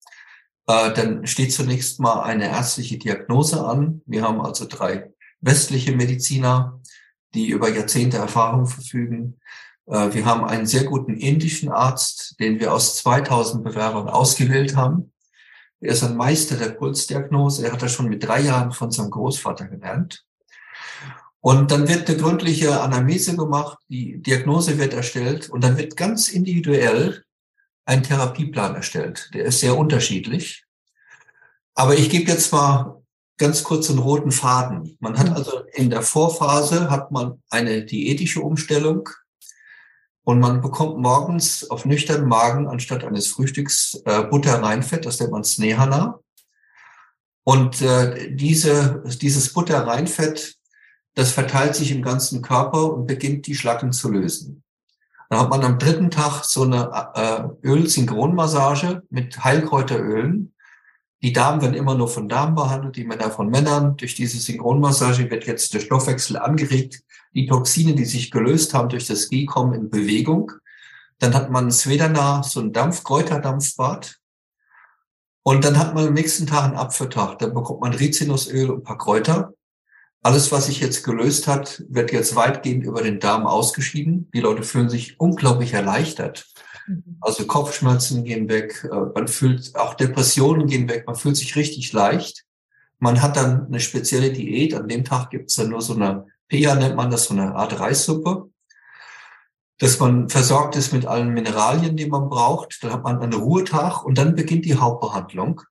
äh, 0.67 0.93
dann 0.93 1.27
steht 1.27 1.53
zunächst 1.53 1.99
mal 1.99 2.23
eine 2.23 2.49
ärztliche 2.49 2.99
Diagnose 2.99 3.65
an. 3.65 4.03
Wir 4.07 4.23
haben 4.23 4.41
also 4.41 4.67
drei 4.69 5.13
westliche 5.41 5.97
Mediziner, 5.97 6.81
die 7.35 7.49
über 7.49 7.69
Jahrzehnte 7.69 8.19
Erfahrung 8.19 8.67
verfügen. 8.67 9.41
Äh, 9.87 10.13
wir 10.13 10.25
haben 10.25 10.45
einen 10.45 10.67
sehr 10.67 10.85
guten 10.85 11.17
indischen 11.17 11.71
Arzt, 11.71 12.37
den 12.41 12.61
wir 12.61 12.73
aus 12.73 12.97
2000 12.97 13.65
Bewerbern 13.65 14.09
ausgewählt 14.09 14.77
haben. 14.77 15.13
Er 15.81 15.93
ist 15.93 16.03
ein 16.03 16.17
Meister 16.17 16.57
der 16.57 16.71
Pulsdiagnose. 16.71 17.67
Er 17.67 17.73
hat 17.73 17.83
das 17.83 17.93
schon 17.93 18.09
mit 18.09 18.25
drei 18.25 18.41
Jahren 18.41 18.73
von 18.73 18.91
seinem 18.91 19.11
Großvater 19.11 19.67
gelernt. 19.67 20.25
Und 21.41 21.71
dann 21.71 21.89
wird 21.89 22.09
eine 22.09 22.17
gründliche 22.17 22.81
Anamnese 22.81 23.37
gemacht, 23.37 23.77
die 23.89 24.17
Diagnose 24.23 24.79
wird 24.79 24.95
erstellt 24.95 25.51
und 25.51 25.63
dann 25.63 25.77
wird 25.77 25.95
ganz 25.95 26.29
individuell 26.29 27.23
ein 27.85 28.03
Therapieplan 28.03 28.75
erstellt. 28.75 29.29
Der 29.35 29.45
ist 29.45 29.61
sehr 29.61 29.77
unterschiedlich. 29.77 30.65
Aber 31.75 31.99
ich 31.99 32.09
gebe 32.09 32.31
jetzt 32.31 32.51
mal 32.51 33.03
ganz 33.37 33.63
kurz 33.63 33.91
einen 33.91 33.99
roten 33.99 34.33
Faden. 34.33 34.97
Man 35.01 35.19
hat 35.19 35.37
also 35.37 35.65
in 35.75 35.91
der 35.91 36.01
Vorphase 36.01 36.91
hat 36.91 37.11
man 37.11 37.43
eine 37.51 37.85
diätische 37.85 38.41
Umstellung 38.41 39.11
und 40.25 40.41
man 40.41 40.61
bekommt 40.61 40.99
morgens 40.99 41.71
auf 41.71 41.85
nüchternen 41.85 42.29
Magen 42.29 42.67
anstatt 42.67 43.05
eines 43.05 43.29
Frühstücks 43.29 44.03
äh, 44.05 44.25
Butterreinfett, 44.25 45.07
das 45.07 45.21
nennt 45.21 45.33
man 45.33 45.45
Snehana. 45.45 46.19
Und 47.45 47.83
äh, 47.83 48.35
diese, 48.35 49.03
dieses 49.21 49.53
Butterreinfett 49.53 50.59
das 51.15 51.31
verteilt 51.31 51.77
sich 51.77 51.93
im 51.93 52.03
ganzen 52.03 52.43
Körper 52.43 52.93
und 52.93 53.07
beginnt 53.07 53.47
die 53.47 53.55
Schlacken 53.55 53.93
zu 53.93 54.11
lösen. 54.11 54.63
Dann 55.31 55.41
hat 55.41 55.51
man 55.51 55.65
am 55.65 55.79
dritten 55.79 56.11
Tag 56.11 56.45
so 56.45 56.63
eine 56.65 56.91
äh, 57.15 57.67
Öl-Synchronmassage 57.67 59.03
mit 59.11 59.43
Heilkräuterölen. 59.43 60.55
Die 61.23 61.33
Damen 61.33 61.63
werden 61.63 61.75
immer 61.75 61.95
nur 61.95 62.09
von 62.09 62.29
Damen 62.29 62.55
behandelt, 62.55 62.97
die 62.97 63.05
Männer 63.05 63.31
von 63.31 63.49
Männern. 63.49 63.97
Durch 63.97 64.15
diese 64.15 64.39
Synchronmassage 64.39 65.31
wird 65.31 65.47
jetzt 65.47 65.73
der 65.73 65.81
Stoffwechsel 65.81 66.37
angeregt. 66.37 67.03
Die 67.35 67.47
Toxine, 67.47 67.95
die 67.95 68.05
sich 68.05 68.31
gelöst 68.31 68.75
haben 68.75 68.89
durch 68.89 69.07
das 69.07 69.29
Gie, 69.29 69.45
kommen 69.45 69.75
in 69.75 69.91
Bewegung. 69.91 70.53
Dann 71.19 71.35
hat 71.35 71.51
man 71.51 71.71
Svedana, 71.71 72.43
so 72.43 72.61
ein 72.61 72.73
Dampf, 72.73 73.05
Kräuterdampfbad. 73.05 74.19
Und 75.43 75.65
dann 75.65 75.79
hat 75.79 75.95
man 75.95 76.09
am 76.09 76.15
nächsten 76.15 76.47
Tag 76.47 76.65
einen 76.65 76.77
Apfeltag. 76.77 77.39
Dann 77.39 77.55
bekommt 77.55 77.81
man 77.81 77.93
Rizinusöl 77.93 78.71
und 78.71 78.81
ein 78.81 78.83
paar 78.83 78.99
Kräuter. 78.99 79.53
Alles, 80.23 80.51
was 80.53 80.67
sich 80.67 80.81
jetzt 80.81 81.05
gelöst 81.05 81.47
hat, 81.47 81.85
wird 81.89 82.11
jetzt 82.11 82.35
weitgehend 82.35 82.85
über 82.85 83.03
den 83.03 83.21
Darm 83.21 83.47
ausgeschieden. 83.47 84.31
Die 84.33 84.41
Leute 84.41 84.63
fühlen 84.63 84.89
sich 84.89 85.21
unglaublich 85.21 85.75
erleichtert. 85.75 86.47
Mhm. 86.87 87.19
Also 87.21 87.47
Kopfschmerzen 87.47 88.25
gehen 88.25 88.49
weg, 88.49 88.89
äh, 88.91 88.97
man 89.15 89.29
fühlt, 89.29 89.75
auch 89.77 89.93
Depressionen 89.95 90.67
gehen 90.67 90.89
weg, 90.89 91.05
man 91.07 91.17
fühlt 91.17 91.37
sich 91.37 91.57
richtig 91.57 91.93
leicht. 91.93 92.45
Man 92.99 93.21
hat 93.21 93.37
dann 93.37 93.67
eine 93.67 93.81
spezielle 93.81 94.33
Diät. 94.33 94.73
An 94.75 94.89
dem 94.89 95.05
Tag 95.05 95.29
gibt 95.29 95.51
es 95.51 95.57
dann 95.57 95.69
nur 95.69 95.83
so 95.83 95.95
eine, 95.95 96.27
PIA 96.55 96.77
nennt 96.77 96.95
man 96.95 97.11
das, 97.11 97.25
so 97.25 97.35
eine 97.35 97.57
Art 97.57 97.81
Reissuppe, 97.81 98.49
dass 99.79 99.99
man 99.99 100.29
versorgt 100.29 100.77
ist 100.77 100.93
mit 100.93 101.05
allen 101.05 101.35
Mineralien, 101.35 101.97
die 101.97 102.07
man 102.07 102.29
braucht. 102.29 102.79
Dann 102.81 102.93
hat 102.93 103.03
man 103.03 103.21
einen 103.21 103.33
Ruhetag 103.33 104.05
und 104.05 104.19
dann 104.19 104.37
beginnt 104.37 104.65
die 104.65 104.77
Hauptbehandlung. 104.77 105.63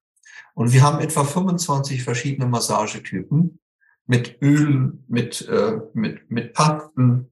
Und 0.55 0.73
wir 0.73 0.83
haben 0.83 0.99
etwa 0.99 1.23
25 1.23 2.03
verschiedene 2.03 2.47
Massagetypen 2.47 3.59
mit 4.05 4.41
Öl, 4.41 4.99
mit, 5.07 5.47
äh, 5.47 5.79
mit, 5.93 6.29
mit 6.29 6.53
Pappen, 6.53 7.31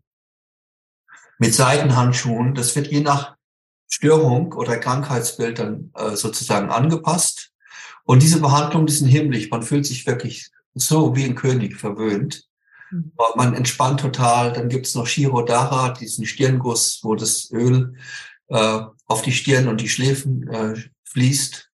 mit 1.37 1.53
Seitenhandschuhen. 1.53 2.55
Das 2.55 2.73
wird 2.77 2.87
je 2.87 3.01
nach 3.01 3.35
Störung 3.89 4.53
oder 4.53 4.77
Krankheitsbild 4.77 5.59
dann 5.59 5.91
äh, 5.95 6.15
sozusagen 6.15 6.69
angepasst. 6.69 7.51
Und 8.05 8.23
diese 8.23 8.39
Behandlungen, 8.39 8.87
die 8.87 8.93
sind 8.93 9.09
himmlisch. 9.09 9.49
Man 9.49 9.61
fühlt 9.61 9.85
sich 9.85 10.07
wirklich 10.07 10.49
so 10.73 11.17
wie 11.17 11.25
ein 11.25 11.35
König 11.35 11.75
verwöhnt. 11.75 12.47
Mhm. 12.91 13.11
Man 13.35 13.53
entspannt 13.53 13.99
total. 13.99 14.53
Dann 14.53 14.69
gibt's 14.69 14.95
noch 14.95 15.07
Shirodara, 15.07 15.93
diesen 15.93 16.25
Stirnguss, 16.25 16.99
wo 17.03 17.15
das 17.15 17.49
Öl 17.51 17.95
äh, 18.47 18.81
auf 19.07 19.21
die 19.21 19.31
Stirn 19.31 19.67
und 19.67 19.81
die 19.81 19.89
Schläfen 19.89 20.47
äh, 20.47 20.75
fließt. 21.05 21.69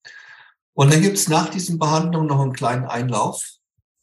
Und 0.74 0.92
dann 0.92 1.02
gibt's 1.02 1.28
nach 1.28 1.50
diesen 1.50 1.78
Behandlungen 1.78 2.28
noch 2.28 2.40
einen 2.40 2.52
kleinen 2.52 2.86
Einlauf. 2.86 3.44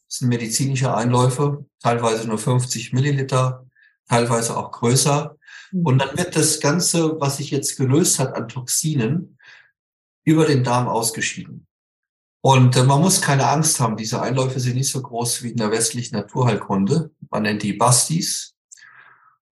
Das 0.08 0.18
sind 0.18 0.28
medizinische 0.28 0.94
Einläufe, 0.94 1.66
teilweise 1.80 2.26
nur 2.26 2.38
50 2.38 2.92
Milliliter, 2.92 3.66
teilweise 4.08 4.56
auch 4.56 4.70
größer. 4.72 5.36
Mhm. 5.72 5.86
Und 5.86 5.98
dann 5.98 6.16
wird 6.16 6.36
das 6.36 6.60
Ganze, 6.60 7.20
was 7.20 7.38
sich 7.38 7.50
jetzt 7.50 7.76
gelöst 7.76 8.18
hat 8.18 8.34
an 8.34 8.48
Toxinen, 8.48 9.36
über 10.24 10.46
den 10.46 10.62
Darm 10.62 10.86
ausgeschieden. 10.86 11.66
Und 12.42 12.76
äh, 12.76 12.84
man 12.84 13.00
muss 13.00 13.20
keine 13.20 13.48
Angst 13.48 13.80
haben, 13.80 13.96
diese 13.96 14.22
Einläufe 14.22 14.60
sind 14.60 14.76
nicht 14.76 14.90
so 14.90 15.02
groß 15.02 15.42
wie 15.42 15.50
in 15.50 15.58
der 15.58 15.70
westlichen 15.70 16.16
Naturheilkunde. 16.16 17.10
Man 17.30 17.42
nennt 17.42 17.62
die 17.62 17.74
Bastis. 17.74 18.54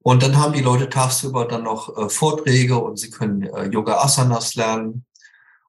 Und 0.00 0.22
dann 0.22 0.38
haben 0.38 0.54
die 0.54 0.62
Leute 0.62 0.88
tagsüber 0.88 1.44
dann 1.46 1.64
noch 1.64 1.96
äh, 1.96 2.08
Vorträge 2.08 2.78
und 2.78 2.98
sie 2.98 3.10
können 3.10 3.42
äh, 3.42 3.66
Yoga 3.66 3.98
Asanas 3.98 4.54
lernen 4.54 5.04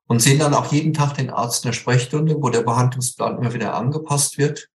und 0.07 0.21
sehen 0.21 0.39
dann 0.39 0.53
auch 0.53 0.71
jeden 0.71 0.93
Tag 0.93 1.15
den 1.15 1.29
Arzt 1.29 1.65
in 1.65 1.69
der 1.69 1.73
Sprechstunde, 1.73 2.41
wo 2.41 2.49
der 2.49 2.63
Behandlungsplan 2.63 3.37
immer 3.37 3.53
wieder 3.53 3.75
angepasst 3.75 4.37
wird. 4.37 4.69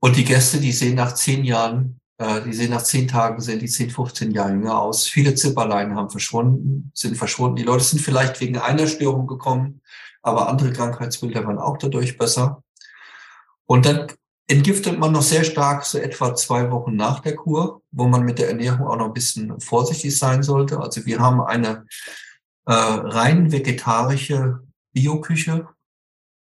Und 0.00 0.16
die 0.16 0.24
Gäste, 0.24 0.58
die 0.58 0.72
sehen 0.72 0.94
nach 0.94 1.14
zehn 1.14 1.44
Jahren, 1.44 2.00
äh, 2.18 2.40
die 2.42 2.52
sehen 2.54 2.70
nach 2.70 2.82
zehn 2.82 3.08
Tagen, 3.08 3.40
sehen 3.42 3.58
die 3.58 3.68
10, 3.68 3.90
15 3.90 4.30
Jahre 4.30 4.52
jünger 4.52 4.80
aus. 4.80 5.06
Viele 5.06 5.34
Zipperlein 5.34 5.94
haben 5.96 6.10
verschwunden, 6.10 6.90
sind 6.94 7.16
verschwunden. 7.16 7.56
Die 7.56 7.62
Leute 7.62 7.84
sind 7.84 8.00
vielleicht 8.00 8.40
wegen 8.40 8.56
einer 8.56 8.86
Störung 8.86 9.26
gekommen, 9.26 9.80
aber 10.24 10.48
andere 10.48 10.72
Krankheitsbilder 10.72 11.46
waren 11.46 11.58
auch 11.58 11.76
dadurch 11.76 12.16
besser. 12.16 12.62
Und 13.66 13.86
dann 13.86 14.08
entgiftet 14.46 14.98
man 14.98 15.12
noch 15.12 15.22
sehr 15.22 15.44
stark, 15.44 15.84
so 15.84 15.98
etwa 15.98 16.34
zwei 16.34 16.70
Wochen 16.70 16.96
nach 16.96 17.20
der 17.20 17.36
Kur, 17.36 17.82
wo 17.92 18.06
man 18.06 18.24
mit 18.24 18.38
der 18.38 18.48
Ernährung 18.48 18.86
auch 18.86 18.96
noch 18.96 19.06
ein 19.06 19.14
bisschen 19.14 19.60
vorsichtig 19.60 20.18
sein 20.18 20.42
sollte. 20.42 20.80
Also 20.80 21.06
wir 21.06 21.20
haben 21.20 21.40
eine 21.40 21.86
äh, 22.66 22.72
rein 22.72 23.52
vegetarische 23.52 24.60
Bioküche, 24.92 25.68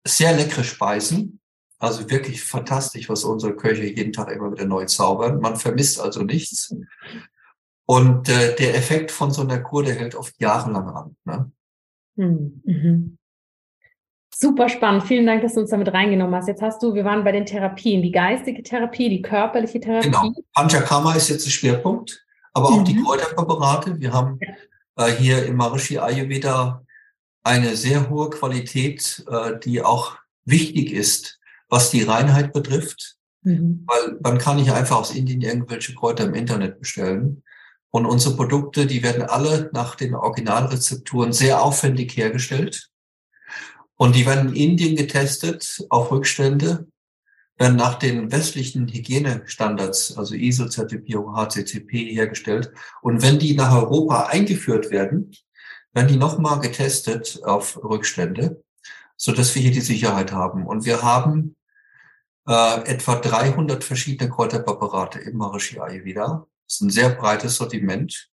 sehr 0.06 0.36
leckere 0.36 0.64
Speisen, 0.64 1.40
also 1.78 2.10
wirklich 2.10 2.44
fantastisch, 2.44 3.08
was 3.08 3.24
unsere 3.24 3.56
Köche 3.56 3.86
jeden 3.86 4.14
Tag 4.14 4.32
immer 4.32 4.52
wieder 4.52 4.66
neu 4.66 4.86
zaubern. 4.86 5.40
Man 5.40 5.56
vermisst 5.56 6.00
also 6.00 6.24
nichts. 6.24 6.76
Und 7.86 8.30
äh, 8.30 8.56
der 8.56 8.76
Effekt 8.76 9.12
von 9.12 9.32
so 9.32 9.42
einer 9.42 9.60
Kur, 9.60 9.84
der 9.84 9.96
hält 9.96 10.16
oft 10.16 10.40
jahrelang 10.40 10.90
an. 10.90 11.16
Ne? 11.26 11.52
Hm, 12.18 12.62
mhm. 12.66 13.19
Super 14.34 14.70
spannend. 14.70 15.04
Vielen 15.04 15.26
Dank, 15.26 15.42
dass 15.42 15.56
du 15.56 15.62
uns 15.62 15.72
damit 15.72 15.92
reingenommen 15.94 16.36
hast. 16.36 16.48
Jetzt 16.48 16.62
hast 16.62 16.82
du, 16.82 16.94
wir 16.94 17.04
waren 17.04 17.24
bei 17.24 17.32
den 17.32 17.46
Therapien, 17.46 18.02
die 18.02 18.12
geistige 18.12 18.64
Therapie, 18.64 19.10
die 19.10 19.22
körperliche 19.22 19.80
Therapie. 19.80 20.08
Genau. 20.08 20.32
Panchakarma 20.54 21.16
ist 21.16 21.30
jetzt 21.30 21.46
der 21.46 21.52
Schwerpunkt, 21.52 22.26
aber 22.54 22.68
auch 22.68 22.80
mhm. 22.80 22.86
die 22.86 23.02
Kräuterpräparate. 23.02 24.00
Wir 24.00 24.14
haben 24.14 24.40
äh, 24.98 25.12
hier 25.12 25.46
im 25.46 25.56
Maharishi 25.56 25.98
Ayurveda 25.98 26.84
eine 27.44 27.76
sehr 27.76 28.10
hohe 28.10 28.30
Qualität, 28.30 29.26
äh, 29.30 29.58
die 29.60 29.82
auch 29.82 30.18
wichtig 30.46 30.94
ist 30.94 31.40
was 31.70 31.92
die 31.92 32.04
Reinheit 32.04 32.52
betrifft. 32.52 33.16
Mhm. 33.44 33.86
Weil 33.88 34.18
man 34.22 34.38
kann 34.38 34.58
nicht 34.58 34.72
einfach 34.72 34.98
aus 34.98 35.16
Indien 35.16 35.42
irgendwelche 35.42 35.96
Kräuter 35.96 36.26
im 36.26 36.34
Internet 36.34 36.80
bestellen. 36.80 37.44
Und 37.92 38.06
unsere 38.06 38.36
Produkte, 38.36 38.86
die 38.86 39.02
werden 39.02 39.24
alle 39.24 39.70
nach 39.74 39.96
den 39.96 40.14
Originalrezepturen 40.14 41.32
sehr 41.32 41.64
aufwendig 41.64 42.18
hergestellt. 42.18 42.89
Und 44.02 44.16
die 44.16 44.26
werden 44.26 44.56
in 44.56 44.72
Indien 44.72 44.96
getestet 44.96 45.86
auf 45.90 46.10
Rückstände, 46.10 46.88
werden 47.58 47.76
nach 47.76 47.96
den 47.96 48.32
westlichen 48.32 48.88
Hygienestandards, 48.88 50.18
also 50.18 50.36
ISO-Zertifizierung, 50.36 51.36
HCCP 51.36 52.14
hergestellt. 52.14 52.72
Und 53.02 53.22
wenn 53.22 53.40
die 53.40 53.56
nach 53.56 53.76
Europa 53.76 54.28
eingeführt 54.28 54.90
werden, 54.90 55.36
werden 55.92 56.08
die 56.08 56.16
nochmal 56.16 56.62
getestet 56.62 57.42
auf 57.44 57.78
Rückstände, 57.84 58.64
so 59.18 59.34
dass 59.34 59.54
wir 59.54 59.62
hier 59.62 59.74
die 59.74 59.82
Sicherheit 59.82 60.32
haben. 60.32 60.66
Und 60.66 60.86
wir 60.86 61.04
haben 61.04 61.58
äh, 62.48 62.82
etwa 62.86 63.16
300 63.16 63.84
verschiedene 63.84 64.30
Kräuterpräparate 64.30 65.20
im 65.20 65.36
Maharishi 65.36 65.78
Ayurveda. 65.78 66.48
Das 66.66 66.76
ist 66.76 66.82
ein 66.82 66.90
sehr 66.90 67.10
breites 67.10 67.58
Sortiment. 67.58 68.30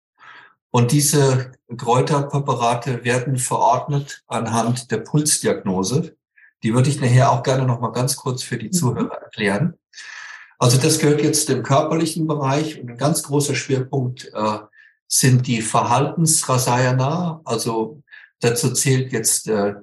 Und 0.77 0.93
diese 0.93 1.53
Kräuterpräparate 1.75 3.03
werden 3.03 3.39
verordnet 3.39 4.23
anhand 4.27 4.91
der 4.91 4.99
Pulsdiagnose. 4.99 6.19
Die 6.63 6.75
würde 6.75 6.91
ich 6.91 7.01
nachher 7.01 7.33
auch 7.33 7.43
gerne 7.43 7.65
noch 7.65 7.81
mal 7.81 7.93
ganz 7.93 8.15
kurz 8.17 8.43
für 8.43 8.59
die 8.59 8.67
mhm. 8.67 8.73
Zuhörer 8.73 9.23
erklären. 9.23 9.79
Also 10.59 10.77
das 10.77 10.99
gehört 10.99 11.23
jetzt 11.23 11.49
dem 11.49 11.63
körperlichen 11.63 12.27
Bereich 12.27 12.79
und 12.79 12.91
ein 12.91 12.99
ganz 12.99 13.23
großer 13.23 13.55
Schwerpunkt 13.55 14.31
äh, 14.35 14.59
sind 15.09 15.47
die 15.47 15.63
Verhaltensrasayana. 15.63 17.41
Also 17.47 18.03
dazu 18.41 18.71
zählt 18.71 19.13
jetzt 19.13 19.49
äh, 19.49 19.77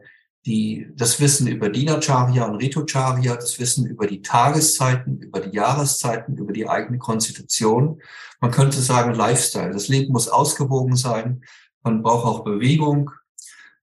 die, 0.46 0.90
das 0.96 1.20
Wissen 1.22 1.48
über 1.48 1.70
Dinacharya 1.70 2.46
und 2.46 2.56
Ritocharya, 2.56 3.36
das 3.36 3.60
Wissen 3.60 3.86
über 3.86 4.08
die 4.08 4.22
Tageszeiten, 4.22 5.20
über 5.20 5.40
die 5.40 5.56
Jahreszeiten, 5.56 6.36
über 6.38 6.52
die 6.52 6.68
eigene 6.68 6.98
Konstitution. 6.98 8.02
Man 8.42 8.52
könnte 8.52 8.82
sagen 8.82 9.14
Lifestyle. 9.14 9.72
Das 9.72 9.88
Leben 9.88 10.12
muss 10.12 10.28
ausgewogen 10.28 10.98
sein. 10.98 11.44
Man 11.82 12.04
braucht 12.04 12.26
auch 12.26 12.44
Bewegung. 12.44 13.12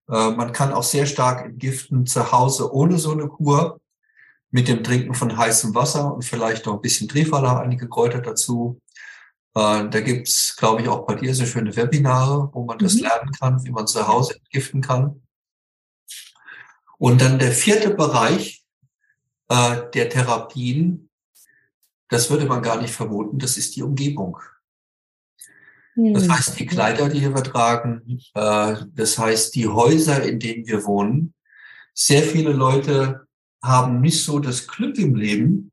Äh, 0.08 0.32
man 0.32 0.52
kann 0.52 0.72
auch 0.72 0.82
sehr 0.82 1.06
stark 1.06 1.46
entgiften 1.46 2.04
zu 2.04 2.30
Hause 2.30 2.72
ohne 2.74 2.98
so 2.98 3.12
eine 3.12 3.28
Kur 3.28 3.80
mit 4.50 4.68
dem 4.68 4.84
Trinken 4.84 5.14
von 5.14 5.36
heißem 5.36 5.74
Wasser 5.74 6.14
und 6.14 6.24
vielleicht 6.24 6.66
noch 6.66 6.74
ein 6.74 6.80
bisschen 6.80 7.08
Trifala, 7.08 7.60
einige 7.60 7.88
Kräuter 7.88 8.20
dazu. 8.20 8.80
Äh, 9.54 9.88
da 9.88 10.00
gibt's, 10.00 10.56
glaube 10.56 10.82
ich, 10.82 10.88
auch 10.88 11.06
bei 11.06 11.14
dir 11.14 11.34
so 11.34 11.46
schöne 11.46 11.74
Webinare, 11.74 12.50
wo 12.52 12.64
man 12.64 12.78
das 12.78 12.94
mhm. 12.94 13.02
lernen 13.02 13.32
kann, 13.32 13.64
wie 13.64 13.70
man 13.70 13.86
zu 13.86 14.06
Hause 14.06 14.34
entgiften 14.36 14.82
kann. 14.82 15.22
Und 17.00 17.22
dann 17.22 17.38
der 17.38 17.52
vierte 17.52 17.94
Bereich 17.94 18.62
äh, 19.48 19.76
der 19.94 20.10
Therapien, 20.10 21.08
das 22.10 22.28
würde 22.28 22.44
man 22.44 22.62
gar 22.62 22.78
nicht 22.78 22.92
vermuten, 22.92 23.38
das 23.38 23.56
ist 23.56 23.74
die 23.74 23.82
Umgebung. 23.82 24.36
Das 25.96 26.28
heißt, 26.28 26.58
die 26.60 26.66
Kleider, 26.66 27.08
die 27.08 27.22
wir 27.22 27.42
tragen, 27.42 28.20
äh, 28.34 28.76
das 28.92 29.18
heißt, 29.18 29.54
die 29.54 29.66
Häuser, 29.66 30.22
in 30.22 30.38
denen 30.38 30.66
wir 30.66 30.84
wohnen. 30.84 31.32
Sehr 31.94 32.22
viele 32.22 32.52
Leute 32.52 33.26
haben 33.62 34.02
nicht 34.02 34.22
so 34.22 34.38
das 34.38 34.66
Glück 34.66 34.98
im 34.98 35.14
Leben, 35.14 35.72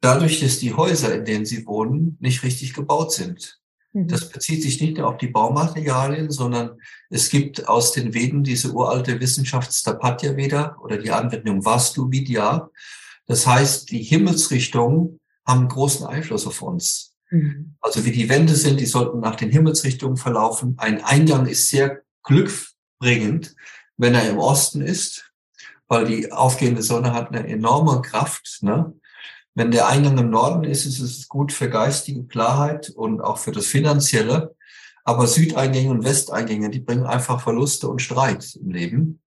dadurch, 0.00 0.40
dass 0.40 0.58
die 0.58 0.74
Häuser, 0.74 1.14
in 1.14 1.24
denen 1.24 1.46
sie 1.46 1.64
wohnen, 1.64 2.16
nicht 2.18 2.42
richtig 2.42 2.74
gebaut 2.74 3.12
sind. 3.12 3.59
Mhm. 3.92 4.08
Das 4.08 4.28
bezieht 4.28 4.62
sich 4.62 4.80
nicht 4.80 4.98
nur 4.98 5.08
auf 5.08 5.18
die 5.18 5.28
Baumaterialien, 5.28 6.30
sondern 6.30 6.78
es 7.08 7.28
gibt 7.28 7.68
aus 7.68 7.92
den 7.92 8.14
Veden 8.14 8.44
diese 8.44 8.72
uralte 8.72 9.20
Wissenschaftsstapatya 9.20 10.36
Veda 10.36 10.76
oder 10.82 10.98
die 10.98 11.10
Anwendung 11.10 11.64
Vastu 11.64 12.10
Vidya. 12.10 12.70
Das 13.26 13.46
heißt, 13.46 13.90
die 13.90 14.02
Himmelsrichtungen 14.02 15.20
haben 15.46 15.68
großen 15.68 16.06
Einfluss 16.06 16.46
auf 16.46 16.62
uns. 16.62 17.14
Mhm. 17.30 17.74
Also 17.80 18.04
wie 18.04 18.12
die 18.12 18.28
Wände 18.28 18.54
sind, 18.54 18.80
die 18.80 18.86
sollten 18.86 19.20
nach 19.20 19.36
den 19.36 19.50
Himmelsrichtungen 19.50 20.16
verlaufen. 20.16 20.74
Ein 20.78 21.02
Eingang 21.02 21.46
ist 21.46 21.68
sehr 21.68 22.02
glückbringend, 22.22 23.54
wenn 23.96 24.14
er 24.14 24.28
im 24.28 24.38
Osten 24.38 24.82
ist, 24.82 25.32
weil 25.88 26.06
die 26.06 26.30
aufgehende 26.32 26.82
Sonne 26.82 27.12
hat 27.12 27.28
eine 27.28 27.46
enorme 27.48 28.02
Kraft. 28.02 28.58
Ne? 28.62 28.94
Wenn 29.54 29.70
der 29.70 29.88
Eingang 29.88 30.18
im 30.18 30.30
Norden 30.30 30.64
ist, 30.64 30.86
ist 30.86 31.00
es 31.00 31.28
gut 31.28 31.52
für 31.52 31.68
geistige 31.68 32.24
Klarheit 32.24 32.90
und 32.90 33.20
auch 33.20 33.38
für 33.38 33.52
das 33.52 33.66
Finanzielle. 33.66 34.54
Aber 35.04 35.26
Südeingänge 35.26 35.90
und 35.90 36.04
Westeingänge, 36.04 36.70
die 36.70 36.80
bringen 36.80 37.06
einfach 37.06 37.40
Verluste 37.40 37.88
und 37.88 38.00
Streit 38.00 38.54
im 38.54 38.70
Leben. 38.70 39.20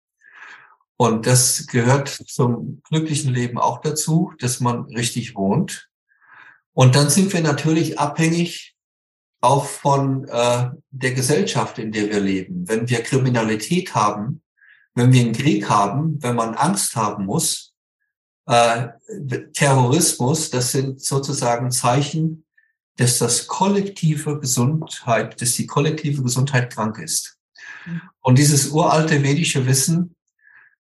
Und 0.97 1.27
das 1.27 1.67
gehört 1.67 2.09
zum 2.09 2.83
glücklichen 2.89 3.33
Leben 3.33 3.59
auch 3.59 3.81
dazu, 3.81 4.33
dass 4.39 4.61
man 4.61 4.85
richtig 4.85 5.35
wohnt. 5.35 5.89
Und 6.75 6.95
dann 6.95 7.11
sind 7.11 7.33
wir 7.33 7.41
natürlich 7.41 7.99
abhängig 7.99 8.77
auch 9.41 9.67
von 9.67 10.29
äh, 10.29 10.71
der 10.91 11.13
Gesellschaft, 11.13 11.79
in 11.79 11.91
der 11.91 12.09
wir 12.09 12.21
leben. 12.21 12.69
Wenn 12.69 12.89
wir 12.89 13.03
Kriminalität 13.03 13.95
haben, 13.95 14.43
wenn 14.95 15.13
wir 15.13 15.23
einen 15.23 15.33
Krieg 15.33 15.69
haben, 15.69 16.23
wenn 16.23 16.37
man 16.37 16.55
Angst 16.55 16.95
haben 16.95 17.27
muss, 17.27 17.72
äh, 18.47 18.89
Terrorismus, 19.53 20.51
das 20.51 20.73
sind 20.73 21.01
sozusagen 21.01 21.71
Zeichen, 21.71 22.45
dass 22.97 23.19
das 23.19 23.47
kollektive 23.47 24.39
Gesundheit, 24.39 25.41
dass 25.41 25.53
die 25.53 25.67
kollektive 25.67 26.23
Gesundheit 26.23 26.73
krank 26.73 26.99
ist. 26.99 27.39
Mhm. 27.87 28.03
Und 28.21 28.39
dieses 28.39 28.69
uralte 28.69 29.23
vedische 29.23 29.67
Wissen 29.67 30.15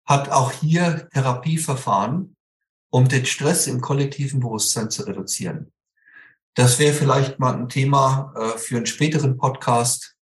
hat 0.05 0.29
auch 0.29 0.53
hier 0.53 1.09
Therapieverfahren, 1.13 2.37
um 2.91 3.09
den 3.09 3.25
Stress 3.25 3.67
im 3.67 3.81
kollektiven 3.81 4.41
Bewusstsein 4.41 4.91
zu 4.91 5.05
reduzieren. 5.05 5.73
Das 6.55 6.79
wäre 6.79 6.93
vielleicht 6.93 7.39
mal 7.39 7.55
ein 7.55 7.69
Thema 7.69 8.35
äh, 8.37 8.59
für 8.59 8.77
einen 8.77 8.87
späteren 8.87 9.39
Podcast. 9.39 10.17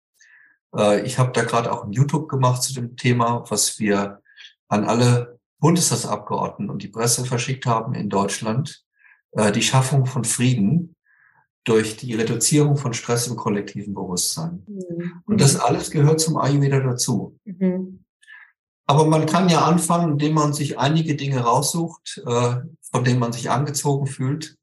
Äh, 0.75 1.01
ich 1.01 1.17
habe 1.17 1.31
da 1.31 1.43
gerade 1.43 1.71
auch 1.71 1.85
ein 1.85 1.91
YouTube 1.91 2.29
gemacht 2.29 2.61
zu 2.61 2.73
dem 2.73 2.95
Thema, 2.97 3.43
was 3.49 3.79
wir 3.79 4.21
an 4.67 4.85
alle 4.85 5.38
Bundestagsabgeordneten 5.59 6.69
und 6.69 6.83
die 6.83 6.87
Presse 6.87 7.25
verschickt 7.25 7.65
haben 7.65 7.93
in 7.93 8.09
Deutschland, 8.09 8.83
äh, 9.31 9.51
die 9.51 9.61
Schaffung 9.61 10.05
von 10.05 10.23
Frieden 10.23 10.95
durch 11.63 11.97
die 11.97 12.15
Reduzierung 12.15 12.77
von 12.77 12.93
Stress 12.93 13.27
im 13.27 13.35
kollektiven 13.35 13.93
Bewusstsein. 13.93 14.63
Mhm. 14.67 15.21
Und 15.25 15.41
das 15.41 15.59
alles 15.59 15.91
gehört 15.91 16.19
zum 16.19 16.37
Ayurveda 16.37 16.79
dazu. 16.79 17.37
Mhm. 17.45 18.03
Aber 18.87 19.05
man 19.05 19.27
kann 19.27 19.49
ja 19.49 19.65
anfangen, 19.65 20.13
indem 20.13 20.33
man 20.33 20.53
sich 20.53 20.79
einige 20.79 21.15
Dinge 21.15 21.41
raussucht, 21.41 22.23
äh, 22.25 22.55
von 22.91 23.03
denen 23.03 23.19
man 23.19 23.33
sich 23.33 23.51
angezogen 23.51 24.07
fühlt 24.07 24.55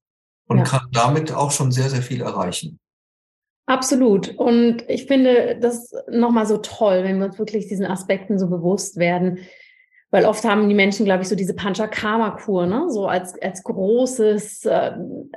und 0.48 0.58
ja. 0.58 0.64
kann 0.64 0.88
damit 0.90 1.32
auch 1.32 1.52
schon 1.52 1.70
sehr, 1.70 1.90
sehr 1.90 2.02
viel 2.02 2.22
erreichen. 2.22 2.80
Absolut. 3.66 4.36
Und 4.36 4.84
ich 4.88 5.06
finde 5.06 5.58
das 5.60 5.92
nochmal 6.10 6.46
so 6.46 6.56
toll, 6.58 7.04
wenn 7.04 7.18
wir 7.18 7.26
uns 7.26 7.38
wirklich 7.38 7.68
diesen 7.68 7.86
Aspekten 7.86 8.38
so 8.38 8.48
bewusst 8.48 8.96
werden, 8.96 9.38
weil 10.10 10.24
oft 10.24 10.44
haben 10.44 10.68
die 10.68 10.74
Menschen, 10.74 11.04
glaube 11.04 11.22
ich, 11.22 11.28
so 11.28 11.34
diese 11.34 11.54
Panchakarma-Kur, 11.54 12.66
ne? 12.66 12.86
so 12.88 13.06
als, 13.06 13.40
als 13.42 13.62
großes 13.64 14.64
äh, 14.66 14.92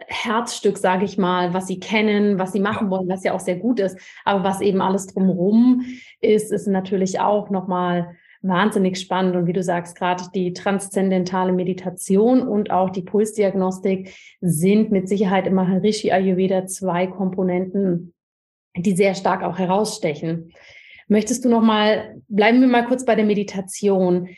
Herzstück, 0.07 0.77
sage 0.77 1.05
ich 1.05 1.17
mal, 1.17 1.53
was 1.53 1.67
sie 1.67 1.79
kennen, 1.79 2.37
was 2.37 2.51
sie 2.51 2.59
machen 2.59 2.89
wollen, 2.89 3.09
was 3.09 3.23
ja 3.23 3.33
auch 3.33 3.39
sehr 3.39 3.55
gut 3.55 3.79
ist. 3.79 3.97
Aber 4.25 4.43
was 4.43 4.61
eben 4.61 4.81
alles 4.81 5.07
drumherum 5.07 5.85
ist, 6.21 6.51
ist 6.51 6.67
natürlich 6.67 7.19
auch 7.19 7.49
nochmal 7.49 8.15
wahnsinnig 8.41 8.99
spannend. 8.99 9.35
Und 9.35 9.47
wie 9.47 9.53
du 9.53 9.63
sagst, 9.63 9.97
gerade 9.97 10.23
die 10.33 10.53
transzendentale 10.53 11.51
Meditation 11.51 12.47
und 12.47 12.71
auch 12.71 12.89
die 12.89 13.01
Pulsdiagnostik 13.01 14.13
sind 14.39 14.91
mit 14.91 15.09
Sicherheit 15.09 15.47
im 15.47 15.55
Maharishi 15.55 16.11
Ayurveda 16.11 16.67
zwei 16.67 17.07
Komponenten, 17.07 18.13
die 18.77 18.95
sehr 18.95 19.15
stark 19.15 19.43
auch 19.43 19.57
herausstechen. 19.57 20.53
Möchtest 21.07 21.43
du 21.43 21.49
noch 21.49 21.63
mal, 21.63 22.21
bleiben 22.27 22.61
wir 22.61 22.67
mal 22.67 22.85
kurz 22.85 23.03
bei 23.03 23.15
der 23.15 23.25
Meditation 23.25 24.29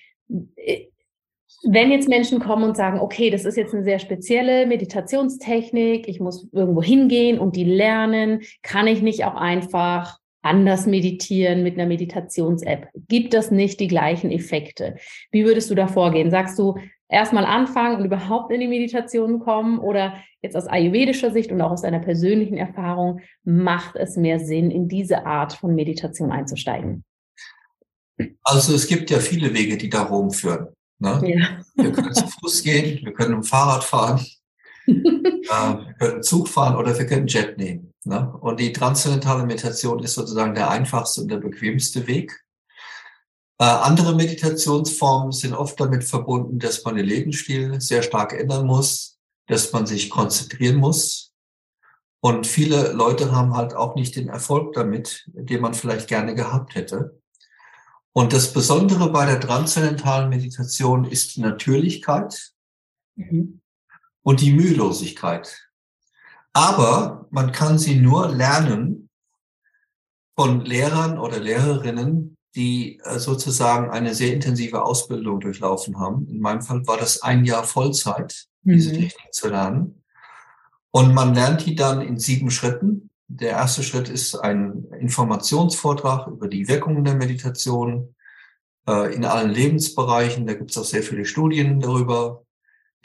wenn 1.63 1.91
jetzt 1.91 2.09
Menschen 2.09 2.39
kommen 2.39 2.63
und 2.63 2.75
sagen, 2.75 2.99
okay, 2.99 3.29
das 3.29 3.45
ist 3.45 3.57
jetzt 3.57 3.73
eine 3.73 3.83
sehr 3.83 3.99
spezielle 3.99 4.65
Meditationstechnik, 4.65 6.07
ich 6.07 6.19
muss 6.19 6.47
irgendwo 6.51 6.81
hingehen 6.81 7.39
und 7.39 7.55
die 7.55 7.63
lernen, 7.63 8.41
kann 8.63 8.87
ich 8.87 9.01
nicht 9.01 9.25
auch 9.25 9.35
einfach 9.35 10.17
anders 10.41 10.87
meditieren 10.87 11.61
mit 11.61 11.77
einer 11.77 11.87
Meditations-App? 11.87 12.87
Gibt 13.07 13.33
das 13.33 13.51
nicht 13.51 13.79
die 13.79 13.87
gleichen 13.87 14.31
Effekte? 14.31 14.95
Wie 15.31 15.45
würdest 15.45 15.69
du 15.69 15.75
da 15.75 15.87
vorgehen? 15.87 16.31
Sagst 16.31 16.57
du, 16.57 16.75
erstmal 17.09 17.45
anfangen 17.45 17.97
und 17.97 18.05
überhaupt 18.05 18.51
in 18.51 18.61
die 18.61 18.67
Meditation 18.67 19.39
kommen 19.39 19.77
oder 19.77 20.15
jetzt 20.41 20.55
aus 20.55 20.65
ayurvedischer 20.65 21.29
Sicht 21.29 21.51
und 21.51 21.61
auch 21.61 21.71
aus 21.71 21.83
deiner 21.83 21.99
persönlichen 21.99 22.57
Erfahrung, 22.57 23.19
macht 23.43 23.95
es 23.97 24.17
mehr 24.17 24.39
Sinn, 24.39 24.71
in 24.71 24.87
diese 24.87 25.25
Art 25.27 25.53
von 25.53 25.75
Meditation 25.75 26.31
einzusteigen? 26.31 27.03
Also 28.43 28.73
es 28.73 28.87
gibt 28.87 29.09
ja 29.09 29.19
viele 29.19 29.53
Wege, 29.53 29.77
die 29.77 29.89
da 29.89 30.03
rumführen. 30.03 30.67
Ne? 30.99 31.21
Ja. 31.25 31.83
Wir 31.83 31.91
können 31.91 32.13
zu 32.13 32.27
Fuß 32.27 32.63
gehen, 32.63 33.03
wir 33.03 33.13
können 33.13 33.33
im 33.33 33.43
Fahrrad 33.43 33.83
fahren, 33.83 34.25
äh, 34.87 34.93
wir 34.93 35.95
können 35.99 36.23
Zug 36.23 36.47
fahren 36.47 36.75
oder 36.75 36.97
wir 36.97 37.05
können 37.05 37.27
Jet 37.27 37.57
nehmen. 37.57 37.93
Ne? 38.05 38.31
Und 38.41 38.59
die 38.59 38.71
transzendentale 38.71 39.45
Meditation 39.45 40.03
ist 40.03 40.13
sozusagen 40.13 40.53
der 40.53 40.69
einfachste 40.69 41.21
und 41.21 41.29
der 41.29 41.37
bequemste 41.37 42.07
Weg. 42.07 42.39
Äh, 43.59 43.65
andere 43.65 44.15
Meditationsformen 44.15 45.31
sind 45.31 45.53
oft 45.53 45.79
damit 45.79 46.03
verbunden, 46.03 46.59
dass 46.59 46.83
man 46.83 46.95
den 46.95 47.05
Lebensstil 47.05 47.79
sehr 47.79 48.01
stark 48.01 48.33
ändern 48.33 48.65
muss, 48.65 49.19
dass 49.47 49.71
man 49.71 49.85
sich 49.85 50.09
konzentrieren 50.09 50.77
muss. 50.77 51.31
Und 52.23 52.45
viele 52.45 52.91
Leute 52.91 53.31
haben 53.31 53.55
halt 53.55 53.75
auch 53.75 53.95
nicht 53.95 54.15
den 54.15 54.29
Erfolg 54.29 54.73
damit, 54.73 55.25
den 55.27 55.61
man 55.61 55.73
vielleicht 55.73 56.07
gerne 56.07 56.35
gehabt 56.35 56.75
hätte. 56.75 57.20
Und 58.13 58.33
das 58.33 58.51
Besondere 58.51 59.11
bei 59.11 59.25
der 59.25 59.39
transzendentalen 59.39 60.29
Meditation 60.29 61.05
ist 61.05 61.35
die 61.35 61.41
Natürlichkeit 61.41 62.51
mhm. 63.15 63.61
und 64.21 64.41
die 64.41 64.51
Mühelosigkeit. 64.51 65.69
Aber 66.53 67.27
man 67.29 67.51
kann 67.51 67.79
sie 67.79 67.95
nur 67.95 68.29
lernen 68.29 69.09
von 70.35 70.65
Lehrern 70.65 71.17
oder 71.17 71.39
Lehrerinnen, 71.39 72.37
die 72.55 72.99
äh, 73.03 73.19
sozusagen 73.19 73.89
eine 73.91 74.13
sehr 74.13 74.33
intensive 74.33 74.83
Ausbildung 74.83 75.39
durchlaufen 75.39 75.99
haben. 75.99 76.27
In 76.27 76.41
meinem 76.41 76.61
Fall 76.61 76.85
war 76.87 76.97
das 76.97 77.21
ein 77.21 77.45
Jahr 77.45 77.63
Vollzeit, 77.63 78.47
diese 78.63 78.89
mhm. 78.89 78.95
Technik 78.95 79.33
zu 79.33 79.49
lernen. 79.49 80.03
Und 80.91 81.13
man 81.13 81.33
lernt 81.33 81.65
die 81.65 81.75
dann 81.75 82.01
in 82.01 82.19
sieben 82.19 82.51
Schritten. 82.51 83.10
Der 83.33 83.51
erste 83.51 83.81
Schritt 83.81 84.09
ist 84.09 84.35
ein 84.35 84.87
Informationsvortrag 84.99 86.27
über 86.27 86.49
die 86.49 86.67
Wirkungen 86.67 87.05
der 87.05 87.15
Meditation 87.15 88.13
äh, 88.85 89.15
in 89.15 89.23
allen 89.23 89.51
Lebensbereichen. 89.51 90.45
Da 90.45 90.53
gibt 90.53 90.71
es 90.71 90.77
auch 90.77 90.83
sehr 90.83 91.01
viele 91.01 91.23
Studien 91.23 91.79
darüber. 91.79 92.43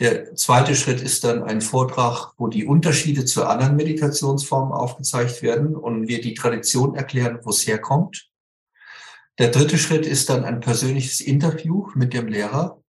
Der 0.01 0.35
zweite 0.35 0.75
Schritt 0.75 1.01
ist 1.01 1.23
dann 1.23 1.45
ein 1.45 1.61
Vortrag, 1.61 2.33
wo 2.39 2.49
die 2.49 2.67
Unterschiede 2.67 3.25
zu 3.25 3.47
anderen 3.47 3.77
Meditationsformen 3.77 4.73
aufgezeigt 4.73 5.43
werden 5.43 5.77
und 5.77 6.09
wir 6.09 6.21
die 6.21 6.35
Tradition 6.35 6.97
erklären, 6.97 7.39
wo 7.45 7.51
es 7.51 7.65
herkommt. 7.65 8.29
Der 9.39 9.51
dritte 9.51 9.79
Schritt 9.79 10.07
ist 10.07 10.29
dann 10.29 10.45
ein 10.45 10.59
persönliches 10.59 11.21
Interview 11.21 11.87
mit 11.95 12.15
dem 12.15 12.27
Lehrer. 12.27 12.83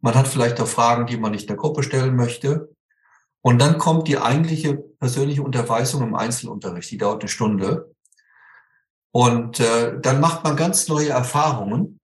Man 0.00 0.14
hat 0.14 0.26
vielleicht 0.26 0.58
auch 0.58 0.66
Fragen, 0.66 1.06
die 1.06 1.18
man 1.18 1.32
nicht 1.32 1.50
der 1.50 1.56
Gruppe 1.56 1.82
stellen 1.82 2.16
möchte. 2.16 2.71
Und 3.42 3.60
dann 3.60 3.78
kommt 3.78 4.06
die 4.06 4.18
eigentliche 4.18 4.74
persönliche 4.74 5.42
Unterweisung 5.42 6.02
im 6.02 6.14
Einzelunterricht, 6.14 6.90
die 6.90 6.98
dauert 6.98 7.22
eine 7.22 7.28
Stunde. 7.28 7.92
Und 9.10 9.60
äh, 9.60 10.00
dann 10.00 10.20
macht 10.20 10.44
man 10.44 10.56
ganz 10.56 10.88
neue 10.88 11.10
Erfahrungen. 11.10 11.98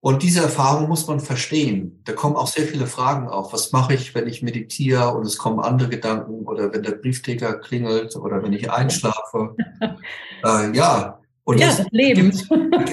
Und 0.00 0.22
diese 0.22 0.40
Erfahrung 0.40 0.88
muss 0.88 1.06
man 1.06 1.20
verstehen. 1.20 2.00
Da 2.04 2.12
kommen 2.12 2.36
auch 2.36 2.46
sehr 2.46 2.64
viele 2.66 2.86
Fragen 2.86 3.28
auf. 3.28 3.52
Was 3.52 3.72
mache 3.72 3.94
ich, 3.94 4.14
wenn 4.14 4.26
ich 4.26 4.42
meditiere 4.42 5.14
und 5.14 5.26
es 5.26 5.36
kommen 5.36 5.60
andere 5.60 5.88
Gedanken 5.88 6.46
oder 6.46 6.72
wenn 6.72 6.82
der 6.82 6.92
Briefträger 6.92 7.58
klingelt 7.58 8.16
oder 8.16 8.42
wenn 8.42 8.52
ich 8.52 8.70
einschlafe? 8.70 9.56
äh, 10.44 10.76
ja. 10.76 11.20
Und 11.44 11.58
ja, 11.58 11.66
das, 11.66 11.78
das 11.78 11.86
Leben. 11.90 12.30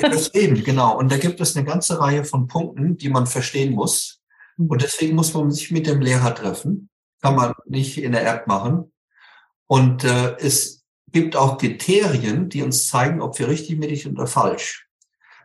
das 0.01 0.33
Leben, 0.33 0.63
genau. 0.63 0.97
Und 0.97 1.11
da 1.11 1.17
gibt 1.17 1.39
es 1.39 1.55
eine 1.55 1.65
ganze 1.65 1.99
Reihe 1.99 2.25
von 2.25 2.47
Punkten, 2.47 2.97
die 2.97 3.09
man 3.09 3.27
verstehen 3.27 3.73
muss. 3.73 4.22
Mhm. 4.57 4.67
Und 4.67 4.81
deswegen 4.81 5.15
muss 5.15 5.33
man 5.33 5.51
sich 5.51 5.71
mit 5.71 5.87
dem 5.87 6.01
Lehrer 6.01 6.33
treffen. 6.33 6.89
Kann 7.21 7.35
man 7.35 7.53
nicht 7.65 7.97
in 7.97 8.11
der 8.11 8.27
App 8.27 8.47
machen. 8.47 8.91
Und 9.67 10.03
äh, 10.03 10.35
es 10.37 10.83
gibt 11.11 11.35
auch 11.35 11.57
Kriterien, 11.57 12.49
die 12.49 12.63
uns 12.63 12.87
zeigen, 12.87 13.21
ob 13.21 13.37
wir 13.39 13.47
richtig 13.47 13.77
meditieren 13.77 14.17
oder 14.17 14.27
falsch. 14.27 14.87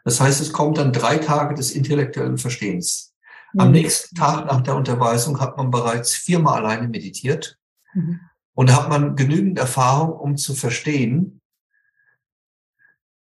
Das 0.04 0.20
heißt, 0.20 0.40
es 0.40 0.52
kommt 0.52 0.78
dann 0.78 0.92
drei 0.92 1.18
Tage 1.18 1.54
des 1.54 1.72
intellektuellen 1.72 2.38
Verstehens. 2.38 3.14
Am 3.56 3.68
mhm. 3.68 3.74
nächsten 3.74 4.16
Tag 4.16 4.46
nach 4.46 4.62
der 4.62 4.76
Unterweisung 4.76 5.40
hat 5.40 5.56
man 5.56 5.70
bereits 5.70 6.14
viermal 6.14 6.64
alleine 6.64 6.88
meditiert. 6.88 7.58
Mhm. 7.94 8.20
Und 8.54 8.70
da 8.70 8.82
hat 8.82 8.88
man 8.88 9.16
genügend 9.16 9.58
Erfahrung, 9.58 10.12
um 10.18 10.36
zu 10.36 10.54
verstehen, 10.54 11.40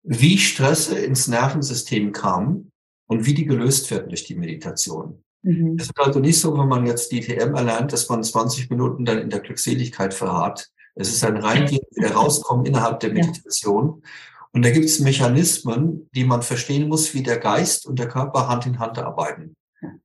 wie 0.02 0.38
Stresse 0.38 0.98
ins 0.98 1.28
Nervensystem 1.28 2.12
kamen 2.12 2.70
und 3.06 3.26
wie 3.26 3.34
die 3.34 3.46
gelöst 3.46 3.90
werden 3.90 4.08
durch 4.10 4.24
die 4.24 4.36
Meditation. 4.36 5.24
Mhm. 5.44 5.76
Es 5.78 5.86
ist 5.86 6.00
also 6.00 6.18
nicht 6.18 6.40
so, 6.40 6.56
wenn 6.58 6.68
man 6.68 6.86
jetzt 6.86 7.12
DTM 7.12 7.54
erlernt, 7.54 7.92
dass 7.92 8.08
man 8.08 8.24
20 8.24 8.70
Minuten 8.70 9.04
dann 9.04 9.18
in 9.18 9.30
der 9.30 9.40
Glückseligkeit 9.40 10.14
verharrt. 10.14 10.70
Es 10.94 11.10
ist 11.10 11.24
ein 11.24 11.36
Reingehen, 11.36 11.84
wieder 11.90 12.12
rauskommen 12.12 12.64
innerhalb 12.64 13.00
der 13.00 13.12
Meditation. 13.12 14.00
Ja. 14.02 14.10
Und 14.52 14.64
da 14.64 14.70
gibt 14.70 14.86
es 14.86 15.00
Mechanismen, 15.00 16.08
die 16.14 16.24
man 16.24 16.42
verstehen 16.42 16.88
muss, 16.88 17.12
wie 17.12 17.22
der 17.22 17.38
Geist 17.38 17.86
und 17.86 17.98
der 17.98 18.08
Körper 18.08 18.48
Hand 18.48 18.66
in 18.66 18.78
Hand 18.78 18.98
arbeiten. 18.98 19.56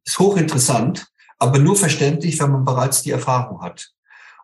Ist 0.03 0.19
hochinteressant, 0.19 1.07
aber 1.37 1.59
nur 1.59 1.75
verständlich, 1.75 2.39
wenn 2.39 2.51
man 2.51 2.65
bereits 2.65 3.01
die 3.03 3.11
Erfahrung 3.11 3.61
hat. 3.61 3.91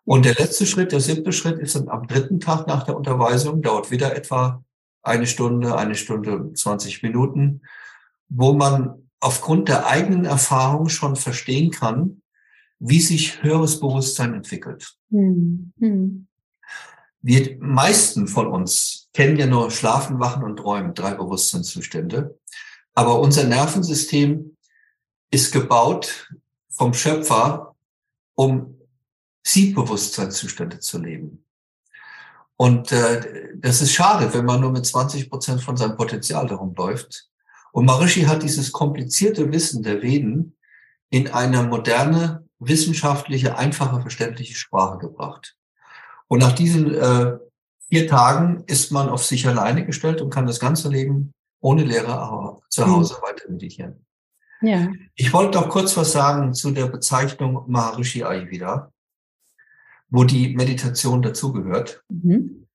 Und 0.05 0.25
der 0.25 0.36
letzte 0.36 0.67
Schritt, 0.67 0.91
der 0.91 1.01
siebte 1.01 1.34
Schritt, 1.34 1.58
ist 1.58 1.75
dann 1.75 1.89
am 1.89 2.08
dritten 2.08 2.39
Tag 2.39 2.67
nach 2.67 2.84
der 2.84 2.95
Unterweisung, 2.95 3.62
dauert 3.62 3.89
wieder 3.89 4.15
etwa 4.15 4.63
eine 5.01 5.25
Stunde, 5.25 5.75
eine 5.75 5.95
Stunde, 5.95 6.53
20 6.53 7.01
Minuten, 7.01 7.62
wo 8.29 8.53
man 8.53 9.05
aufgrund 9.19 9.69
der 9.69 9.88
eigenen 9.88 10.25
Erfahrung 10.25 10.89
schon 10.89 11.15
verstehen 11.15 11.71
kann, 11.71 12.21
wie 12.80 12.99
sich 12.99 13.41
höheres 13.41 13.80
Bewusstsein 13.80 14.34
entwickelt. 14.34 14.95
Hm. 15.10 15.73
Hm. 15.80 16.28
Wir 17.21 17.58
meisten 17.60 18.28
von 18.28 18.47
uns 18.47 19.10
kennen 19.13 19.38
ja 19.38 19.47
nur 19.47 19.71
Schlafen, 19.71 20.19
Wachen 20.19 20.43
und 20.43 20.58
Träumen, 20.58 20.93
drei 20.93 21.15
Bewusstseinszustände. 21.15 22.38
Aber 22.93 23.19
unser 23.19 23.45
Nervensystem 23.45 24.56
ist 25.32 25.51
gebaut 25.51 26.32
vom 26.69 26.93
Schöpfer, 26.93 27.75
um 28.36 28.80
sieben 29.45 29.75
Bewusstseinszustände 29.75 30.80
zu 30.80 30.99
leben. 30.99 31.45
Und 32.58 32.91
äh, 32.91 33.49
das 33.56 33.82
ist 33.82 33.93
schade, 33.93 34.34
wenn 34.34 34.45
man 34.45 34.62
nur 34.62 34.71
mit 34.71 34.86
20 34.86 35.30
Prozent 35.30 35.62
von 35.62 35.75
seinem 35.78 35.97
Potenzial 35.97 36.47
darum 36.47 36.73
läuft. 36.75 37.30
Und 37.75 37.83
Maharishi 37.83 38.21
hat 38.21 38.41
dieses 38.41 38.71
komplizierte 38.71 39.51
Wissen 39.51 39.83
der 39.83 40.01
Veden 40.01 40.55
in 41.09 41.27
eine 41.27 41.61
moderne, 41.63 42.47
wissenschaftliche, 42.57 43.57
einfache, 43.57 43.99
verständliche 43.99 44.55
Sprache 44.55 44.97
gebracht. 44.97 45.57
Und 46.29 46.39
nach 46.39 46.53
diesen 46.53 46.95
äh, 46.95 47.38
vier 47.89 48.07
Tagen 48.07 48.63
ist 48.67 48.93
man 48.93 49.09
auf 49.09 49.25
sich 49.25 49.45
alleine 49.45 49.85
gestellt 49.85 50.21
und 50.21 50.29
kann 50.29 50.47
das 50.47 50.61
ganze 50.61 50.88
Leben 50.88 51.33
ohne 51.59 51.83
Lehrer 51.83 52.61
zu 52.69 52.88
Hause 52.88 53.15
mhm. 53.15 53.27
weiter 53.27 53.51
meditieren. 53.51 54.05
Ja. 54.61 54.88
Ich 55.15 55.33
wollte 55.33 55.57
noch 55.59 55.67
kurz 55.67 55.97
was 55.97 56.13
sagen 56.13 56.53
zu 56.53 56.71
der 56.71 56.88
Bezeichnung 56.88 57.65
Maharishi 57.67 58.23
Ayurveda, 58.23 58.89
wo 60.07 60.23
die 60.23 60.55
Meditation 60.55 61.21
dazugehört. 61.21 62.05
Mhm. 62.07 62.67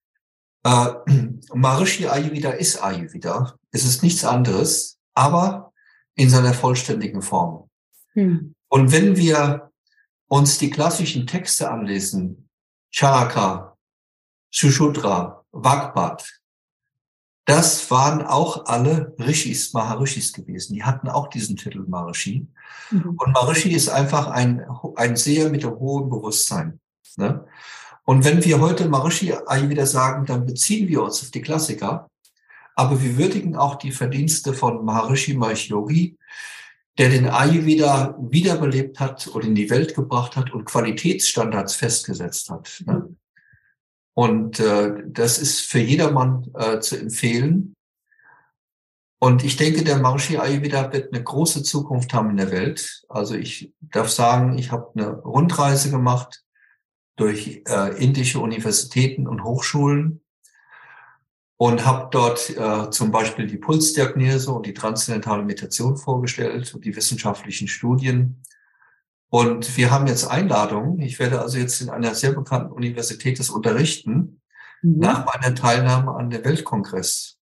Äh, 0.62 0.88
Maharishi 1.54 2.06
Ayurveda 2.06 2.50
ist 2.50 2.84
Ayurveda. 2.84 3.54
Es 3.72 3.85
ist 3.85 4.02
nichts 4.02 4.24
anderes, 4.24 4.98
aber 5.14 5.72
in 6.14 6.30
seiner 6.30 6.54
vollständigen 6.54 7.22
Form. 7.22 7.70
Mhm. 8.14 8.54
Und 8.68 8.92
wenn 8.92 9.16
wir 9.16 9.70
uns 10.28 10.59
die 10.59 10.70
klassischen 10.70 11.26
Texte 11.26 11.70
anlesen, 11.70 12.48
Charaka, 12.90 13.76
Sushudra, 14.52 15.44
Vagpat. 15.52 16.40
Das 17.46 17.90
waren 17.90 18.22
auch 18.22 18.66
alle 18.66 19.14
Rishis, 19.18 19.72
Maharishis 19.72 20.33
gewesen. 20.33 20.74
Die 20.74 20.85
hatten 20.85 21.09
auch 21.09 21.28
diesen 21.28 21.56
Titel 21.56 21.85
Maharishi. 21.87 22.46
Mhm. 22.90 23.16
Und 23.18 23.33
Maharishi 23.33 23.70
ist 23.70 23.88
einfach 23.88 24.28
ein, 24.28 24.64
ein 24.96 25.16
Seher 25.16 25.50
mit 25.50 25.64
einem 25.64 25.78
hohen 25.78 26.11
Bewusstsein. 26.11 26.80
Ne? 27.16 27.44
Und 28.04 28.24
wenn 28.24 28.44
wir 28.44 28.61
heute 28.61 28.88
Maharishi 28.88 29.33
wieder 29.68 29.87
sagen, 29.87 30.26
dann 30.26 30.46
beziehen 30.46 30.88
wir 30.88 31.02
uns 31.02 31.22
auf 31.22 31.30
die 31.30 31.42
Klassiker. 31.42 32.10
Aber 32.74 33.02
wir 33.02 33.18
würdigen 33.18 33.56
auch 33.56 33.76
die 33.76 33.92
Verdienste 33.92 34.54
von 34.54 34.85
Maharishi 34.85 35.35
Mahesh 35.35 35.68
Yogi, 35.68 36.16
der 36.98 37.11
den 37.11 37.28
Ayurveda 37.28 38.16
wiederbelebt 38.20 39.00
hat 39.00 39.28
oder 39.28 39.46
in 39.46 39.54
die 39.54 39.70
Welt 39.70 39.94
gebracht 39.94 40.37
hat 40.37 40.52
und 40.52 40.64
Qualitätsstandards 40.64 41.74
festgesetzt 41.74 42.50
hat. 42.50 42.83
Ne? 42.87 42.94
Mhm. 42.94 43.16
Und 44.14 44.61
äh, 44.61 45.02
das 45.06 45.38
ist 45.38 45.61
für 45.61 45.78
jedermann 45.78 46.50
äh, 46.54 46.80
zu 46.80 46.96
empfehlen. 46.96 47.74
Und 49.18 49.44
ich 49.44 49.56
denke, 49.56 49.85
der 49.85 49.98
Maharishi 49.98 50.38
Ayurveda 50.38 50.92
wird 50.92 51.12
eine 51.12 51.22
große 51.22 51.62
Zukunft 51.62 52.12
haben 52.12 52.30
in 52.30 52.37
der 52.38 52.50
Welt. 52.50 53.02
Also 53.09 53.35
ich 53.35 53.72
darf 53.80 54.09
sagen, 54.09 54.59
ich 54.59 54.72
habe 54.72 54.90
eine 54.94 55.11
Rundreise 55.11 55.90
gemacht 55.90 56.42
durch 57.16 57.62
äh, 57.66 58.02
indische 58.02 58.40
Universitäten 58.40 59.28
und 59.28 59.44
Hochschulen 59.44 60.22
und 61.61 61.85
habe 61.85 62.09
dort 62.11 62.57
äh, 62.57 62.88
zum 62.88 63.11
Beispiel 63.11 63.46
die 63.46 63.59
Pulsdiagnose 63.59 64.51
und 64.51 64.64
die 64.64 64.73
transzendentale 64.73 65.42
Meditation 65.42 65.99
vorgestellt 65.99 66.75
und 66.75 66.87
die 66.87 66.96
wissenschaftlichen 66.96 67.68
Studien. 67.68 68.42
Und 69.29 69.77
wir 69.77 69.90
haben 69.90 70.07
jetzt 70.07 70.25
Einladungen. 70.25 70.99
Ich 71.01 71.18
werde 71.18 71.38
also 71.38 71.59
jetzt 71.59 71.83
in 71.83 71.90
einer 71.90 72.14
sehr 72.14 72.33
bekannten 72.33 72.73
Universität 72.73 73.38
das 73.38 73.51
unterrichten, 73.51 74.40
mhm. 74.81 75.01
nach 75.01 75.27
meiner 75.27 75.55
Teilnahme 75.55 76.12
an 76.12 76.31
der 76.31 76.46
Weltkongress. 76.46 77.37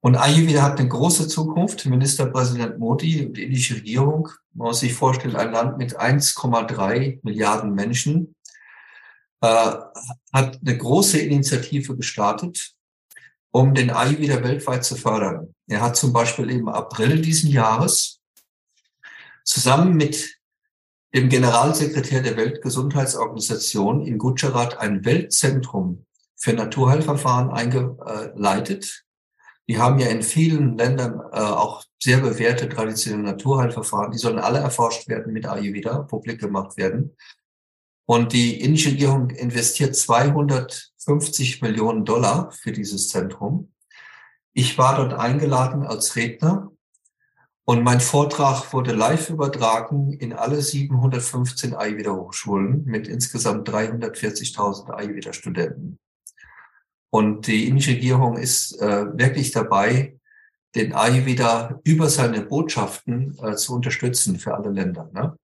Und 0.00 0.16
Ayurveda 0.16 0.60
hat 0.60 0.78
eine 0.78 0.90
große 0.90 1.26
Zukunft. 1.26 1.86
Ministerpräsident 1.86 2.78
Modi 2.78 3.24
und 3.24 3.38
die 3.38 3.44
indische 3.44 3.76
Regierung, 3.76 4.28
man 4.52 4.66
muss 4.68 4.80
sich 4.80 4.92
vorstellen, 4.92 5.36
ein 5.36 5.52
Land 5.52 5.78
mit 5.78 5.98
1,3 5.98 7.20
Milliarden 7.22 7.72
Menschen, 7.72 8.34
äh, 9.40 9.46
hat 10.34 10.60
eine 10.60 10.76
große 10.76 11.18
Initiative 11.18 11.96
gestartet, 11.96 12.74
um 13.58 13.74
den 13.74 13.90
Ayurveda 13.90 14.44
weltweit 14.44 14.84
zu 14.84 14.94
fördern. 14.94 15.52
Er 15.66 15.80
hat 15.80 15.96
zum 15.96 16.12
Beispiel 16.12 16.48
im 16.48 16.68
April 16.68 17.20
diesen 17.20 17.50
Jahres 17.50 18.20
zusammen 19.44 19.96
mit 19.96 20.38
dem 21.12 21.28
Generalsekretär 21.28 22.22
der 22.22 22.36
Weltgesundheitsorganisation 22.36 24.06
in 24.06 24.18
Gujarat 24.18 24.78
ein 24.78 25.04
Weltzentrum 25.04 26.06
für 26.36 26.52
Naturheilverfahren 26.52 27.50
eingeleitet. 27.50 29.04
Die 29.66 29.78
haben 29.78 29.98
ja 29.98 30.06
in 30.06 30.22
vielen 30.22 30.78
Ländern 30.78 31.20
äh, 31.32 31.40
auch 31.40 31.82
sehr 32.00 32.18
bewährte 32.18 32.68
traditionelle 32.68 33.24
Naturheilverfahren. 33.24 34.12
Die 34.12 34.18
sollen 34.18 34.38
alle 34.38 34.60
erforscht 34.60 35.08
werden 35.08 35.32
mit 35.32 35.46
Ayurveda, 35.46 36.04
publik 36.04 36.40
gemacht 36.40 36.76
werden. 36.76 37.16
Und 38.10 38.32
die 38.32 38.58
indische 38.62 38.92
Regierung 38.92 39.28
investiert 39.28 39.94
250 39.94 41.60
Millionen 41.60 42.06
Dollar 42.06 42.50
für 42.52 42.72
dieses 42.72 43.10
Zentrum. 43.10 43.70
Ich 44.54 44.78
war 44.78 44.96
dort 44.96 45.12
eingeladen 45.12 45.82
als 45.82 46.16
Redner 46.16 46.72
und 47.66 47.82
mein 47.82 48.00
Vortrag 48.00 48.72
wurde 48.72 48.94
live 48.94 49.28
übertragen 49.28 50.14
in 50.14 50.32
alle 50.32 50.62
715 50.62 51.74
Ayurveda 51.74 52.12
Hochschulen 52.12 52.82
mit 52.86 53.08
insgesamt 53.08 53.68
340.000 53.68 54.90
Ayurveda 54.90 55.34
Studenten. 55.34 55.98
Und 57.10 57.46
die 57.46 57.68
indische 57.68 57.90
Regierung 57.90 58.38
ist 58.38 58.80
äh, 58.80 59.18
wirklich 59.18 59.50
dabei, 59.52 60.18
den 60.74 60.94
Ayurveda 60.94 61.78
über 61.84 62.08
seine 62.08 62.40
Botschaften 62.40 63.36
äh, 63.42 63.54
zu 63.56 63.74
unterstützen 63.74 64.38
für 64.38 64.54
alle 64.54 64.70
Länder. 64.70 65.10
Ne? 65.12 65.36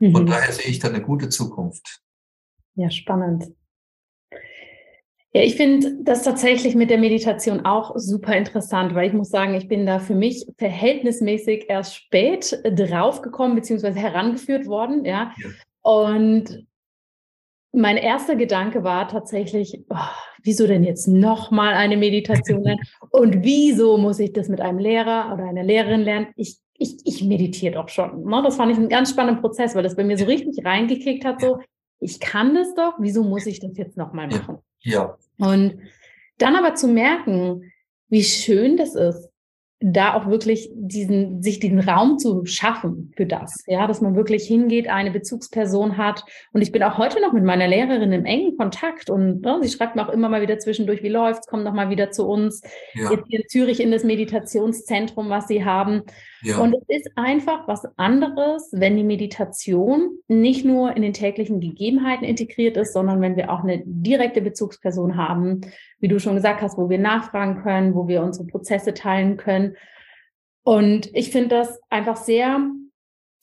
Mhm. 0.00 0.12
Von 0.12 0.26
daher 0.26 0.52
sehe 0.52 0.66
ich 0.66 0.80
da 0.80 0.88
eine 0.88 1.00
gute 1.00 1.28
Zukunft. 1.28 2.02
Ja, 2.78 2.90
spannend. 2.90 3.44
Ja, 5.32 5.42
ich 5.42 5.56
finde 5.56 6.04
das 6.04 6.22
tatsächlich 6.22 6.76
mit 6.76 6.90
der 6.90 6.98
Meditation 6.98 7.66
auch 7.66 7.92
super 7.96 8.36
interessant, 8.36 8.94
weil 8.94 9.08
ich 9.08 9.12
muss 9.12 9.30
sagen, 9.30 9.54
ich 9.54 9.66
bin 9.66 9.84
da 9.84 9.98
für 9.98 10.14
mich 10.14 10.46
verhältnismäßig 10.56 11.66
erst 11.68 11.96
spät 11.96 12.56
draufgekommen 12.64 13.56
beziehungsweise 13.56 13.98
herangeführt 13.98 14.66
worden, 14.66 15.04
ja. 15.04 15.32
ja. 15.36 15.48
Und 15.82 16.66
mein 17.72 17.96
erster 17.96 18.36
Gedanke 18.36 18.84
war 18.84 19.08
tatsächlich, 19.08 19.84
oh, 19.90 19.96
wieso 20.44 20.68
denn 20.68 20.84
jetzt 20.84 21.08
nochmal 21.08 21.74
eine 21.74 21.96
Meditation 21.96 22.62
lernen? 22.62 22.80
Und 23.10 23.42
wieso 23.42 23.98
muss 23.98 24.20
ich 24.20 24.32
das 24.32 24.48
mit 24.48 24.60
einem 24.60 24.78
Lehrer 24.78 25.32
oder 25.34 25.48
einer 25.48 25.64
Lehrerin 25.64 26.02
lernen? 26.02 26.28
Ich 26.36 26.58
ich, 26.78 26.98
ich 27.04 27.24
meditiere 27.24 27.74
doch 27.74 27.88
schon. 27.88 28.24
Ne? 28.24 28.40
Das 28.44 28.56
fand 28.56 28.70
ich 28.70 28.78
einen 28.78 28.88
ganz 28.88 29.10
spannenden 29.10 29.40
Prozess, 29.40 29.74
weil 29.74 29.82
das 29.82 29.96
bei 29.96 30.04
mir 30.04 30.16
so 30.16 30.26
richtig 30.26 30.64
reingekickt 30.64 31.24
hat, 31.24 31.40
so, 31.40 31.58
ich 32.00 32.20
kann 32.20 32.54
das 32.54 32.74
doch, 32.74 32.94
wieso 32.98 33.24
muss 33.24 33.46
ich 33.46 33.60
das 33.60 33.76
jetzt 33.76 33.96
nochmal 33.96 34.28
machen? 34.28 34.58
Ja. 34.80 35.16
Und 35.38 35.78
dann 36.38 36.56
aber 36.56 36.74
zu 36.74 36.88
merken, 36.88 37.72
wie 38.08 38.22
schön 38.22 38.76
das 38.76 38.94
ist, 38.94 39.28
da 39.80 40.14
auch 40.14 40.26
wirklich 40.26 40.70
diesen, 40.74 41.40
sich 41.40 41.60
diesen 41.60 41.78
Raum 41.78 42.18
zu 42.18 42.44
schaffen 42.46 43.12
für 43.16 43.26
das, 43.26 43.62
ja, 43.68 43.86
dass 43.86 44.00
man 44.00 44.16
wirklich 44.16 44.44
hingeht, 44.44 44.88
eine 44.88 45.12
Bezugsperson 45.12 45.96
hat. 45.96 46.24
Und 46.52 46.62
ich 46.62 46.72
bin 46.72 46.82
auch 46.82 46.98
heute 46.98 47.20
noch 47.20 47.32
mit 47.32 47.44
meiner 47.44 47.68
Lehrerin 47.68 48.12
im 48.12 48.24
engen 48.24 48.56
Kontakt 48.56 49.08
und 49.08 49.42
ne, 49.42 49.58
sie 49.62 49.68
schreibt 49.68 49.94
mir 49.94 50.04
auch 50.04 50.12
immer 50.12 50.28
mal 50.28 50.42
wieder 50.42 50.58
zwischendurch, 50.58 51.04
wie 51.04 51.08
läuft's, 51.08 51.46
komm 51.48 51.62
noch 51.62 51.74
mal 51.74 51.90
wieder 51.90 52.10
zu 52.10 52.26
uns. 52.26 52.60
Ja. 52.94 53.12
Jetzt 53.12 53.26
hier 53.28 53.40
in 53.40 53.48
Zürich 53.48 53.78
in 53.78 53.92
das 53.92 54.02
Meditationszentrum, 54.02 55.28
was 55.28 55.46
sie 55.46 55.64
haben. 55.64 56.02
Ja. 56.42 56.58
Und 56.58 56.74
es 56.74 57.00
ist 57.00 57.10
einfach 57.16 57.66
was 57.66 57.86
anderes, 57.96 58.70
wenn 58.72 58.96
die 58.96 59.04
Meditation 59.04 60.18
nicht 60.28 60.64
nur 60.64 60.94
in 60.96 61.02
den 61.02 61.12
täglichen 61.12 61.60
Gegebenheiten 61.60 62.24
integriert 62.24 62.76
ist, 62.76 62.92
sondern 62.92 63.20
wenn 63.20 63.36
wir 63.36 63.52
auch 63.52 63.62
eine 63.62 63.82
direkte 63.84 64.40
Bezugsperson 64.40 65.16
haben, 65.16 65.62
wie 65.98 66.08
du 66.08 66.20
schon 66.20 66.36
gesagt 66.36 66.62
hast, 66.62 66.78
wo 66.78 66.88
wir 66.88 66.98
nachfragen 66.98 67.62
können, 67.62 67.94
wo 67.94 68.08
wir 68.08 68.22
unsere 68.22 68.46
Prozesse 68.46 68.94
teilen 68.94 69.36
können. 69.36 69.76
Und 70.62 71.14
ich 71.14 71.30
finde 71.30 71.56
das 71.56 71.80
einfach 71.90 72.16
sehr 72.16 72.70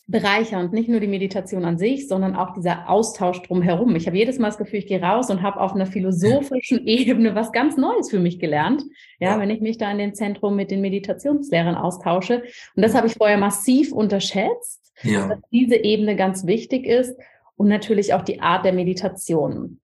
bereichernd, 0.07 0.71
nicht 0.71 0.87
nur 0.87 0.99
die 0.99 1.07
Meditation 1.07 1.65
an 1.65 1.77
sich, 1.79 2.07
sondern 2.07 2.35
auch 2.35 2.53
dieser 2.53 2.89
Austausch 2.89 3.41
drumherum. 3.41 3.95
Ich 3.95 4.05
habe 4.05 4.17
jedes 4.17 4.37
Mal 4.37 4.47
das 4.47 4.57
Gefühl, 4.57 4.79
ich 4.79 4.87
gehe 4.87 5.01
raus 5.01 5.31
und 5.31 5.41
habe 5.41 5.59
auf 5.59 5.73
einer 5.73 5.87
philosophischen 5.87 6.85
Ebene 6.87 7.33
was 7.33 7.51
ganz 7.51 7.75
Neues 7.75 8.11
für 8.11 8.19
mich 8.19 8.39
gelernt. 8.39 8.83
Ja, 9.19 9.39
wenn 9.39 9.49
ich 9.49 9.61
mich 9.61 9.77
da 9.77 9.91
in 9.91 9.97
dem 9.97 10.13
Zentrum 10.13 10.55
mit 10.55 10.69
den 10.69 10.81
Meditationslehrern 10.81 11.75
austausche. 11.75 12.43
Und 12.75 12.83
das 12.83 12.93
habe 12.93 13.07
ich 13.07 13.13
vorher 13.13 13.37
massiv 13.37 13.91
unterschätzt, 13.91 14.93
ja. 15.01 15.27
dass 15.27 15.39
diese 15.51 15.75
Ebene 15.75 16.15
ganz 16.15 16.45
wichtig 16.45 16.85
ist 16.85 17.17
und 17.55 17.67
natürlich 17.67 18.13
auch 18.13 18.21
die 18.21 18.41
Art 18.41 18.63
der 18.63 18.73
Meditation 18.73 19.79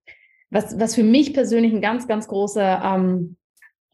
was, 0.52 0.78
was 0.78 0.94
für 0.94 1.02
mich 1.02 1.32
persönlich 1.32 1.72
ein 1.72 1.80
ganz, 1.80 2.06
ganz 2.06 2.28
großer 2.28 2.82
ähm, 2.84 3.36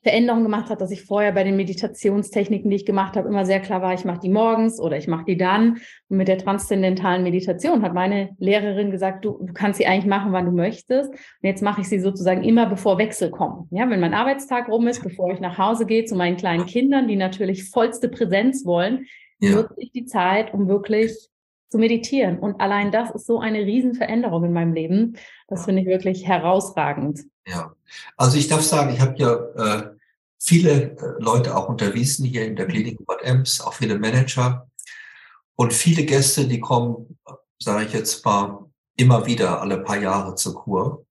Veränderung 0.08 0.42
gemacht 0.42 0.70
hat, 0.70 0.80
dass 0.80 0.90
ich 0.90 1.02
vorher 1.02 1.32
bei 1.32 1.44
den 1.44 1.56
Meditationstechniken, 1.56 2.70
die 2.70 2.76
ich 2.76 2.86
gemacht 2.86 3.14
habe, 3.14 3.28
immer 3.28 3.44
sehr 3.44 3.60
klar 3.60 3.82
war, 3.82 3.92
ich 3.92 4.06
mache 4.06 4.20
die 4.20 4.30
morgens 4.30 4.80
oder 4.80 4.96
ich 4.96 5.06
mache 5.06 5.26
die 5.26 5.36
dann. 5.36 5.78
Und 6.08 6.16
mit 6.16 6.28
der 6.28 6.38
transzendentalen 6.38 7.22
Meditation 7.22 7.82
hat 7.82 7.92
meine 7.92 8.30
Lehrerin 8.38 8.90
gesagt, 8.90 9.26
du, 9.26 9.38
du 9.42 9.52
kannst 9.52 9.76
sie 9.76 9.86
eigentlich 9.86 10.06
machen, 10.06 10.32
wann 10.32 10.46
du 10.46 10.52
möchtest. 10.52 11.10
Und 11.10 11.18
jetzt 11.42 11.62
mache 11.62 11.82
ich 11.82 11.88
sie 11.90 12.00
sozusagen 12.00 12.42
immer, 12.42 12.64
bevor 12.64 12.96
Wechsel 12.96 13.30
kommen. 13.30 13.68
Ja, 13.70 13.88
wenn 13.90 14.00
mein 14.00 14.14
Arbeitstag 14.14 14.68
rum 14.68 14.86
ist, 14.86 15.02
bevor 15.02 15.30
ich 15.30 15.40
nach 15.40 15.58
Hause 15.58 15.84
gehe 15.84 16.06
zu 16.06 16.16
meinen 16.16 16.38
kleinen 16.38 16.64
Kindern, 16.64 17.06
die 17.06 17.16
natürlich 17.16 17.68
vollste 17.68 18.08
Präsenz 18.08 18.64
wollen, 18.64 19.04
ja. 19.40 19.56
nutze 19.56 19.74
ich 19.76 19.92
die 19.92 20.06
Zeit, 20.06 20.54
um 20.54 20.68
wirklich 20.68 21.28
zu 21.68 21.76
meditieren. 21.76 22.38
Und 22.38 22.62
allein 22.62 22.90
das 22.90 23.10
ist 23.10 23.26
so 23.26 23.40
eine 23.40 23.58
Riesenveränderung 23.58 24.44
in 24.44 24.52
meinem 24.54 24.72
Leben. 24.72 25.18
Das 25.48 25.66
finde 25.66 25.82
ich 25.82 25.88
wirklich 25.88 26.26
herausragend. 26.26 27.24
Ja, 27.46 27.74
also 28.16 28.38
ich 28.38 28.48
darf 28.48 28.62
sagen, 28.62 28.94
ich 28.94 29.00
habe 29.00 29.14
ja 29.18 29.34
äh, 29.34 29.97
viele 30.38 30.96
äh, 30.96 31.14
Leute 31.18 31.56
auch 31.56 31.68
unterwiesen 31.68 32.24
hier 32.24 32.46
in 32.46 32.56
der 32.56 32.66
mhm. 32.66 32.70
Klinik 32.70 33.06
Bad 33.06 33.22
Ems, 33.22 33.60
auch 33.60 33.74
viele 33.74 33.98
Manager 33.98 34.68
und 35.56 35.72
viele 35.72 36.04
Gäste, 36.04 36.46
die 36.46 36.60
kommen, 36.60 37.18
sage 37.60 37.84
ich 37.84 37.92
jetzt 37.92 38.24
mal, 38.24 38.64
immer 38.96 39.26
wieder 39.26 39.60
alle 39.60 39.78
paar 39.78 39.98
Jahre 39.98 40.34
zur 40.34 40.54
Kur. 40.54 41.06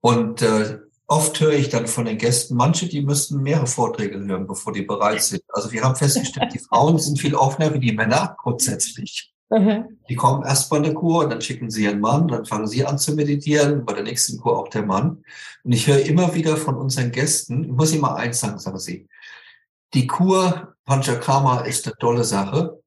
Und 0.00 0.42
äh, 0.42 0.78
oft 1.06 1.38
höre 1.40 1.52
ich 1.52 1.68
dann 1.68 1.86
von 1.86 2.04
den 2.04 2.18
Gästen, 2.18 2.56
manche, 2.56 2.88
die 2.88 3.02
müssten 3.02 3.42
mehrere 3.42 3.66
Vorträge 3.66 4.18
hören, 4.18 4.46
bevor 4.46 4.72
die 4.72 4.82
bereit 4.82 5.22
sind. 5.22 5.42
Also 5.48 5.72
wir 5.72 5.82
haben 5.82 5.96
festgestellt, 5.96 6.52
die 6.54 6.58
Frauen 6.58 6.98
sind 6.98 7.20
viel 7.20 7.34
offener 7.34 7.72
wie 7.74 7.80
die 7.80 7.92
Männer 7.92 8.36
grundsätzlich. 8.40 9.33
Mhm. 9.50 9.98
Die 10.08 10.16
kommen 10.16 10.44
erst 10.44 10.70
bei 10.70 10.78
der 10.78 10.94
Kur 10.94 11.24
und 11.24 11.30
dann 11.30 11.40
schicken 11.40 11.70
sie 11.70 11.84
ihren 11.84 12.00
Mann, 12.00 12.28
dann 12.28 12.44
fangen 12.44 12.66
sie 12.66 12.84
an 12.84 12.98
zu 12.98 13.14
meditieren, 13.14 13.84
bei 13.84 13.92
der 13.92 14.02
nächsten 14.02 14.38
Kur 14.38 14.58
auch 14.58 14.68
der 14.68 14.84
Mann. 14.84 15.22
Und 15.62 15.72
ich 15.72 15.86
höre 15.86 16.00
immer 16.00 16.34
wieder 16.34 16.56
von 16.56 16.76
unseren 16.76 17.10
Gästen, 17.10 17.64
ich 17.64 17.70
muss 17.70 17.92
ich 17.92 18.00
mal 18.00 18.14
eins 18.14 18.40
sagen, 18.40 18.58
sagen 18.58 18.78
sie, 18.78 19.08
die 19.92 20.06
Kur 20.06 20.74
Panchakarma 20.84 21.60
ist 21.60 21.86
eine 21.86 21.96
tolle 21.96 22.24
Sache, 22.24 22.80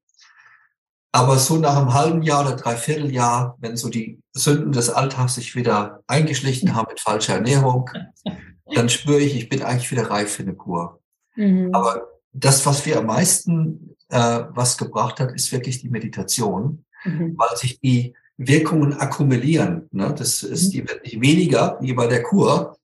aber 1.12 1.38
so 1.38 1.56
nach 1.56 1.76
einem 1.76 1.94
halben 1.94 2.22
Jahr 2.22 2.46
oder 2.46 2.56
dreiviertel 2.56 3.10
Jahr, 3.12 3.56
wenn 3.60 3.76
so 3.76 3.88
die 3.88 4.20
Sünden 4.32 4.72
des 4.72 4.90
Alltags 4.90 5.36
sich 5.36 5.56
wieder 5.56 6.02
eingeschlichen 6.06 6.74
haben 6.74 6.88
mit 6.90 7.00
falscher 7.00 7.34
Ernährung, 7.34 7.90
dann 8.74 8.88
spüre 8.88 9.20
ich, 9.20 9.34
ich 9.36 9.48
bin 9.48 9.62
eigentlich 9.62 9.90
wieder 9.90 10.10
reif 10.10 10.32
für 10.32 10.42
eine 10.42 10.54
Kur. 10.54 11.00
Mhm. 11.34 11.70
Aber 11.72 12.08
das, 12.32 12.66
was 12.66 12.84
wir 12.84 12.98
am 12.98 13.06
meisten 13.06 13.96
äh, 14.08 14.44
was 14.50 14.78
gebracht 14.78 15.20
hat, 15.20 15.32
ist 15.32 15.52
wirklich 15.52 15.80
die 15.80 15.90
Meditation, 15.90 16.84
mhm. 17.04 17.34
weil 17.36 17.56
sich 17.56 17.80
die 17.80 18.14
Wirkungen 18.36 18.94
akkumulieren. 18.94 19.88
Ne? 19.92 20.14
Das 20.16 20.42
ist, 20.42 20.68
mhm. 20.68 20.70
die 20.70 20.88
wird 20.88 21.04
nicht 21.04 21.20
weniger 21.20 21.78
wie 21.80 21.92
bei 21.92 22.06
der 22.06 22.22
Kur, 22.22 22.76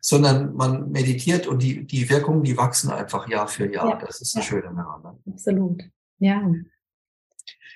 sondern 0.00 0.54
man 0.54 0.90
meditiert 0.90 1.46
und 1.46 1.62
die, 1.62 1.84
die 1.86 2.08
Wirkungen, 2.08 2.42
die 2.42 2.56
wachsen 2.56 2.90
einfach 2.90 3.28
Jahr 3.28 3.48
für 3.48 3.70
Jahr. 3.72 3.90
Ja. 3.90 3.96
Das 3.96 4.20
ist 4.20 4.34
das 4.34 4.44
ja. 4.44 4.50
Schöne 4.50 4.74
daran. 4.74 5.02
Ne? 5.02 5.32
Absolut. 5.32 5.82
Ja. 6.18 6.42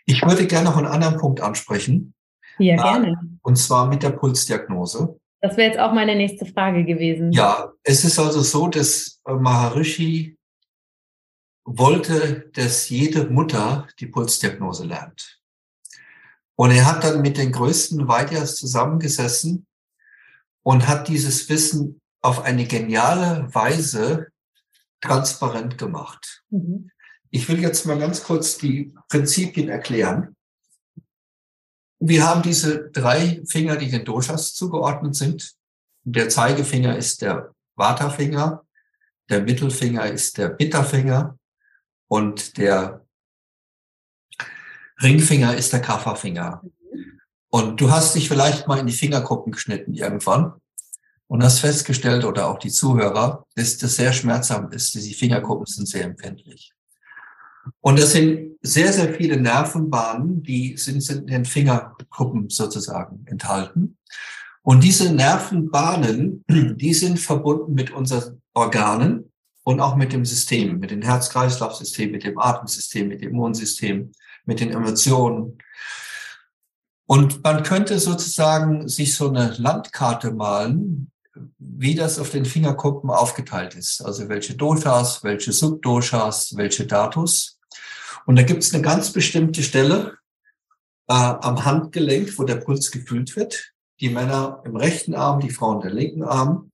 Ich 0.07 0.23
würde 0.23 0.47
gerne 0.47 0.71
noch 0.71 0.77
einen 0.77 0.87
anderen 0.87 1.19
Punkt 1.19 1.41
ansprechen. 1.41 2.15
Ja, 2.59 2.77
gerne. 2.77 3.19
Und 3.43 3.57
zwar 3.57 3.87
mit 3.87 4.03
der 4.03 4.11
Pulsdiagnose. 4.11 5.19
Das 5.41 5.57
wäre 5.57 5.69
jetzt 5.69 5.81
auch 5.81 5.93
meine 5.93 6.15
nächste 6.15 6.45
Frage 6.45 6.85
gewesen. 6.85 7.33
Ja, 7.33 7.73
es 7.83 8.05
ist 8.05 8.19
also 8.19 8.43
so, 8.43 8.69
dass 8.69 9.21
äh, 9.27 9.33
Maharishi 9.33 10.37
wollte, 11.79 12.51
dass 12.55 12.89
jede 12.89 13.29
Mutter 13.29 13.87
die 13.99 14.07
Pulsdiagnose 14.07 14.85
lernt. 14.85 15.41
Und 16.57 16.73
er 16.73 16.87
hat 16.87 17.05
dann 17.05 17.23
mit 17.23 17.39
den 17.39 17.53
größten 17.53 18.07
Weiders 18.09 18.57
zusammengesessen 18.57 19.67
und 20.63 20.89
hat 20.89 21.09
dieses 21.09 21.49
Wissen 21.49 22.01
auf 22.21 22.43
eine 22.43 22.67
geniale 22.67 23.49
Weise 23.55 24.27
transparent 25.01 25.79
gemacht. 25.79 26.45
Mhm. 26.51 26.91
Ich 27.31 27.49
will 27.49 27.61
jetzt 27.61 27.87
mal 27.87 27.99
ganz 27.99 28.25
kurz 28.25 28.59
die 28.59 28.93
Prinzipien 29.09 29.69
erklären. 29.69 30.37
Wir 31.99 32.27
haben 32.27 32.43
diese 32.43 32.91
drei 32.91 33.43
Finger, 33.47 33.77
die 33.77 33.91
den 33.91 34.05
Doshas 34.05 34.55
zugeordnet 34.55 35.15
sind. 35.15 35.55
Der 36.03 36.29
Zeigefinger 36.29 36.97
ist 36.97 37.23
der 37.23 37.55
Vata-Finger, 37.77 38.65
der 39.29 39.43
Mittelfinger 39.43 40.07
ist 40.07 40.37
der 40.39 40.49
Pitta-Finger 40.51 41.39
und 42.11 42.59
der 42.59 43.07
Ringfinger 45.01 45.57
ist 45.57 45.73
der 45.73 45.81
Kafferfinger. 45.81 46.63
Und 47.51 47.81
du 47.81 47.91
hast 47.91 48.17
dich 48.17 48.29
vielleicht 48.29 48.67
mal 48.67 48.81
in 48.81 48.87
die 48.89 48.93
Fingerkuppen 48.93 49.53
geschnitten 49.53 49.95
irgendwann 49.95 50.55
und 51.29 51.45
hast 51.45 51.61
festgestellt, 51.61 52.25
oder 52.25 52.49
auch 52.49 52.59
die 52.59 52.71
Zuhörer, 52.71 53.47
dass 53.55 53.79
das 53.79 53.95
sehr 53.95 54.13
schmerzhaft 54.13 54.75
ist. 54.75 54.93
Die 54.95 55.15
Fingerkuppen 55.15 55.67
sind 55.67 55.87
sehr 55.87 56.05
empfindlich. 56.05 56.73
Und 57.81 57.99
das 57.99 58.13
sind 58.13 58.57
sehr, 58.61 58.93
sehr 58.93 59.15
viele 59.15 59.41
Nervenbahnen, 59.41 60.43
die 60.43 60.77
sind, 60.77 61.03
sind 61.03 61.21
in 61.21 61.27
den 61.29 61.45
Fingerkuppen 61.45 62.51
sozusagen 62.51 63.25
enthalten. 63.27 63.99
Und 64.63 64.83
diese 64.83 65.15
Nervenbahnen, 65.15 66.45
die 66.49 66.95
sind 66.95 67.21
verbunden 67.21 67.73
mit 67.73 67.93
unseren 67.93 68.43
Organen 68.53 69.30
und 69.71 69.81
auch 69.81 69.95
mit 69.95 70.13
dem 70.13 70.25
System, 70.25 70.81
mit 70.81 70.91
dem 70.91 71.03
Herz-Kreislauf-System, 71.03 72.11
mit 72.11 72.25
dem 72.25 72.39
Atemsystem, 72.39 73.07
mit 73.07 73.23
dem 73.23 73.31
Immunsystem, 73.31 74.11
mit 74.45 74.59
den 74.59 74.73
Emotionen. 74.73 75.59
Und 77.07 77.45
man 77.45 77.63
könnte 77.63 78.01
sozusagen 78.01 78.89
sich 78.89 79.15
so 79.15 79.29
eine 79.29 79.55
Landkarte 79.59 80.33
malen, 80.33 81.13
wie 81.59 81.95
das 81.95 82.19
auf 82.19 82.31
den 82.31 82.45
Fingerkuppen 82.45 83.11
aufgeteilt 83.11 83.77
ist. 83.77 84.05
Also 84.05 84.29
welche 84.29 84.57
Doshas, 84.57 85.23
welche 85.23 85.53
Subdoshas, 85.53 86.57
welche 86.57 86.87
Datus. 86.87 87.59
Und 88.27 88.37
da 88.37 88.43
gibt 88.43 88.65
es 88.65 88.75
eine 88.75 88.83
ganz 88.83 89.13
bestimmte 89.13 89.63
Stelle 89.63 90.19
äh, 91.09 91.13
am 91.13 91.65
Handgelenk, 91.65 92.37
wo 92.39 92.43
der 92.43 92.57
Puls 92.57 92.91
gefühlt 92.91 93.37
wird. 93.37 93.73
Die 94.01 94.09
Männer 94.09 94.63
im 94.65 94.75
rechten 94.75 95.15
Arm, 95.15 95.39
die 95.39 95.51
Frauen 95.51 95.81
im 95.83 95.97
linken 95.97 96.25
Arm. 96.25 96.70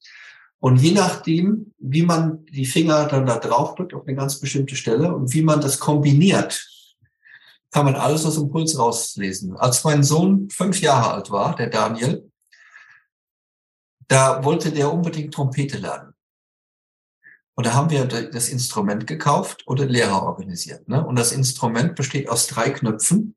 Und 0.59 0.77
je 0.79 0.93
nachdem, 0.93 1.75
wie 1.79 2.03
man 2.03 2.45
die 2.47 2.67
Finger 2.67 3.07
dann 3.07 3.27
da 3.27 3.39
drauf 3.39 3.75
drückt 3.75 3.95
auf 3.95 4.07
eine 4.07 4.17
ganz 4.17 4.41
bestimmte 4.41 4.75
Stelle 4.75 5.15
und 5.15 5.33
wie 5.33 5.43
man 5.43 5.61
das 5.61 5.79
kombiniert, 5.79 6.67
kann 7.71 7.85
man 7.85 7.95
alles 7.95 8.25
aus 8.25 8.37
dem 8.37 8.49
Puls 8.49 8.79
rauslesen. 8.79 9.57
Als 9.57 9.85
mein 9.85 10.03
Sohn 10.03 10.49
fünf 10.51 10.81
Jahre 10.81 11.13
alt 11.13 11.31
war, 11.31 11.55
der 11.57 11.69
Daniel, 11.69 12.31
da 14.09 14.45
wollte 14.45 14.73
der 14.73 14.93
unbedingt 14.93 15.35
Trompete 15.35 15.79
lernen. 15.79 16.15
Und 17.55 17.67
da 17.67 17.75
haben 17.75 17.91
wir 17.91 18.05
das 18.07 18.49
Instrument 18.51 19.07
gekauft 19.07 19.63
oder 19.67 19.87
Lehrer 19.87 20.23
organisiert. 20.23 20.89
Ne? 20.89 21.05
Und 21.05 21.17
das 21.17 21.33
Instrument 21.33 21.95
besteht 21.95 22.29
aus 22.29 22.47
drei 22.47 22.71
Knöpfen. 22.71 23.35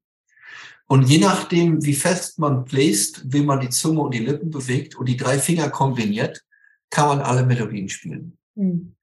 Und 0.87 1.03
je 1.03 1.19
nachdem, 1.19 1.83
wie 1.85 1.93
fest 1.93 2.39
man 2.39 2.65
bläst, 2.65 3.21
wie 3.31 3.43
man 3.43 3.59
die 3.59 3.69
Zunge 3.69 4.01
und 4.01 4.13
die 4.13 4.25
Lippen 4.25 4.49
bewegt 4.49 4.95
und 4.95 5.07
die 5.07 5.17
drei 5.17 5.39
Finger 5.39 5.69
kombiniert, 5.69 6.43
kann 6.89 7.07
man 7.07 7.21
alle 7.21 7.45
Melodien 7.45 7.89
spielen. 7.89 8.37
Mhm. 8.55 8.95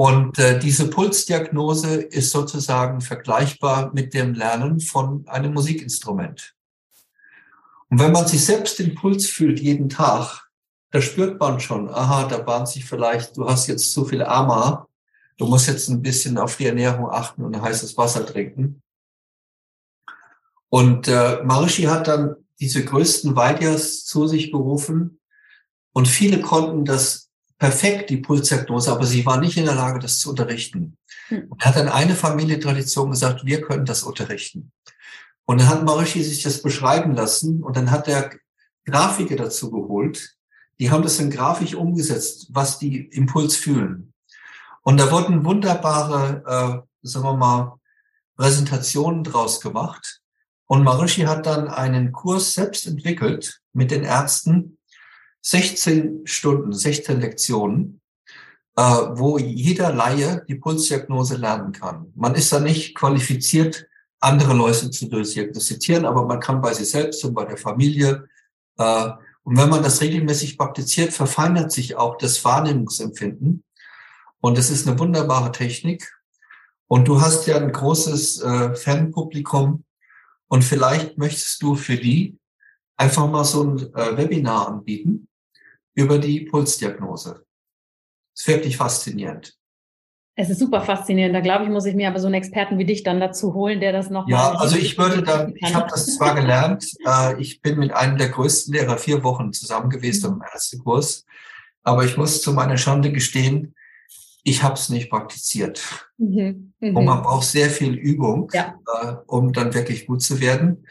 Und 0.00 0.38
äh, 0.38 0.58
diese 0.58 0.88
Pulsdiagnose 0.88 1.96
ist 1.96 2.30
sozusagen 2.30 3.02
vergleichbar 3.02 3.92
mit 3.92 4.14
dem 4.14 4.32
Lernen 4.32 4.80
von 4.80 5.28
einem 5.28 5.52
Musikinstrument. 5.52 6.54
Und 7.90 8.00
wenn 8.00 8.12
man 8.12 8.26
sich 8.26 8.42
selbst 8.42 8.78
den 8.78 8.94
Puls 8.94 9.26
fühlt 9.26 9.60
jeden 9.60 9.90
Tag, 9.90 10.48
da 10.90 11.02
spürt 11.02 11.38
man 11.38 11.60
schon, 11.60 11.90
aha, 11.90 12.26
da 12.28 12.38
bahnt 12.38 12.68
sich 12.68 12.86
vielleicht, 12.86 13.36
du 13.36 13.46
hast 13.46 13.66
jetzt 13.66 13.92
zu 13.92 14.06
viel 14.06 14.22
Ama, 14.22 14.88
du 15.36 15.46
musst 15.46 15.68
jetzt 15.68 15.88
ein 15.88 16.00
bisschen 16.00 16.38
auf 16.38 16.56
die 16.56 16.66
Ernährung 16.66 17.10
achten 17.10 17.44
und 17.44 17.60
heißes 17.60 17.98
Wasser 17.98 18.24
trinken. 18.24 18.80
Und 20.70 21.08
äh, 21.08 21.42
Maharishi 21.44 21.82
hat 21.82 22.08
dann 22.08 22.36
diese 22.58 22.84
größten 22.84 23.36
Vaidyas 23.36 24.06
zu 24.06 24.26
sich 24.26 24.50
berufen 24.50 25.19
und 25.92 26.08
viele 26.08 26.40
konnten 26.40 26.84
das 26.84 27.30
perfekt, 27.58 28.10
die 28.10 28.16
Pulsdiagnose, 28.16 28.90
aber 28.90 29.04
sie 29.04 29.24
war 29.26 29.38
nicht 29.38 29.56
in 29.56 29.66
der 29.66 29.74
Lage, 29.74 29.98
das 29.98 30.18
zu 30.18 30.30
unterrichten. 30.30 30.96
Hm. 31.28 31.46
Und 31.48 31.62
er 31.62 31.68
hat 31.68 31.76
dann 31.76 31.88
eine 31.88 32.14
Familientradition 32.14 33.10
gesagt, 33.10 33.44
wir 33.44 33.60
können 33.60 33.84
das 33.84 34.02
unterrichten. 34.02 34.72
Und 35.44 35.60
dann 35.60 35.68
hat 35.68 35.84
Maharishi 35.84 36.22
sich 36.22 36.42
das 36.42 36.62
beschreiben 36.62 37.14
lassen 37.14 37.62
und 37.62 37.76
dann 37.76 37.90
hat 37.90 38.08
er 38.08 38.30
Grafiker 38.86 39.36
dazu 39.36 39.70
geholt. 39.70 40.36
Die 40.78 40.90
haben 40.90 41.02
das 41.02 41.18
in 41.18 41.30
Grafik 41.30 41.76
umgesetzt, 41.76 42.46
was 42.50 42.78
die 42.78 43.06
Impuls 43.06 43.56
fühlen. 43.56 44.14
Und 44.82 44.98
da 44.98 45.10
wurden 45.10 45.44
wunderbare, 45.44 46.42
äh, 46.46 47.06
sagen 47.06 47.26
wir 47.26 47.36
mal, 47.36 47.78
Präsentationen 48.36 49.22
draus 49.22 49.60
gemacht. 49.60 50.20
Und 50.66 50.84
Maharishi 50.84 51.22
hat 51.22 51.44
dann 51.44 51.68
einen 51.68 52.12
Kurs 52.12 52.54
selbst 52.54 52.86
entwickelt 52.86 53.60
mit 53.74 53.90
den 53.90 54.04
Ärzten, 54.04 54.78
16 55.42 56.22
Stunden, 56.24 56.72
16 56.72 57.20
Lektionen, 57.20 58.00
äh, 58.76 58.82
wo 58.82 59.38
jeder 59.38 59.92
Laie 59.92 60.44
die 60.48 60.54
Pulsdiagnose 60.54 61.36
lernen 61.36 61.72
kann. 61.72 62.12
Man 62.14 62.34
ist 62.34 62.52
da 62.52 62.60
nicht 62.60 62.94
qualifiziert, 62.94 63.86
andere 64.20 64.54
Leute 64.54 64.90
zu 64.90 65.08
diagnostizieren, 65.08 66.04
aber 66.04 66.26
man 66.26 66.40
kann 66.40 66.60
bei 66.60 66.74
sich 66.74 66.90
selbst 66.90 67.24
und 67.24 67.34
bei 67.34 67.44
der 67.44 67.56
Familie. 67.56 68.28
Äh, 68.78 69.10
und 69.42 69.56
wenn 69.56 69.70
man 69.70 69.82
das 69.82 70.00
regelmäßig 70.00 70.58
praktiziert, 70.58 71.12
verfeinert 71.12 71.72
sich 71.72 71.96
auch 71.96 72.18
das 72.18 72.44
Wahrnehmungsempfinden. 72.44 73.64
Und 74.40 74.58
es 74.58 74.70
ist 74.70 74.86
eine 74.86 74.98
wunderbare 74.98 75.52
Technik. 75.52 76.10
Und 76.86 77.08
du 77.08 77.20
hast 77.20 77.46
ja 77.46 77.56
ein 77.56 77.72
großes 77.72 78.42
äh, 78.42 78.74
Fanpublikum. 78.74 79.84
Und 80.48 80.64
vielleicht 80.64 81.18
möchtest 81.18 81.62
du 81.62 81.74
für 81.74 81.96
die 81.96 82.38
einfach 82.96 83.30
mal 83.30 83.44
so 83.44 83.64
ein 83.64 83.94
äh, 83.94 84.16
Webinar 84.16 84.68
anbieten, 84.68 85.28
über 85.94 86.18
die 86.18 86.40
Pulsdiagnose. 86.40 87.44
Das 88.34 88.42
ist 88.42 88.48
wirklich 88.48 88.76
faszinierend. 88.76 89.54
Es 90.36 90.48
ist 90.48 90.60
super 90.60 90.80
faszinierend. 90.80 91.34
Da 91.34 91.40
glaube 91.40 91.64
ich, 91.64 91.70
muss 91.70 91.84
ich 91.84 91.94
mir 91.94 92.08
aber 92.08 92.18
so 92.18 92.26
einen 92.26 92.34
Experten 92.34 92.78
wie 92.78 92.86
dich 92.86 93.02
dann 93.02 93.20
dazu 93.20 93.52
holen, 93.52 93.80
der 93.80 93.92
das 93.92 94.08
noch 94.08 94.26
Ja, 94.28 94.52
also 94.52 94.76
ich 94.76 94.96
würde 94.96 95.22
dann, 95.22 95.54
ich 95.54 95.74
habe 95.74 95.90
das 95.90 96.16
zwar 96.16 96.34
gelernt, 96.34 96.86
äh, 97.06 97.38
ich 97.40 97.60
bin 97.60 97.78
mit 97.78 97.92
einem 97.92 98.16
der 98.16 98.30
größten 98.30 98.72
Lehrer 98.72 98.96
vier 98.96 99.22
Wochen 99.22 99.52
zusammen 99.52 99.90
gewesen 99.90 100.32
im 100.32 100.40
ersten 100.40 100.78
Kurs, 100.78 101.26
aber 101.82 102.04
ich 102.04 102.16
muss 102.16 102.40
zu 102.40 102.52
meiner 102.52 102.78
Schande 102.78 103.12
gestehen, 103.12 103.74
ich 104.42 104.62
habe 104.62 104.74
es 104.74 104.88
nicht 104.88 105.10
praktiziert. 105.10 105.82
Mhm. 106.16 106.72
Mhm. 106.80 106.96
Und 106.96 107.04
man 107.04 107.22
braucht 107.22 107.46
sehr 107.46 107.68
viel 107.68 107.94
Übung, 107.94 108.50
ja. 108.54 108.74
äh, 109.02 109.16
um 109.26 109.52
dann 109.52 109.74
wirklich 109.74 110.06
gut 110.06 110.22
zu 110.22 110.40
werden. 110.40 110.86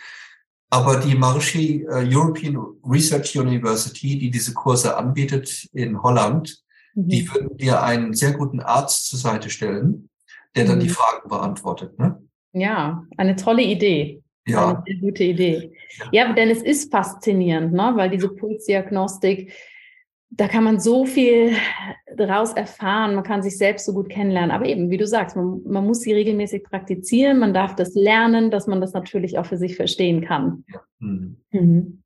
Aber 0.69 0.97
die 0.97 1.15
Marschi 1.15 1.85
uh, 1.87 1.95
European 1.95 2.57
Research 2.83 3.35
University, 3.35 4.19
die 4.19 4.29
diese 4.29 4.53
Kurse 4.53 4.95
anbietet 4.97 5.67
in 5.73 6.01
Holland, 6.01 6.63
mhm. 6.93 7.07
die 7.07 7.29
würden 7.29 7.57
dir 7.57 7.81
einen 7.81 8.13
sehr 8.13 8.33
guten 8.33 8.59
Arzt 8.59 9.07
zur 9.09 9.19
Seite 9.19 9.49
stellen, 9.49 10.09
der 10.55 10.65
dann 10.65 10.77
mhm. 10.77 10.83
die 10.83 10.89
Fragen 10.89 11.27
beantwortet. 11.27 11.97
Ne? 11.97 12.21
Ja, 12.53 13.03
eine 13.17 13.35
tolle 13.35 13.63
Idee. 13.63 14.21
Ja. 14.47 14.69
Eine 14.69 14.83
sehr 14.85 14.95
gute 14.97 15.23
Idee. 15.23 15.73
Ja. 15.97 16.09
ja, 16.11 16.33
denn 16.33 16.49
es 16.49 16.61
ist 16.61 16.91
faszinierend, 16.91 17.73
ne? 17.73 17.91
weil 17.95 18.09
diese 18.09 18.29
Pulsdiagnostik, 18.29 19.51
da 20.31 20.47
kann 20.47 20.63
man 20.63 20.79
so 20.79 21.05
viel 21.05 21.53
daraus 22.15 22.53
erfahren, 22.53 23.15
man 23.15 23.23
kann 23.23 23.41
sich 23.41 23.57
selbst 23.57 23.85
so 23.85 23.93
gut 23.93 24.09
kennenlernen. 24.09 24.51
Aber 24.51 24.65
eben, 24.65 24.89
wie 24.89 24.97
du 24.97 25.07
sagst, 25.07 25.35
man, 25.35 25.61
man, 25.65 25.85
muss 25.85 26.01
sie 26.01 26.13
regelmäßig 26.13 26.63
praktizieren, 26.63 27.39
man 27.39 27.53
darf 27.53 27.75
das 27.75 27.95
lernen, 27.95 28.51
dass 28.51 28.67
man 28.67 28.81
das 28.81 28.93
natürlich 28.93 29.37
auch 29.37 29.45
für 29.45 29.57
sich 29.57 29.75
verstehen 29.75 30.21
kann. 30.21 30.63
Mhm. 30.99 31.37
Mhm. 31.51 32.03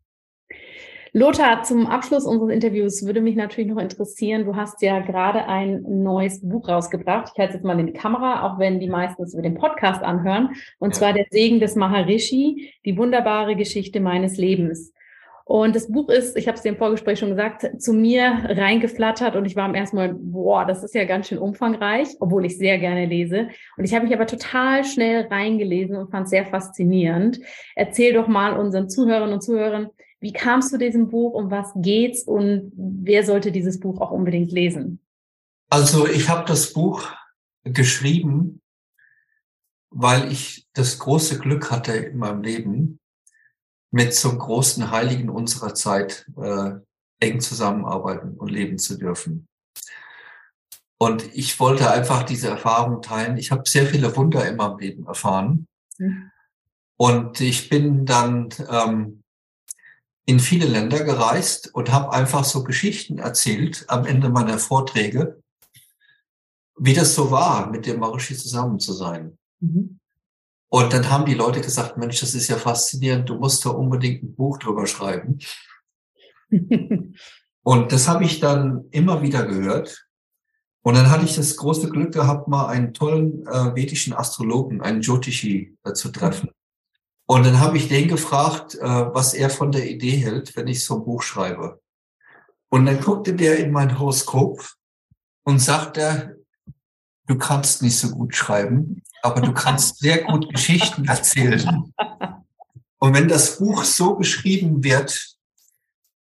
Lothar, 1.16 1.62
zum 1.62 1.86
Abschluss 1.86 2.26
unseres 2.26 2.52
Interviews 2.52 3.06
würde 3.06 3.22
mich 3.22 3.36
natürlich 3.36 3.70
noch 3.70 3.80
interessieren, 3.80 4.46
du 4.46 4.56
hast 4.56 4.82
ja 4.82 5.00
gerade 5.00 5.46
ein 5.46 5.84
neues 6.02 6.42
Buch 6.42 6.68
rausgebracht. 6.68 7.32
Ich 7.34 7.40
halte 7.40 7.52
es 7.52 7.56
jetzt 7.58 7.66
mal 7.66 7.80
in 7.80 7.86
die 7.86 7.94
Kamera, 7.94 8.42
auch 8.48 8.58
wenn 8.58 8.80
die 8.80 8.90
meisten 8.90 9.22
es 9.22 9.34
über 9.34 9.44
den 9.44 9.54
Podcast 9.54 10.02
anhören. 10.02 10.56
Und 10.80 10.96
ja. 10.96 11.00
zwar 11.00 11.14
der 11.14 11.28
Segen 11.30 11.60
des 11.60 11.76
Maharishi, 11.76 12.74
die 12.84 12.98
wunderbare 12.98 13.56
Geschichte 13.56 14.00
meines 14.00 14.38
Lebens. 14.38 14.92
Und 15.46 15.76
das 15.76 15.92
Buch 15.92 16.10
ist, 16.10 16.38
ich 16.38 16.48
habe 16.48 16.56
es 16.56 16.64
dir 16.64 16.70
im 16.70 16.78
Vorgespräch 16.78 17.20
schon 17.20 17.32
gesagt, 17.32 17.82
zu 17.82 17.92
mir 17.94 18.46
reingeflattert 18.46 19.36
und 19.36 19.46
ich 19.46 19.58
war 19.58 19.66
am 19.66 19.76
ersten 19.76 19.98
Mal, 19.98 20.14
boah, 20.14 20.66
das 20.66 20.84
ist 20.84 20.96
ja 20.96 21.04
ganz 21.04 21.28
schön 21.28 21.38
umfangreich, 21.38 22.08
obwohl 22.20 22.46
ich 22.46 22.58
sehr 22.58 22.80
gerne 22.80 23.06
lese. 23.06 23.50
Und 23.78 23.84
ich 23.84 23.94
habe 23.94 24.06
mich 24.06 24.16
aber 24.16 24.26
total 24.26 24.86
schnell 24.86 25.28
reingelesen 25.28 25.98
und 25.98 26.12
fand 26.12 26.26
es 26.26 26.30
sehr 26.30 26.46
faszinierend. 26.46 27.40
Erzähl 27.76 28.14
doch 28.14 28.28
mal 28.28 28.58
unseren 28.58 28.90
Zuhörern 28.90 29.34
und 29.34 29.44
Zuhörern, 29.44 29.90
wie 30.22 30.32
kamst 30.32 30.72
du 30.72 30.78
diesem 30.78 31.10
Buch, 31.10 31.34
um 31.34 31.52
was 31.52 31.74
geht's 31.76 32.24
und 32.24 32.72
wer 32.76 33.26
sollte 33.26 33.52
dieses 33.52 33.82
Buch 33.82 34.00
auch 34.00 34.12
unbedingt 34.12 34.54
lesen? 34.54 35.02
Also 35.70 36.08
ich 36.08 36.30
habe 36.30 36.46
das 36.48 36.72
Buch 36.72 37.12
geschrieben, 37.66 38.62
weil 39.90 40.32
ich 40.32 40.68
das 40.74 41.00
große 41.00 41.40
Glück 41.40 41.72
hatte 41.72 41.92
in 41.92 42.18
meinem 42.18 42.42
Leben, 42.42 43.00
mit 43.94 44.16
so 44.16 44.36
großen 44.36 44.90
Heiligen 44.90 45.30
unserer 45.30 45.76
Zeit 45.76 46.26
äh, 46.36 46.72
eng 47.20 47.40
zusammenarbeiten 47.40 48.36
und 48.38 48.50
leben 48.50 48.80
zu 48.80 48.98
dürfen. 48.98 49.48
Und 50.98 51.24
ich 51.36 51.60
wollte 51.60 51.92
einfach 51.92 52.24
diese 52.24 52.50
Erfahrung 52.50 53.04
teilen. 53.04 53.38
Ich 53.38 53.52
habe 53.52 53.70
sehr 53.70 53.86
viele 53.86 54.16
Wunder 54.16 54.48
in 54.48 54.56
meinem 54.56 54.80
Leben 54.80 55.06
erfahren. 55.06 55.68
Mhm. 56.00 56.32
Und 56.98 57.40
ich 57.40 57.70
bin 57.70 58.08
dann 58.08 58.50
ähm, 58.68 59.22
in 60.26 60.40
viele 60.40 60.66
Länder 60.66 61.04
gereist 61.04 61.76
und 61.76 61.92
habe 61.92 62.14
einfach 62.14 62.46
so 62.46 62.64
Geschichten 62.64 63.20
erzählt 63.20 63.86
am 63.90 64.08
Ende 64.08 64.30
meiner 64.30 64.58
Vorträge, 64.58 65.40
wie 66.78 66.96
das 66.96 67.14
so 67.14 67.30
war, 67.30 67.70
mit 67.70 67.86
dem 67.86 68.00
Marishi 68.00 68.36
zusammen 68.36 68.80
zu 68.80 68.94
sein. 68.94 69.38
Mhm. 69.60 70.00
Und 70.74 70.92
dann 70.92 71.12
haben 71.12 71.28
die 71.28 71.36
Leute 71.36 71.62
gesagt, 71.62 71.98
Mensch, 71.98 72.20
das 72.20 72.34
ist 72.34 72.48
ja 72.48 72.58
faszinierend, 72.58 73.30
du 73.30 73.36
musst 73.36 73.64
da 73.64 73.70
unbedingt 73.70 74.24
ein 74.24 74.34
Buch 74.34 74.58
drüber 74.58 74.88
schreiben. 74.88 75.38
und 77.62 77.92
das 77.92 78.08
habe 78.08 78.24
ich 78.24 78.40
dann 78.40 78.86
immer 78.90 79.22
wieder 79.22 79.46
gehört. 79.46 80.08
Und 80.82 80.96
dann 80.96 81.12
hatte 81.12 81.26
ich 81.26 81.36
das 81.36 81.58
große 81.58 81.92
Glück 81.92 82.12
gehabt, 82.12 82.48
mal 82.48 82.70
einen 82.70 82.92
tollen 82.92 83.46
äh, 83.46 83.76
vedischen 83.76 84.14
Astrologen, 84.14 84.82
einen 84.82 85.02
Jyotishi, 85.02 85.78
äh, 85.84 85.94
zu 85.94 86.10
treffen. 86.10 86.50
Und 87.28 87.46
dann 87.46 87.60
habe 87.60 87.78
ich 87.78 87.88
den 87.88 88.08
gefragt, 88.08 88.74
äh, 88.74 88.82
was 88.82 89.36
er 89.36 89.52
von 89.52 89.72
der 89.72 89.88
Idee 89.88 90.18
hält, 90.18 90.56
wenn 90.56 90.68
ich 90.68 90.84
so 90.84 90.96
ein 90.96 91.06
Buch 91.06 91.22
schreibe. 91.22 91.84
Und 92.70 92.88
dann 92.88 93.00
guckte 93.00 93.36
der 93.36 93.60
in 93.60 93.72
mein 93.72 94.00
Horoskop 94.00 94.68
und 95.44 95.60
sagte, 95.60 96.44
du 97.28 97.38
kannst 97.38 97.84
nicht 97.84 98.00
so 98.00 98.10
gut 98.10 98.36
schreiben 98.36 99.04
aber 99.24 99.42
du 99.42 99.54
kannst 99.54 100.00
sehr 100.00 100.24
gut 100.24 100.54
Geschichten 100.54 101.06
erzählen. 101.06 101.94
Und 103.00 103.14
wenn 103.14 103.28
das 103.28 103.58
Buch 103.58 103.84
so 103.86 104.16
geschrieben 104.16 104.84
wird, 104.84 105.38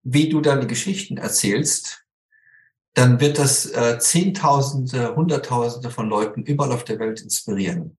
wie 0.05 0.29
du 0.29 0.41
deine 0.41 0.67
Geschichten 0.67 1.17
erzählst, 1.17 2.05
dann 2.95 3.19
wird 3.19 3.39
das 3.39 3.67
äh, 3.67 3.99
Zehntausende, 3.99 5.17
Hunderttausende 5.17 5.91
von 5.91 6.09
Leuten 6.09 6.45
überall 6.45 6.73
auf 6.73 6.85
der 6.85 7.01
Welt 7.01 7.21
inspirieren. 7.21 7.99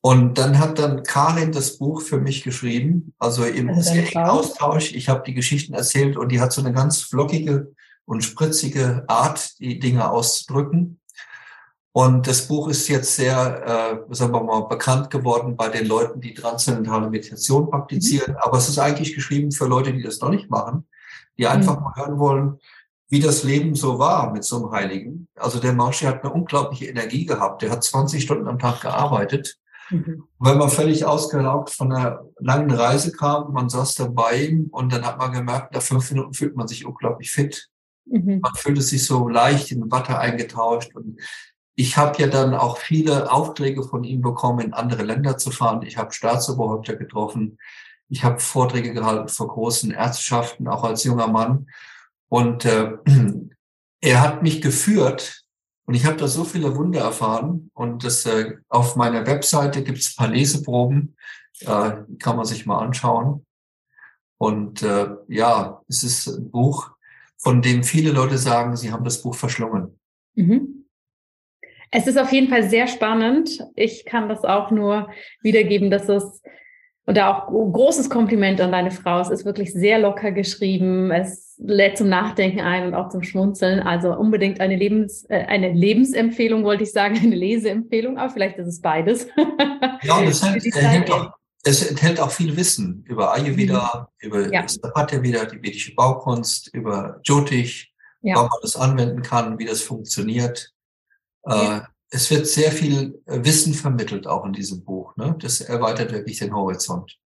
Und 0.00 0.36
dann 0.36 0.58
hat 0.58 0.78
dann 0.78 1.04
Karin 1.04 1.52
das 1.52 1.78
Buch 1.78 2.02
für 2.02 2.18
mich 2.18 2.42
geschrieben, 2.42 3.14
also 3.18 3.44
im 3.44 3.70
also 3.70 3.94
Austausch. 4.16 4.92
Ich 4.92 5.08
habe 5.08 5.22
die 5.24 5.32
Geschichten 5.32 5.74
erzählt 5.74 6.16
und 6.16 6.30
die 6.30 6.40
hat 6.40 6.52
so 6.52 6.60
eine 6.60 6.72
ganz 6.72 7.00
flockige 7.02 7.72
und 8.04 8.22
spritzige 8.22 9.04
Art, 9.06 9.58
die 9.60 9.78
Dinge 9.78 10.10
auszudrücken. 10.10 11.00
Und 11.96 12.26
das 12.26 12.48
Buch 12.48 12.66
ist 12.66 12.88
jetzt 12.88 13.14
sehr, 13.14 14.02
äh, 14.10 14.14
sagen 14.14 14.32
wir 14.32 14.42
mal, 14.42 14.62
bekannt 14.62 15.10
geworden 15.10 15.54
bei 15.56 15.68
den 15.68 15.86
Leuten, 15.86 16.20
die 16.20 16.34
transzendentale 16.34 17.08
Meditation 17.08 17.70
praktizieren. 17.70 18.32
Mhm. 18.32 18.38
Aber 18.40 18.58
es 18.58 18.68
ist 18.68 18.80
eigentlich 18.80 19.14
geschrieben 19.14 19.52
für 19.52 19.66
Leute, 19.66 19.92
die 19.92 20.02
das 20.02 20.20
noch 20.20 20.30
nicht 20.30 20.50
machen, 20.50 20.88
die 21.38 21.46
einfach 21.46 21.76
mhm. 21.76 21.84
mal 21.84 21.94
hören 21.94 22.18
wollen, 22.18 22.58
wie 23.10 23.20
das 23.20 23.44
Leben 23.44 23.76
so 23.76 24.00
war 24.00 24.32
mit 24.32 24.42
so 24.42 24.56
einem 24.56 24.72
Heiligen. 24.72 25.28
Also 25.36 25.60
der 25.60 25.72
Marschi 25.72 26.06
hat 26.06 26.24
eine 26.24 26.32
unglaubliche 26.32 26.86
Energie 26.86 27.26
gehabt. 27.26 27.62
Der 27.62 27.70
hat 27.70 27.84
20 27.84 28.20
Stunden 28.20 28.48
am 28.48 28.58
Tag 28.58 28.80
gearbeitet. 28.80 29.56
Mhm. 29.90 30.24
Wenn 30.40 30.58
man 30.58 30.70
völlig 30.70 31.04
ausgelaugt 31.04 31.70
von 31.70 31.92
einer 31.92 32.24
langen 32.40 32.72
Reise 32.72 33.12
kam, 33.12 33.52
man 33.52 33.68
saß 33.68 33.94
dabei 33.94 34.58
und 34.72 34.92
dann 34.92 35.06
hat 35.06 35.18
man 35.18 35.30
gemerkt, 35.30 35.72
nach 35.72 35.82
fünf 35.82 36.10
Minuten 36.10 36.34
fühlt 36.34 36.56
man 36.56 36.66
sich 36.66 36.86
unglaublich 36.86 37.30
fit. 37.30 37.68
Mhm. 38.06 38.40
Man 38.40 38.54
fühlte 38.56 38.82
sich 38.82 39.06
so 39.06 39.28
leicht 39.28 39.70
in 39.70 39.92
Watte 39.92 40.18
eingetauscht. 40.18 40.96
Und 40.96 41.20
ich 41.76 41.96
habe 41.96 42.20
ja 42.20 42.28
dann 42.28 42.54
auch 42.54 42.78
viele 42.78 43.32
Aufträge 43.32 43.82
von 43.82 44.04
ihm 44.04 44.20
bekommen, 44.20 44.60
in 44.60 44.74
andere 44.74 45.02
Länder 45.02 45.38
zu 45.38 45.50
fahren. 45.50 45.82
Ich 45.82 45.96
habe 45.96 46.12
Staatsoberhäupter 46.12 46.94
getroffen. 46.96 47.58
Ich 48.08 48.22
habe 48.22 48.38
Vorträge 48.38 48.92
gehalten 48.92 49.28
vor 49.28 49.48
großen 49.48 49.90
Ärztschaften, 49.90 50.68
auch 50.68 50.84
als 50.84 51.04
junger 51.04 51.26
Mann. 51.26 51.66
Und 52.28 52.64
äh, 52.64 52.92
er 54.00 54.20
hat 54.20 54.42
mich 54.42 54.62
geführt 54.62 55.44
und 55.86 55.94
ich 55.94 56.06
habe 56.06 56.16
da 56.16 56.28
so 56.28 56.44
viele 56.44 56.76
Wunder 56.76 57.00
erfahren. 57.00 57.70
Und 57.74 58.04
das, 58.04 58.24
äh, 58.26 58.56
auf 58.68 58.94
meiner 58.94 59.26
Webseite 59.26 59.82
gibt 59.82 59.98
es 59.98 60.14
paar 60.14 60.28
Leseproben, 60.28 61.16
äh, 61.60 61.92
kann 62.20 62.36
man 62.36 62.44
sich 62.44 62.66
mal 62.66 62.78
anschauen. 62.78 63.44
Und 64.38 64.82
äh, 64.82 65.08
ja, 65.28 65.82
es 65.88 66.04
ist 66.04 66.28
ein 66.28 66.50
Buch, 66.50 66.90
von 67.36 67.62
dem 67.62 67.82
viele 67.82 68.12
Leute 68.12 68.38
sagen, 68.38 68.76
sie 68.76 68.92
haben 68.92 69.04
das 69.04 69.22
Buch 69.22 69.34
verschlungen. 69.34 69.98
Mhm. 70.34 70.83
Es 71.96 72.08
ist 72.08 72.18
auf 72.18 72.32
jeden 72.32 72.48
Fall 72.48 72.68
sehr 72.68 72.88
spannend. 72.88 73.64
Ich 73.76 74.04
kann 74.04 74.28
das 74.28 74.42
auch 74.42 74.72
nur 74.72 75.08
wiedergeben, 75.42 75.92
dass 75.92 76.08
es 76.08 76.42
da 77.06 77.32
auch 77.32 77.46
großes 77.46 78.10
Kompliment 78.10 78.60
an 78.60 78.72
deine 78.72 78.90
Frau. 78.90 79.20
Es 79.20 79.30
ist 79.30 79.44
wirklich 79.44 79.72
sehr 79.72 80.00
locker 80.00 80.32
geschrieben. 80.32 81.12
Es 81.12 81.54
lädt 81.58 81.96
zum 81.96 82.08
Nachdenken 82.08 82.58
ein 82.58 82.88
und 82.88 82.94
auch 82.94 83.10
zum 83.10 83.22
Schmunzeln. 83.22 83.78
Also 83.78 84.12
unbedingt 84.12 84.60
eine 84.60 84.74
Lebens, 84.74 85.24
äh, 85.28 85.44
eine 85.46 85.72
Lebensempfehlung, 85.72 86.64
wollte 86.64 86.82
ich 86.82 86.90
sagen, 86.90 87.16
eine 87.22 87.36
Leseempfehlung, 87.36 88.18
aber 88.18 88.32
vielleicht 88.32 88.58
ist 88.58 88.66
es 88.66 88.80
beides. 88.80 89.28
Ja, 90.02 90.16
und 90.16 90.26
es, 90.26 90.42
enthält 90.42 91.12
auch, 91.12 91.30
es 91.62 91.88
enthält 91.88 92.18
auch 92.18 92.32
viel 92.32 92.56
Wissen 92.56 93.04
über 93.06 93.32
Ayurveda, 93.32 94.08
mhm. 94.20 94.26
über 94.26 94.52
ja. 94.52 94.68
Stapatya 94.68 95.22
wieder, 95.22 95.46
die 95.46 95.62
vedische 95.62 95.94
Baukunst, 95.94 96.74
über 96.74 97.20
Jyotish, 97.22 97.92
ja. 98.20 98.34
wann 98.34 98.46
man 98.46 98.58
das 98.62 98.74
anwenden 98.74 99.22
kann, 99.22 99.60
wie 99.60 99.64
das 99.64 99.80
funktioniert. 99.80 100.73
Ja. 101.46 101.78
Äh, 101.78 101.80
es 102.10 102.30
wird 102.30 102.46
sehr 102.46 102.70
viel 102.70 103.20
äh, 103.26 103.40
Wissen 103.42 103.74
vermittelt, 103.74 104.26
auch 104.26 104.44
in 104.44 104.52
diesem 104.52 104.84
Buch. 104.84 105.16
Ne? 105.16 105.36
Das 105.40 105.60
erweitert 105.60 106.12
wirklich 106.12 106.38
den 106.38 106.54
Horizont. 106.54 107.18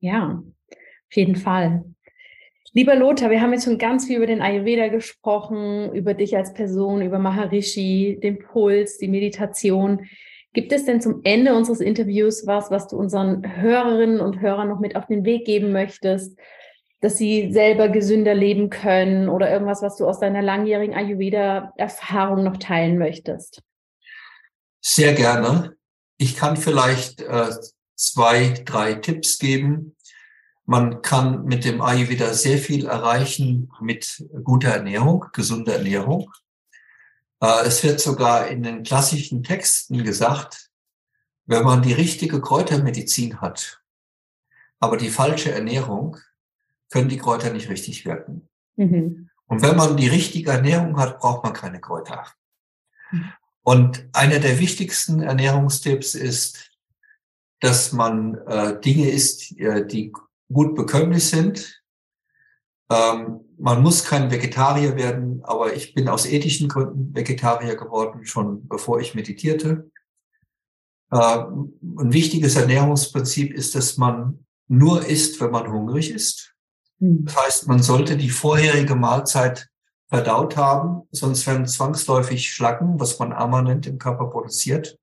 Ja, 0.00 0.42
auf 0.70 1.16
jeden 1.16 1.36
Fall. 1.36 1.84
Lieber 2.72 2.94
Lothar, 2.94 3.30
wir 3.30 3.40
haben 3.40 3.52
jetzt 3.52 3.64
schon 3.64 3.78
ganz 3.78 4.06
viel 4.06 4.16
über 4.16 4.26
den 4.26 4.40
Ayurveda 4.40 4.88
gesprochen, 4.88 5.92
über 5.92 6.14
dich 6.14 6.36
als 6.36 6.54
Person, 6.54 7.02
über 7.02 7.18
Maharishi, 7.18 8.18
den 8.22 8.38
Puls, 8.38 8.98
die 8.98 9.08
Meditation. 9.08 10.06
Gibt 10.52 10.72
es 10.72 10.84
denn 10.84 11.00
zum 11.00 11.20
Ende 11.24 11.54
unseres 11.54 11.80
Interviews 11.80 12.46
was, 12.46 12.70
was 12.70 12.86
du 12.86 12.96
unseren 12.96 13.60
Hörerinnen 13.60 14.20
und 14.20 14.40
Hörern 14.40 14.68
noch 14.68 14.78
mit 14.78 14.94
auf 14.96 15.06
den 15.06 15.24
Weg 15.24 15.44
geben 15.44 15.72
möchtest, 15.72 16.38
dass 17.00 17.16
sie 17.16 17.52
selber 17.52 17.88
gesünder 17.88 18.34
leben 18.34 18.68
können 18.70 19.28
oder 19.28 19.50
irgendwas, 19.50 19.82
was 19.82 19.96
du 19.96 20.06
aus 20.06 20.20
deiner 20.20 20.42
langjährigen 20.42 20.94
Ayurveda-Erfahrung 20.94 22.44
noch 22.44 22.58
teilen 22.58 22.98
möchtest? 22.98 23.62
Sehr 24.80 25.14
gerne. 25.14 25.76
Ich 26.18 26.36
kann 26.36 26.56
vielleicht 26.56 27.22
äh, 27.22 27.50
zwei, 27.96 28.54
drei 28.64 28.94
Tipps 28.94 29.38
geben. 29.38 29.96
Man 30.66 31.00
kann 31.02 31.44
mit 31.44 31.64
dem 31.64 31.80
Ayurveda 31.80 32.34
sehr 32.34 32.58
viel 32.58 32.86
erreichen 32.86 33.70
mit 33.80 34.24
guter 34.44 34.68
Ernährung, 34.68 35.26
gesunder 35.32 35.76
Ernährung. 35.76 36.30
Äh, 37.42 37.66
es 37.66 37.82
wird 37.82 38.00
sogar 38.00 38.48
in 38.48 38.62
den 38.62 38.82
klassischen 38.82 39.42
Texten 39.42 40.04
gesagt, 40.04 40.70
wenn 41.46 41.64
man 41.64 41.82
die 41.82 41.94
richtige 41.94 42.40
Kräutermedizin 42.40 43.40
hat, 43.40 43.82
aber 44.78 44.96
die 44.96 45.10
falsche 45.10 45.52
Ernährung, 45.52 46.16
können 46.90 47.08
die 47.08 47.18
Kräuter 47.18 47.52
nicht 47.52 47.68
richtig 47.70 48.04
wirken. 48.04 48.48
Mhm. 48.76 49.30
Und 49.46 49.62
wenn 49.62 49.76
man 49.76 49.96
die 49.96 50.08
richtige 50.08 50.50
Ernährung 50.50 50.96
hat, 50.96 51.18
braucht 51.18 51.42
man 51.44 51.52
keine 51.52 51.80
Kräuter. 51.80 52.26
Mhm. 53.10 53.32
Und 53.62 54.08
einer 54.12 54.38
der 54.38 54.58
wichtigsten 54.58 55.20
Ernährungstipps 55.20 56.14
ist, 56.14 56.70
dass 57.60 57.92
man 57.92 58.36
äh, 58.46 58.80
Dinge 58.80 59.10
isst, 59.10 59.58
äh, 59.58 59.86
die 59.86 60.12
gut 60.52 60.74
bekömmlich 60.74 61.26
sind. 61.26 61.82
Ähm, 62.90 63.40
man 63.58 63.82
muss 63.82 64.04
kein 64.04 64.30
Vegetarier 64.30 64.96
werden, 64.96 65.44
aber 65.44 65.74
ich 65.74 65.94
bin 65.94 66.08
aus 66.08 66.26
ethischen 66.26 66.68
Gründen 66.68 67.14
Vegetarier 67.14 67.76
geworden, 67.76 68.24
schon 68.24 68.66
bevor 68.66 69.00
ich 69.00 69.14
meditierte. 69.14 69.90
Äh, 71.10 71.16
ein 71.16 72.12
wichtiges 72.12 72.56
Ernährungsprinzip 72.56 73.52
ist, 73.52 73.74
dass 73.74 73.96
man 73.96 74.46
nur 74.68 75.06
isst, 75.06 75.40
wenn 75.40 75.50
man 75.50 75.70
hungrig 75.70 76.10
ist. 76.10 76.54
Hm. 77.00 77.24
Das 77.24 77.36
heißt, 77.36 77.68
man 77.68 77.82
sollte 77.82 78.16
die 78.16 78.30
vorherige 78.30 78.94
Mahlzeit 78.94 79.68
verdaut 80.08 80.56
haben, 80.56 81.02
sonst 81.12 81.46
werden 81.46 81.66
zwangsläufig 81.66 82.52
Schlacken, 82.52 82.98
was 82.98 83.18
man 83.18 83.32
Ammer 83.32 83.62
nennt, 83.62 83.86
im 83.86 83.98
Körper 83.98 84.26
produziert. 84.26 84.98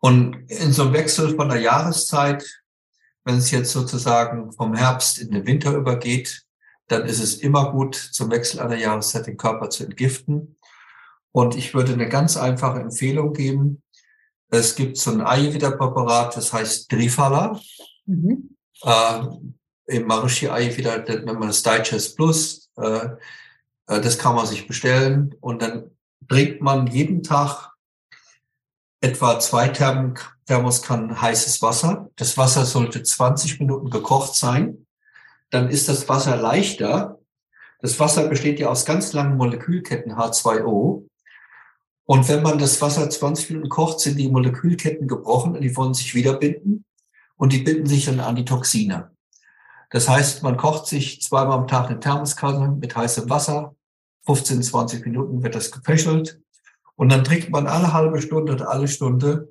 Und 0.00 0.50
in 0.50 0.72
so 0.72 0.82
einem 0.82 0.92
Wechsel 0.92 1.34
von 1.34 1.48
der 1.48 1.60
Jahreszeit, 1.60 2.44
wenn 3.24 3.36
es 3.36 3.50
jetzt 3.50 3.72
sozusagen 3.72 4.52
vom 4.52 4.74
Herbst 4.74 5.18
in 5.18 5.30
den 5.30 5.46
Winter 5.46 5.72
übergeht, 5.72 6.44
dann 6.88 7.04
ist 7.04 7.20
es 7.20 7.36
immer 7.36 7.72
gut, 7.72 7.94
zum 7.94 8.30
Wechsel 8.30 8.60
einer 8.60 8.76
Jahreszeit 8.76 9.26
den 9.26 9.36
Körper 9.36 9.70
zu 9.70 9.84
entgiften. 9.84 10.56
Und 11.32 11.54
ich 11.54 11.74
würde 11.74 11.92
eine 11.92 12.08
ganz 12.08 12.36
einfache 12.36 12.80
Empfehlung 12.80 13.32
geben. 13.32 13.82
Es 14.50 14.74
gibt 14.74 14.96
so 14.96 15.10
ein 15.10 15.20
Ayurveda-Präparat, 15.20 16.36
das 16.36 16.52
heißt 16.52 16.90
Drifala. 16.90 17.60
Mhm. 18.06 18.56
Äh, 18.82 19.20
Im 19.88 20.06
Maharishi 20.06 20.48
Ayurveda 20.48 20.98
nennt 20.98 21.24
man 21.24 21.48
das 21.48 21.62
Digest 21.62 22.16
Plus. 22.16 22.70
Äh, 22.76 23.08
äh, 23.86 24.00
das 24.00 24.18
kann 24.18 24.34
man 24.34 24.46
sich 24.46 24.66
bestellen 24.66 25.34
und 25.40 25.62
dann 25.62 25.90
trinkt 26.28 26.60
man 26.60 26.86
jeden 26.86 27.22
Tag 27.22 27.72
etwa 29.00 29.38
zwei 29.40 29.68
Thermoskannen 29.68 31.20
heißes 31.20 31.62
Wasser. 31.62 32.10
Das 32.16 32.36
Wasser 32.36 32.66
sollte 32.66 33.02
20 33.02 33.60
Minuten 33.60 33.88
gekocht 33.88 34.34
sein. 34.34 34.86
Dann 35.50 35.70
ist 35.70 35.88
das 35.88 36.06
Wasser 36.08 36.36
leichter. 36.36 37.18
Das 37.80 37.98
Wasser 37.98 38.28
besteht 38.28 38.58
ja 38.60 38.68
aus 38.68 38.84
ganz 38.84 39.14
langen 39.14 39.36
Molekülketten 39.36 40.16
H2O. 40.16 41.06
Und 42.04 42.28
wenn 42.28 42.42
man 42.42 42.58
das 42.58 42.82
Wasser 42.82 43.08
20 43.08 43.50
Minuten 43.50 43.68
kocht, 43.70 44.00
sind 44.00 44.18
die 44.18 44.28
Molekülketten 44.28 45.08
gebrochen 45.08 45.54
und 45.54 45.62
die 45.62 45.76
wollen 45.76 45.94
sich 45.94 46.14
wieder 46.14 46.34
binden 46.34 46.84
und 47.36 47.52
die 47.52 47.58
binden 47.58 47.86
sich 47.86 48.04
dann 48.04 48.20
an 48.20 48.36
die 48.36 48.44
Toxine. 48.44 49.12
Das 49.90 50.08
heißt, 50.08 50.42
man 50.42 50.56
kocht 50.56 50.86
sich 50.86 51.22
zweimal 51.22 51.58
am 51.58 51.66
Tag 51.66 51.88
eine 51.88 52.00
Thermoskanne 52.00 52.76
mit 52.78 52.94
heißem 52.94 53.28
Wasser, 53.30 53.74
15, 54.26 54.62
20 54.62 55.06
Minuten 55.06 55.42
wird 55.42 55.54
das 55.54 55.70
gefächelt. 55.70 56.40
Und 56.96 57.10
dann 57.10 57.24
trinkt 57.24 57.50
man 57.50 57.66
alle 57.66 57.92
halbe 57.92 58.20
Stunde 58.20 58.52
oder 58.52 58.70
alle 58.70 58.88
Stunde 58.88 59.48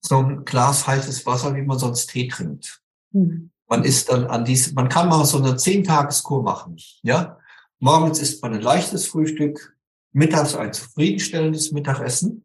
so 0.00 0.18
ein 0.18 0.44
Glas 0.44 0.86
heißes 0.86 1.26
Wasser, 1.26 1.54
wie 1.54 1.62
man 1.62 1.78
sonst 1.78 2.06
Tee 2.06 2.28
trinkt. 2.28 2.80
Mhm. 3.12 3.50
Man 3.68 3.84
ist 3.84 4.08
dann 4.08 4.26
an 4.26 4.44
diese, 4.44 4.74
man 4.74 4.88
kann 4.88 5.08
mal 5.08 5.24
so 5.24 5.38
eine 5.38 5.56
Zehn-Tages-Kur 5.56 6.42
machen, 6.42 6.76
ja. 7.02 7.38
Morgens 7.78 8.18
isst 8.18 8.42
man 8.42 8.54
ein 8.54 8.60
leichtes 8.60 9.06
Frühstück, 9.06 9.76
mittags 10.12 10.54
ein 10.54 10.72
zufriedenstellendes 10.72 11.72
Mittagessen 11.72 12.44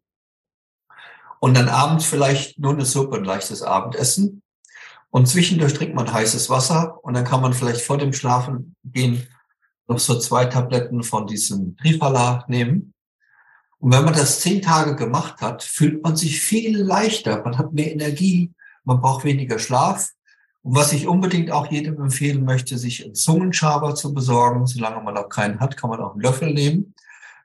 und 1.39 1.55
dann 1.55 1.67
abends 1.67 2.05
vielleicht 2.05 2.57
nur 2.59 2.73
eine 2.73 2.85
Suppe, 2.85 3.17
ein 3.17 3.25
leichtes 3.25 3.61
Abendessen. 3.61 4.41
Und 5.09 5.27
zwischendurch 5.27 5.73
trinkt 5.73 5.95
man 5.95 6.11
heißes 6.11 6.49
Wasser 6.49 7.03
und 7.03 7.13
dann 7.13 7.23
kann 7.23 7.41
man 7.41 7.53
vielleicht 7.53 7.81
vor 7.81 7.97
dem 7.97 8.13
Schlafen 8.13 8.75
gehen 8.83 9.27
noch 9.87 9.99
so 9.99 10.17
zwei 10.19 10.45
Tabletten 10.45 11.03
von 11.03 11.27
diesem 11.27 11.77
Trifala 11.77 12.45
nehmen. 12.47 12.93
Und 13.77 13.93
wenn 13.93 14.05
man 14.05 14.13
das 14.13 14.39
zehn 14.39 14.61
Tage 14.61 14.95
gemacht 14.95 15.41
hat, 15.41 15.63
fühlt 15.63 16.03
man 16.03 16.15
sich 16.15 16.41
viel 16.41 16.77
leichter. 16.77 17.43
Man 17.43 17.57
hat 17.57 17.73
mehr 17.73 17.91
Energie, 17.91 18.51
man 18.83 18.99
braucht 18.99 19.25
weniger 19.25 19.59
Schlaf. 19.59 20.09
Und 20.63 20.75
was 20.75 20.93
ich 20.93 21.07
unbedingt 21.07 21.51
auch 21.51 21.71
jedem 21.71 22.01
empfehlen 22.01 22.43
möchte, 22.43 22.77
sich 22.77 23.05
einen 23.05 23.13
Zungenschaber 23.13 23.93
zu 23.93 24.13
besorgen. 24.13 24.65
Solange 24.65 25.03
man 25.03 25.13
noch 25.13 25.29
keinen 25.29 25.59
hat, 25.59 25.77
kann 25.77 25.91
man 25.91 25.99
auch 25.99 26.13
einen 26.13 26.21
Löffel 26.21 26.51
nehmen. 26.51 26.95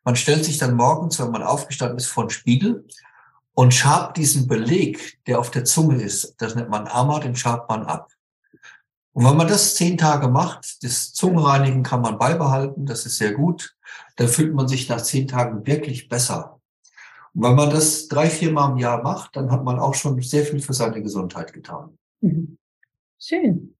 Man 0.04 0.16
stellt 0.16 0.44
sich 0.44 0.56
dann 0.56 0.76
morgens, 0.76 1.18
wenn 1.20 1.30
man 1.30 1.42
aufgestanden 1.42 1.98
ist, 1.98 2.06
vor 2.06 2.24
den 2.24 2.30
Spiegel 2.30 2.86
und 3.54 3.74
schabt 3.74 4.16
diesen 4.16 4.46
Beleg, 4.46 5.18
der 5.26 5.38
auf 5.38 5.50
der 5.50 5.64
Zunge 5.64 6.02
ist. 6.02 6.34
Das 6.38 6.54
nennt 6.54 6.70
man 6.70 6.86
Amma, 6.86 7.20
den 7.20 7.36
schabt 7.36 7.68
man 7.68 7.84
ab. 7.84 8.12
Und 9.12 9.24
wenn 9.24 9.36
man 9.36 9.48
das 9.48 9.74
zehn 9.74 9.98
Tage 9.98 10.28
macht, 10.28 10.82
das 10.84 11.12
Zungenreinigen 11.12 11.82
kann 11.82 12.00
man 12.00 12.18
beibehalten, 12.18 12.86
das 12.86 13.06
ist 13.06 13.18
sehr 13.18 13.32
gut, 13.32 13.76
dann 14.16 14.28
fühlt 14.28 14.54
man 14.54 14.68
sich 14.68 14.88
nach 14.88 15.02
zehn 15.02 15.26
Tagen 15.26 15.66
wirklich 15.66 16.08
besser. 16.08 16.60
Und 17.34 17.42
wenn 17.42 17.54
man 17.54 17.70
das 17.70 18.08
drei, 18.08 18.30
vier 18.30 18.52
Mal 18.52 18.72
im 18.72 18.78
Jahr 18.78 19.02
macht, 19.02 19.36
dann 19.36 19.50
hat 19.50 19.64
man 19.64 19.78
auch 19.78 19.94
schon 19.94 20.20
sehr 20.22 20.44
viel 20.44 20.60
für 20.60 20.74
seine 20.74 21.02
Gesundheit 21.02 21.52
getan. 21.52 21.98
Mhm. 22.20 22.58
Schön. 23.18 23.76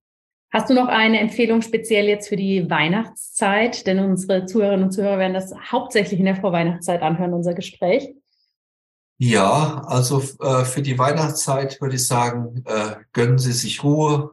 Hast 0.53 0.69
du 0.69 0.75
noch 0.75 0.89
eine 0.89 1.21
Empfehlung 1.21 1.63
speziell 1.63 2.07
jetzt 2.07 2.29
für 2.29 2.37
die 2.37 2.69
Weihnachtszeit? 2.69 3.87
Denn 3.87 4.01
unsere 4.01 4.47
Zuhörerinnen 4.47 4.87
und 4.87 4.91
Zuhörer 4.91 5.19
werden 5.19 5.35
das 5.35 5.55
hauptsächlich 5.71 6.19
in 6.19 6.27
der 6.27 6.37
Vorweihnachtszeit 6.37 7.03
anhören, 7.03 7.35
unser 7.35 7.55
Gespräch. 7.55 8.15
Ja, 9.23 9.83
also 9.87 10.23
äh, 10.41 10.65
für 10.65 10.81
die 10.81 10.99
Weihnachtszeit 10.99 11.79
würde 11.83 11.97
ich 11.97 12.07
sagen, 12.07 12.65
äh, 12.65 12.97
gönnen 13.13 13.39
Sie 13.39 13.53
sich 13.53 13.85
Ruhe, 13.85 14.33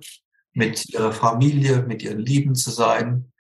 mit 0.53 0.88
ihrer 0.89 1.11
Familie, 1.11 1.83
mit 1.83 2.01
ihren 2.01 2.19
Lieben 2.19 2.55
zu 2.55 2.71
sein. 2.71 3.31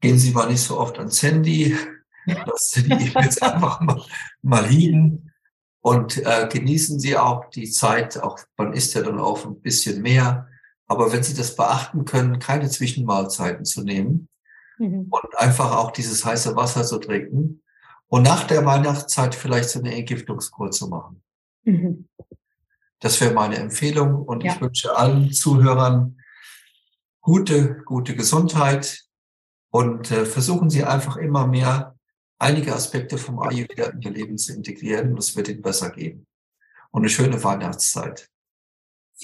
gehen 0.00 0.18
Sie 0.18 0.32
mal 0.32 0.50
nicht 0.50 0.62
so 0.62 0.80
oft 0.80 0.98
ans 0.98 1.22
Handy, 1.22 1.76
lassen 2.26 2.56
Sie 2.58 2.82
die 2.82 3.06
E-Mails 3.06 3.40
einfach 3.40 3.80
mal, 3.80 4.02
mal 4.42 4.66
liegen 4.66 5.32
und 5.80 6.18
äh, 6.18 6.48
genießen 6.52 6.98
Sie 6.98 7.16
auch 7.16 7.50
die 7.50 7.70
Zeit, 7.70 8.20
auch 8.20 8.40
man 8.56 8.72
isst 8.72 8.94
ja 8.94 9.02
dann 9.02 9.20
auch 9.20 9.46
ein 9.46 9.60
bisschen 9.60 10.02
mehr, 10.02 10.48
aber 10.88 11.12
wenn 11.12 11.22
Sie 11.22 11.34
das 11.34 11.54
beachten 11.54 12.04
können, 12.04 12.40
keine 12.40 12.68
Zwischenmahlzeiten 12.68 13.64
zu 13.64 13.84
nehmen 13.84 14.28
mhm. 14.78 15.06
und 15.08 15.38
einfach 15.38 15.76
auch 15.76 15.92
dieses 15.92 16.24
heiße 16.24 16.56
Wasser 16.56 16.82
zu 16.82 16.98
trinken 16.98 17.62
und 18.08 18.22
nach 18.22 18.44
der 18.44 18.64
Weihnachtszeit 18.64 19.34
vielleicht 19.34 19.70
so 19.70 19.80
eine 19.80 19.94
Entgiftungskur 19.94 20.70
zu 20.70 20.88
machen. 20.88 21.22
Mhm. 21.64 22.08
Das 23.00 23.20
wäre 23.20 23.34
meine 23.34 23.56
Empfehlung 23.56 24.22
und 24.22 24.44
ja. 24.44 24.54
ich 24.54 24.60
wünsche 24.60 24.96
allen 24.96 25.32
Zuhörern 25.32 26.18
gute, 27.20 27.82
gute 27.84 28.14
Gesundheit 28.14 29.04
und 29.70 30.10
äh, 30.10 30.24
versuchen 30.24 30.70
Sie 30.70 30.84
einfach 30.84 31.16
immer 31.16 31.46
mehr 31.46 31.96
einige 32.38 32.74
Aspekte 32.74 33.18
vom 33.18 33.40
Ayurveda 33.40 33.86
in 33.86 34.02
Ihr 34.02 34.10
Leben 34.10 34.38
zu 34.38 34.52
integrieren 34.52 35.12
und 35.12 35.18
es 35.18 35.36
wird 35.36 35.48
Ihnen 35.48 35.62
besser 35.62 35.90
gehen. 35.90 36.26
Und 36.90 37.02
eine 37.02 37.08
schöne 37.08 37.42
Weihnachtszeit. 37.42 38.30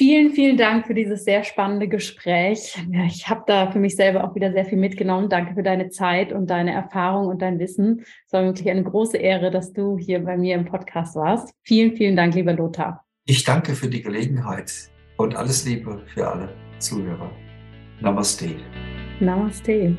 Vielen, 0.01 0.31
vielen 0.33 0.57
Dank 0.57 0.87
für 0.87 0.95
dieses 0.95 1.25
sehr 1.25 1.45
spannende 1.45 1.87
Gespräch. 1.87 2.75
Ich 3.07 3.29
habe 3.29 3.43
da 3.47 3.71
für 3.71 3.79
mich 3.79 3.97
selber 3.97 4.25
auch 4.25 4.35
wieder 4.35 4.51
sehr 4.51 4.65
viel 4.65 4.79
mitgenommen. 4.79 5.29
Danke 5.29 5.53
für 5.53 5.63
deine 5.63 5.91
Zeit 5.91 6.33
und 6.33 6.49
deine 6.49 6.73
Erfahrung 6.73 7.27
und 7.27 7.43
dein 7.43 7.59
Wissen. 7.59 8.03
Es 8.25 8.33
war 8.33 8.43
wirklich 8.45 8.71
eine 8.71 8.83
große 8.83 9.19
Ehre, 9.19 9.51
dass 9.51 9.75
du 9.75 9.99
hier 9.99 10.25
bei 10.25 10.39
mir 10.39 10.55
im 10.55 10.65
Podcast 10.65 11.17
warst. 11.17 11.53
Vielen, 11.65 11.99
vielen 11.99 12.17
Dank, 12.17 12.35
lieber 12.35 12.55
Lothar. 12.55 13.05
Ich 13.27 13.45
danke 13.45 13.75
für 13.75 13.89
die 13.89 14.01
Gelegenheit 14.01 14.73
und 15.19 15.37
alles 15.37 15.67
Liebe 15.67 16.03
für 16.15 16.27
alle 16.27 16.49
Zuhörer. 16.79 17.31
Namaste. 18.01 18.57
Namaste. 19.21 19.99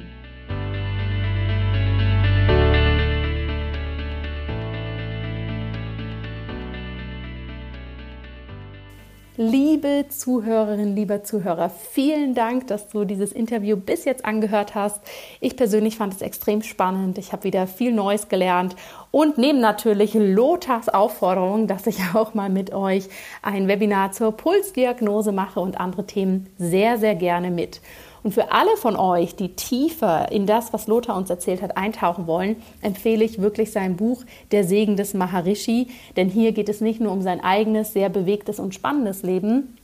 Liebe 9.43 10.05
Zuhörerin, 10.07 10.95
lieber 10.95 11.23
Zuhörer, 11.23 11.71
vielen 11.71 12.35
Dank, 12.35 12.67
dass 12.67 12.89
du 12.89 13.05
dieses 13.05 13.31
Interview 13.31 13.75
bis 13.75 14.05
jetzt 14.05 14.23
angehört 14.23 14.75
hast. 14.75 15.01
Ich 15.39 15.57
persönlich 15.57 15.97
fand 15.97 16.13
es 16.13 16.21
extrem 16.21 16.61
spannend. 16.61 17.17
Ich 17.17 17.31
habe 17.31 17.45
wieder 17.45 17.65
viel 17.65 17.91
Neues 17.91 18.29
gelernt 18.29 18.75
und 19.09 19.39
nehme 19.39 19.59
natürlich 19.59 20.13
Lothars 20.13 20.89
Aufforderung, 20.89 21.65
dass 21.65 21.87
ich 21.87 21.97
auch 22.13 22.35
mal 22.35 22.51
mit 22.51 22.71
euch 22.71 23.09
ein 23.41 23.67
Webinar 23.67 24.11
zur 24.11 24.31
Pulsdiagnose 24.31 25.31
mache 25.31 25.59
und 25.59 25.79
andere 25.79 26.05
Themen 26.05 26.45
sehr, 26.59 26.99
sehr 26.99 27.15
gerne 27.15 27.49
mit. 27.49 27.81
Und 28.24 28.34
für 28.34 28.51
alle 28.51 28.78
von 28.78 28.95
euch, 28.95 29.36
die 29.36 29.55
tiefer 29.55 30.32
in 30.32 30.45
das, 30.45 30.74
was 30.74 30.88
Lothar 30.88 31.17
uns 31.17 31.30
erzählt 31.30 31.61
hat, 31.61 31.76
eintauchen 31.76 32.28
wollen, 32.28 32.57
empfehle 32.82 33.24
ich 33.24 33.41
wirklich 33.41 33.72
sein 33.72 33.95
Buch 33.95 34.24
Der 34.51 34.63
Segen 34.63 34.95
des 34.95 35.13
Maharishi. 35.13 35.88
Denn 36.15 36.30
hier 36.30 36.51
geht 36.51 36.69
es 36.69 36.82
nicht 36.82 37.01
nur 37.01 37.11
um 37.11 37.22
sein 37.22 37.43
eigenes, 37.43 37.93
sehr 37.93 38.09
bewegtes 38.09 38.59
und 38.59 38.76
spannendes 38.76 39.24
Leben, 39.24 39.76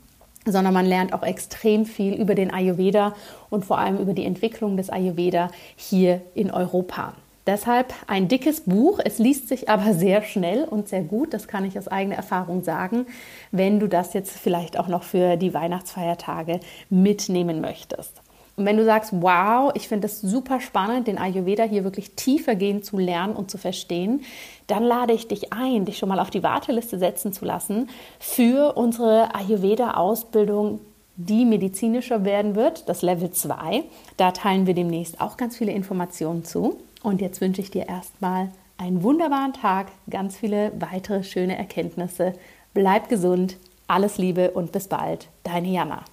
sondern 0.46 0.74
man 0.74 0.86
lernt 0.86 1.14
auch 1.14 1.24
extrem 1.24 1.86
viel 1.86 2.14
über 2.14 2.36
den 2.36 2.54
Ayurveda 2.54 3.16
und 3.50 3.66
vor 3.66 3.80
allem 3.80 3.98
über 3.98 4.14
die 4.14 4.26
Entwicklung 4.26 4.78
des 4.78 4.90
Ayurveda 4.90 5.50
hier 5.76 6.22
in 6.36 6.52
Europa. 6.52 7.14
Deshalb 7.48 7.94
ein 8.08 8.28
dickes 8.28 8.62
Buch. 8.62 9.00
Es 9.04 9.20
liest 9.20 9.48
sich 9.48 9.70
aber 9.70 9.94
sehr 9.94 10.22
schnell 10.22 10.66
und 10.66 10.90
sehr 10.90 11.02
gut. 11.02 11.34
Das 11.34 11.48
kann 11.48 11.64
ich 11.64 11.80
aus 11.80 11.88
eigener 11.88 12.18
Erfahrung 12.18 12.62
sagen, 12.62 13.08
wenn 13.52 13.80
du 13.80 13.88
das 13.88 14.14
jetzt 14.14 14.38
vielleicht 14.38 14.78
auch 14.78 14.90
noch 14.90 15.04
für 15.04 15.38
die 15.38 15.54
Weihnachtsfeiertage 15.54 16.60
mitnehmen 16.90 17.62
möchtest. 17.62 18.22
Und 18.58 18.66
wenn 18.66 18.76
du 18.76 18.86
sagst, 18.86 19.12
wow, 19.14 19.72
ich 19.76 19.88
finde 19.88 20.08
es 20.08 20.20
super 20.20 20.60
spannend, 20.60 21.08
den 21.08 21.20
Ayurveda 21.20 21.64
hier 21.64 21.84
wirklich 21.84 22.16
tiefergehend 22.16 22.84
zu 22.84 22.98
lernen 22.98 23.36
und 23.36 23.52
zu 23.52 23.60
verstehen, 23.60 24.24
dann 24.66 24.84
lade 24.84 25.14
ich 25.14 25.28
dich 25.28 25.54
ein, 25.54 25.86
dich 25.86 26.00
schon 26.00 26.10
mal 26.10 26.20
auf 26.20 26.32
die 26.32 26.42
Warteliste 26.42 26.98
setzen 26.98 27.32
zu 27.32 27.46
lassen 27.46 27.88
für 28.20 28.76
unsere 28.76 29.36
Ayurveda-Ausbildung, 29.36 30.80
die 31.18 31.46
medizinischer 31.46 32.26
werden 32.26 32.56
wird, 32.56 32.90
das 32.90 33.04
Level 33.04 33.30
2. 33.30 33.84
Da 34.18 34.32
teilen 34.32 34.66
wir 34.66 34.74
demnächst 34.74 35.22
auch 35.22 35.38
ganz 35.38 35.56
viele 35.56 35.72
Informationen 35.72 36.44
zu. 36.44 36.78
Und 37.04 37.22
jetzt 37.22 37.42
wünsche 37.42 37.62
ich 37.62 37.70
dir 37.70 37.88
erstmal 37.88 38.50
einen 38.80 39.04
wunderbaren 39.04 39.54
Tag, 39.54 39.88
ganz 40.10 40.36
viele 40.36 40.72
weitere 40.80 41.24
schöne 41.24 41.58
Erkenntnisse. 41.58 42.34
Bleib 42.74 43.08
gesund, 43.08 43.58
alles 43.88 44.18
Liebe 44.18 44.52
und 44.52 44.72
bis 44.72 44.88
bald, 44.88 45.28
deine 45.44 45.70
Jana. 45.70 46.04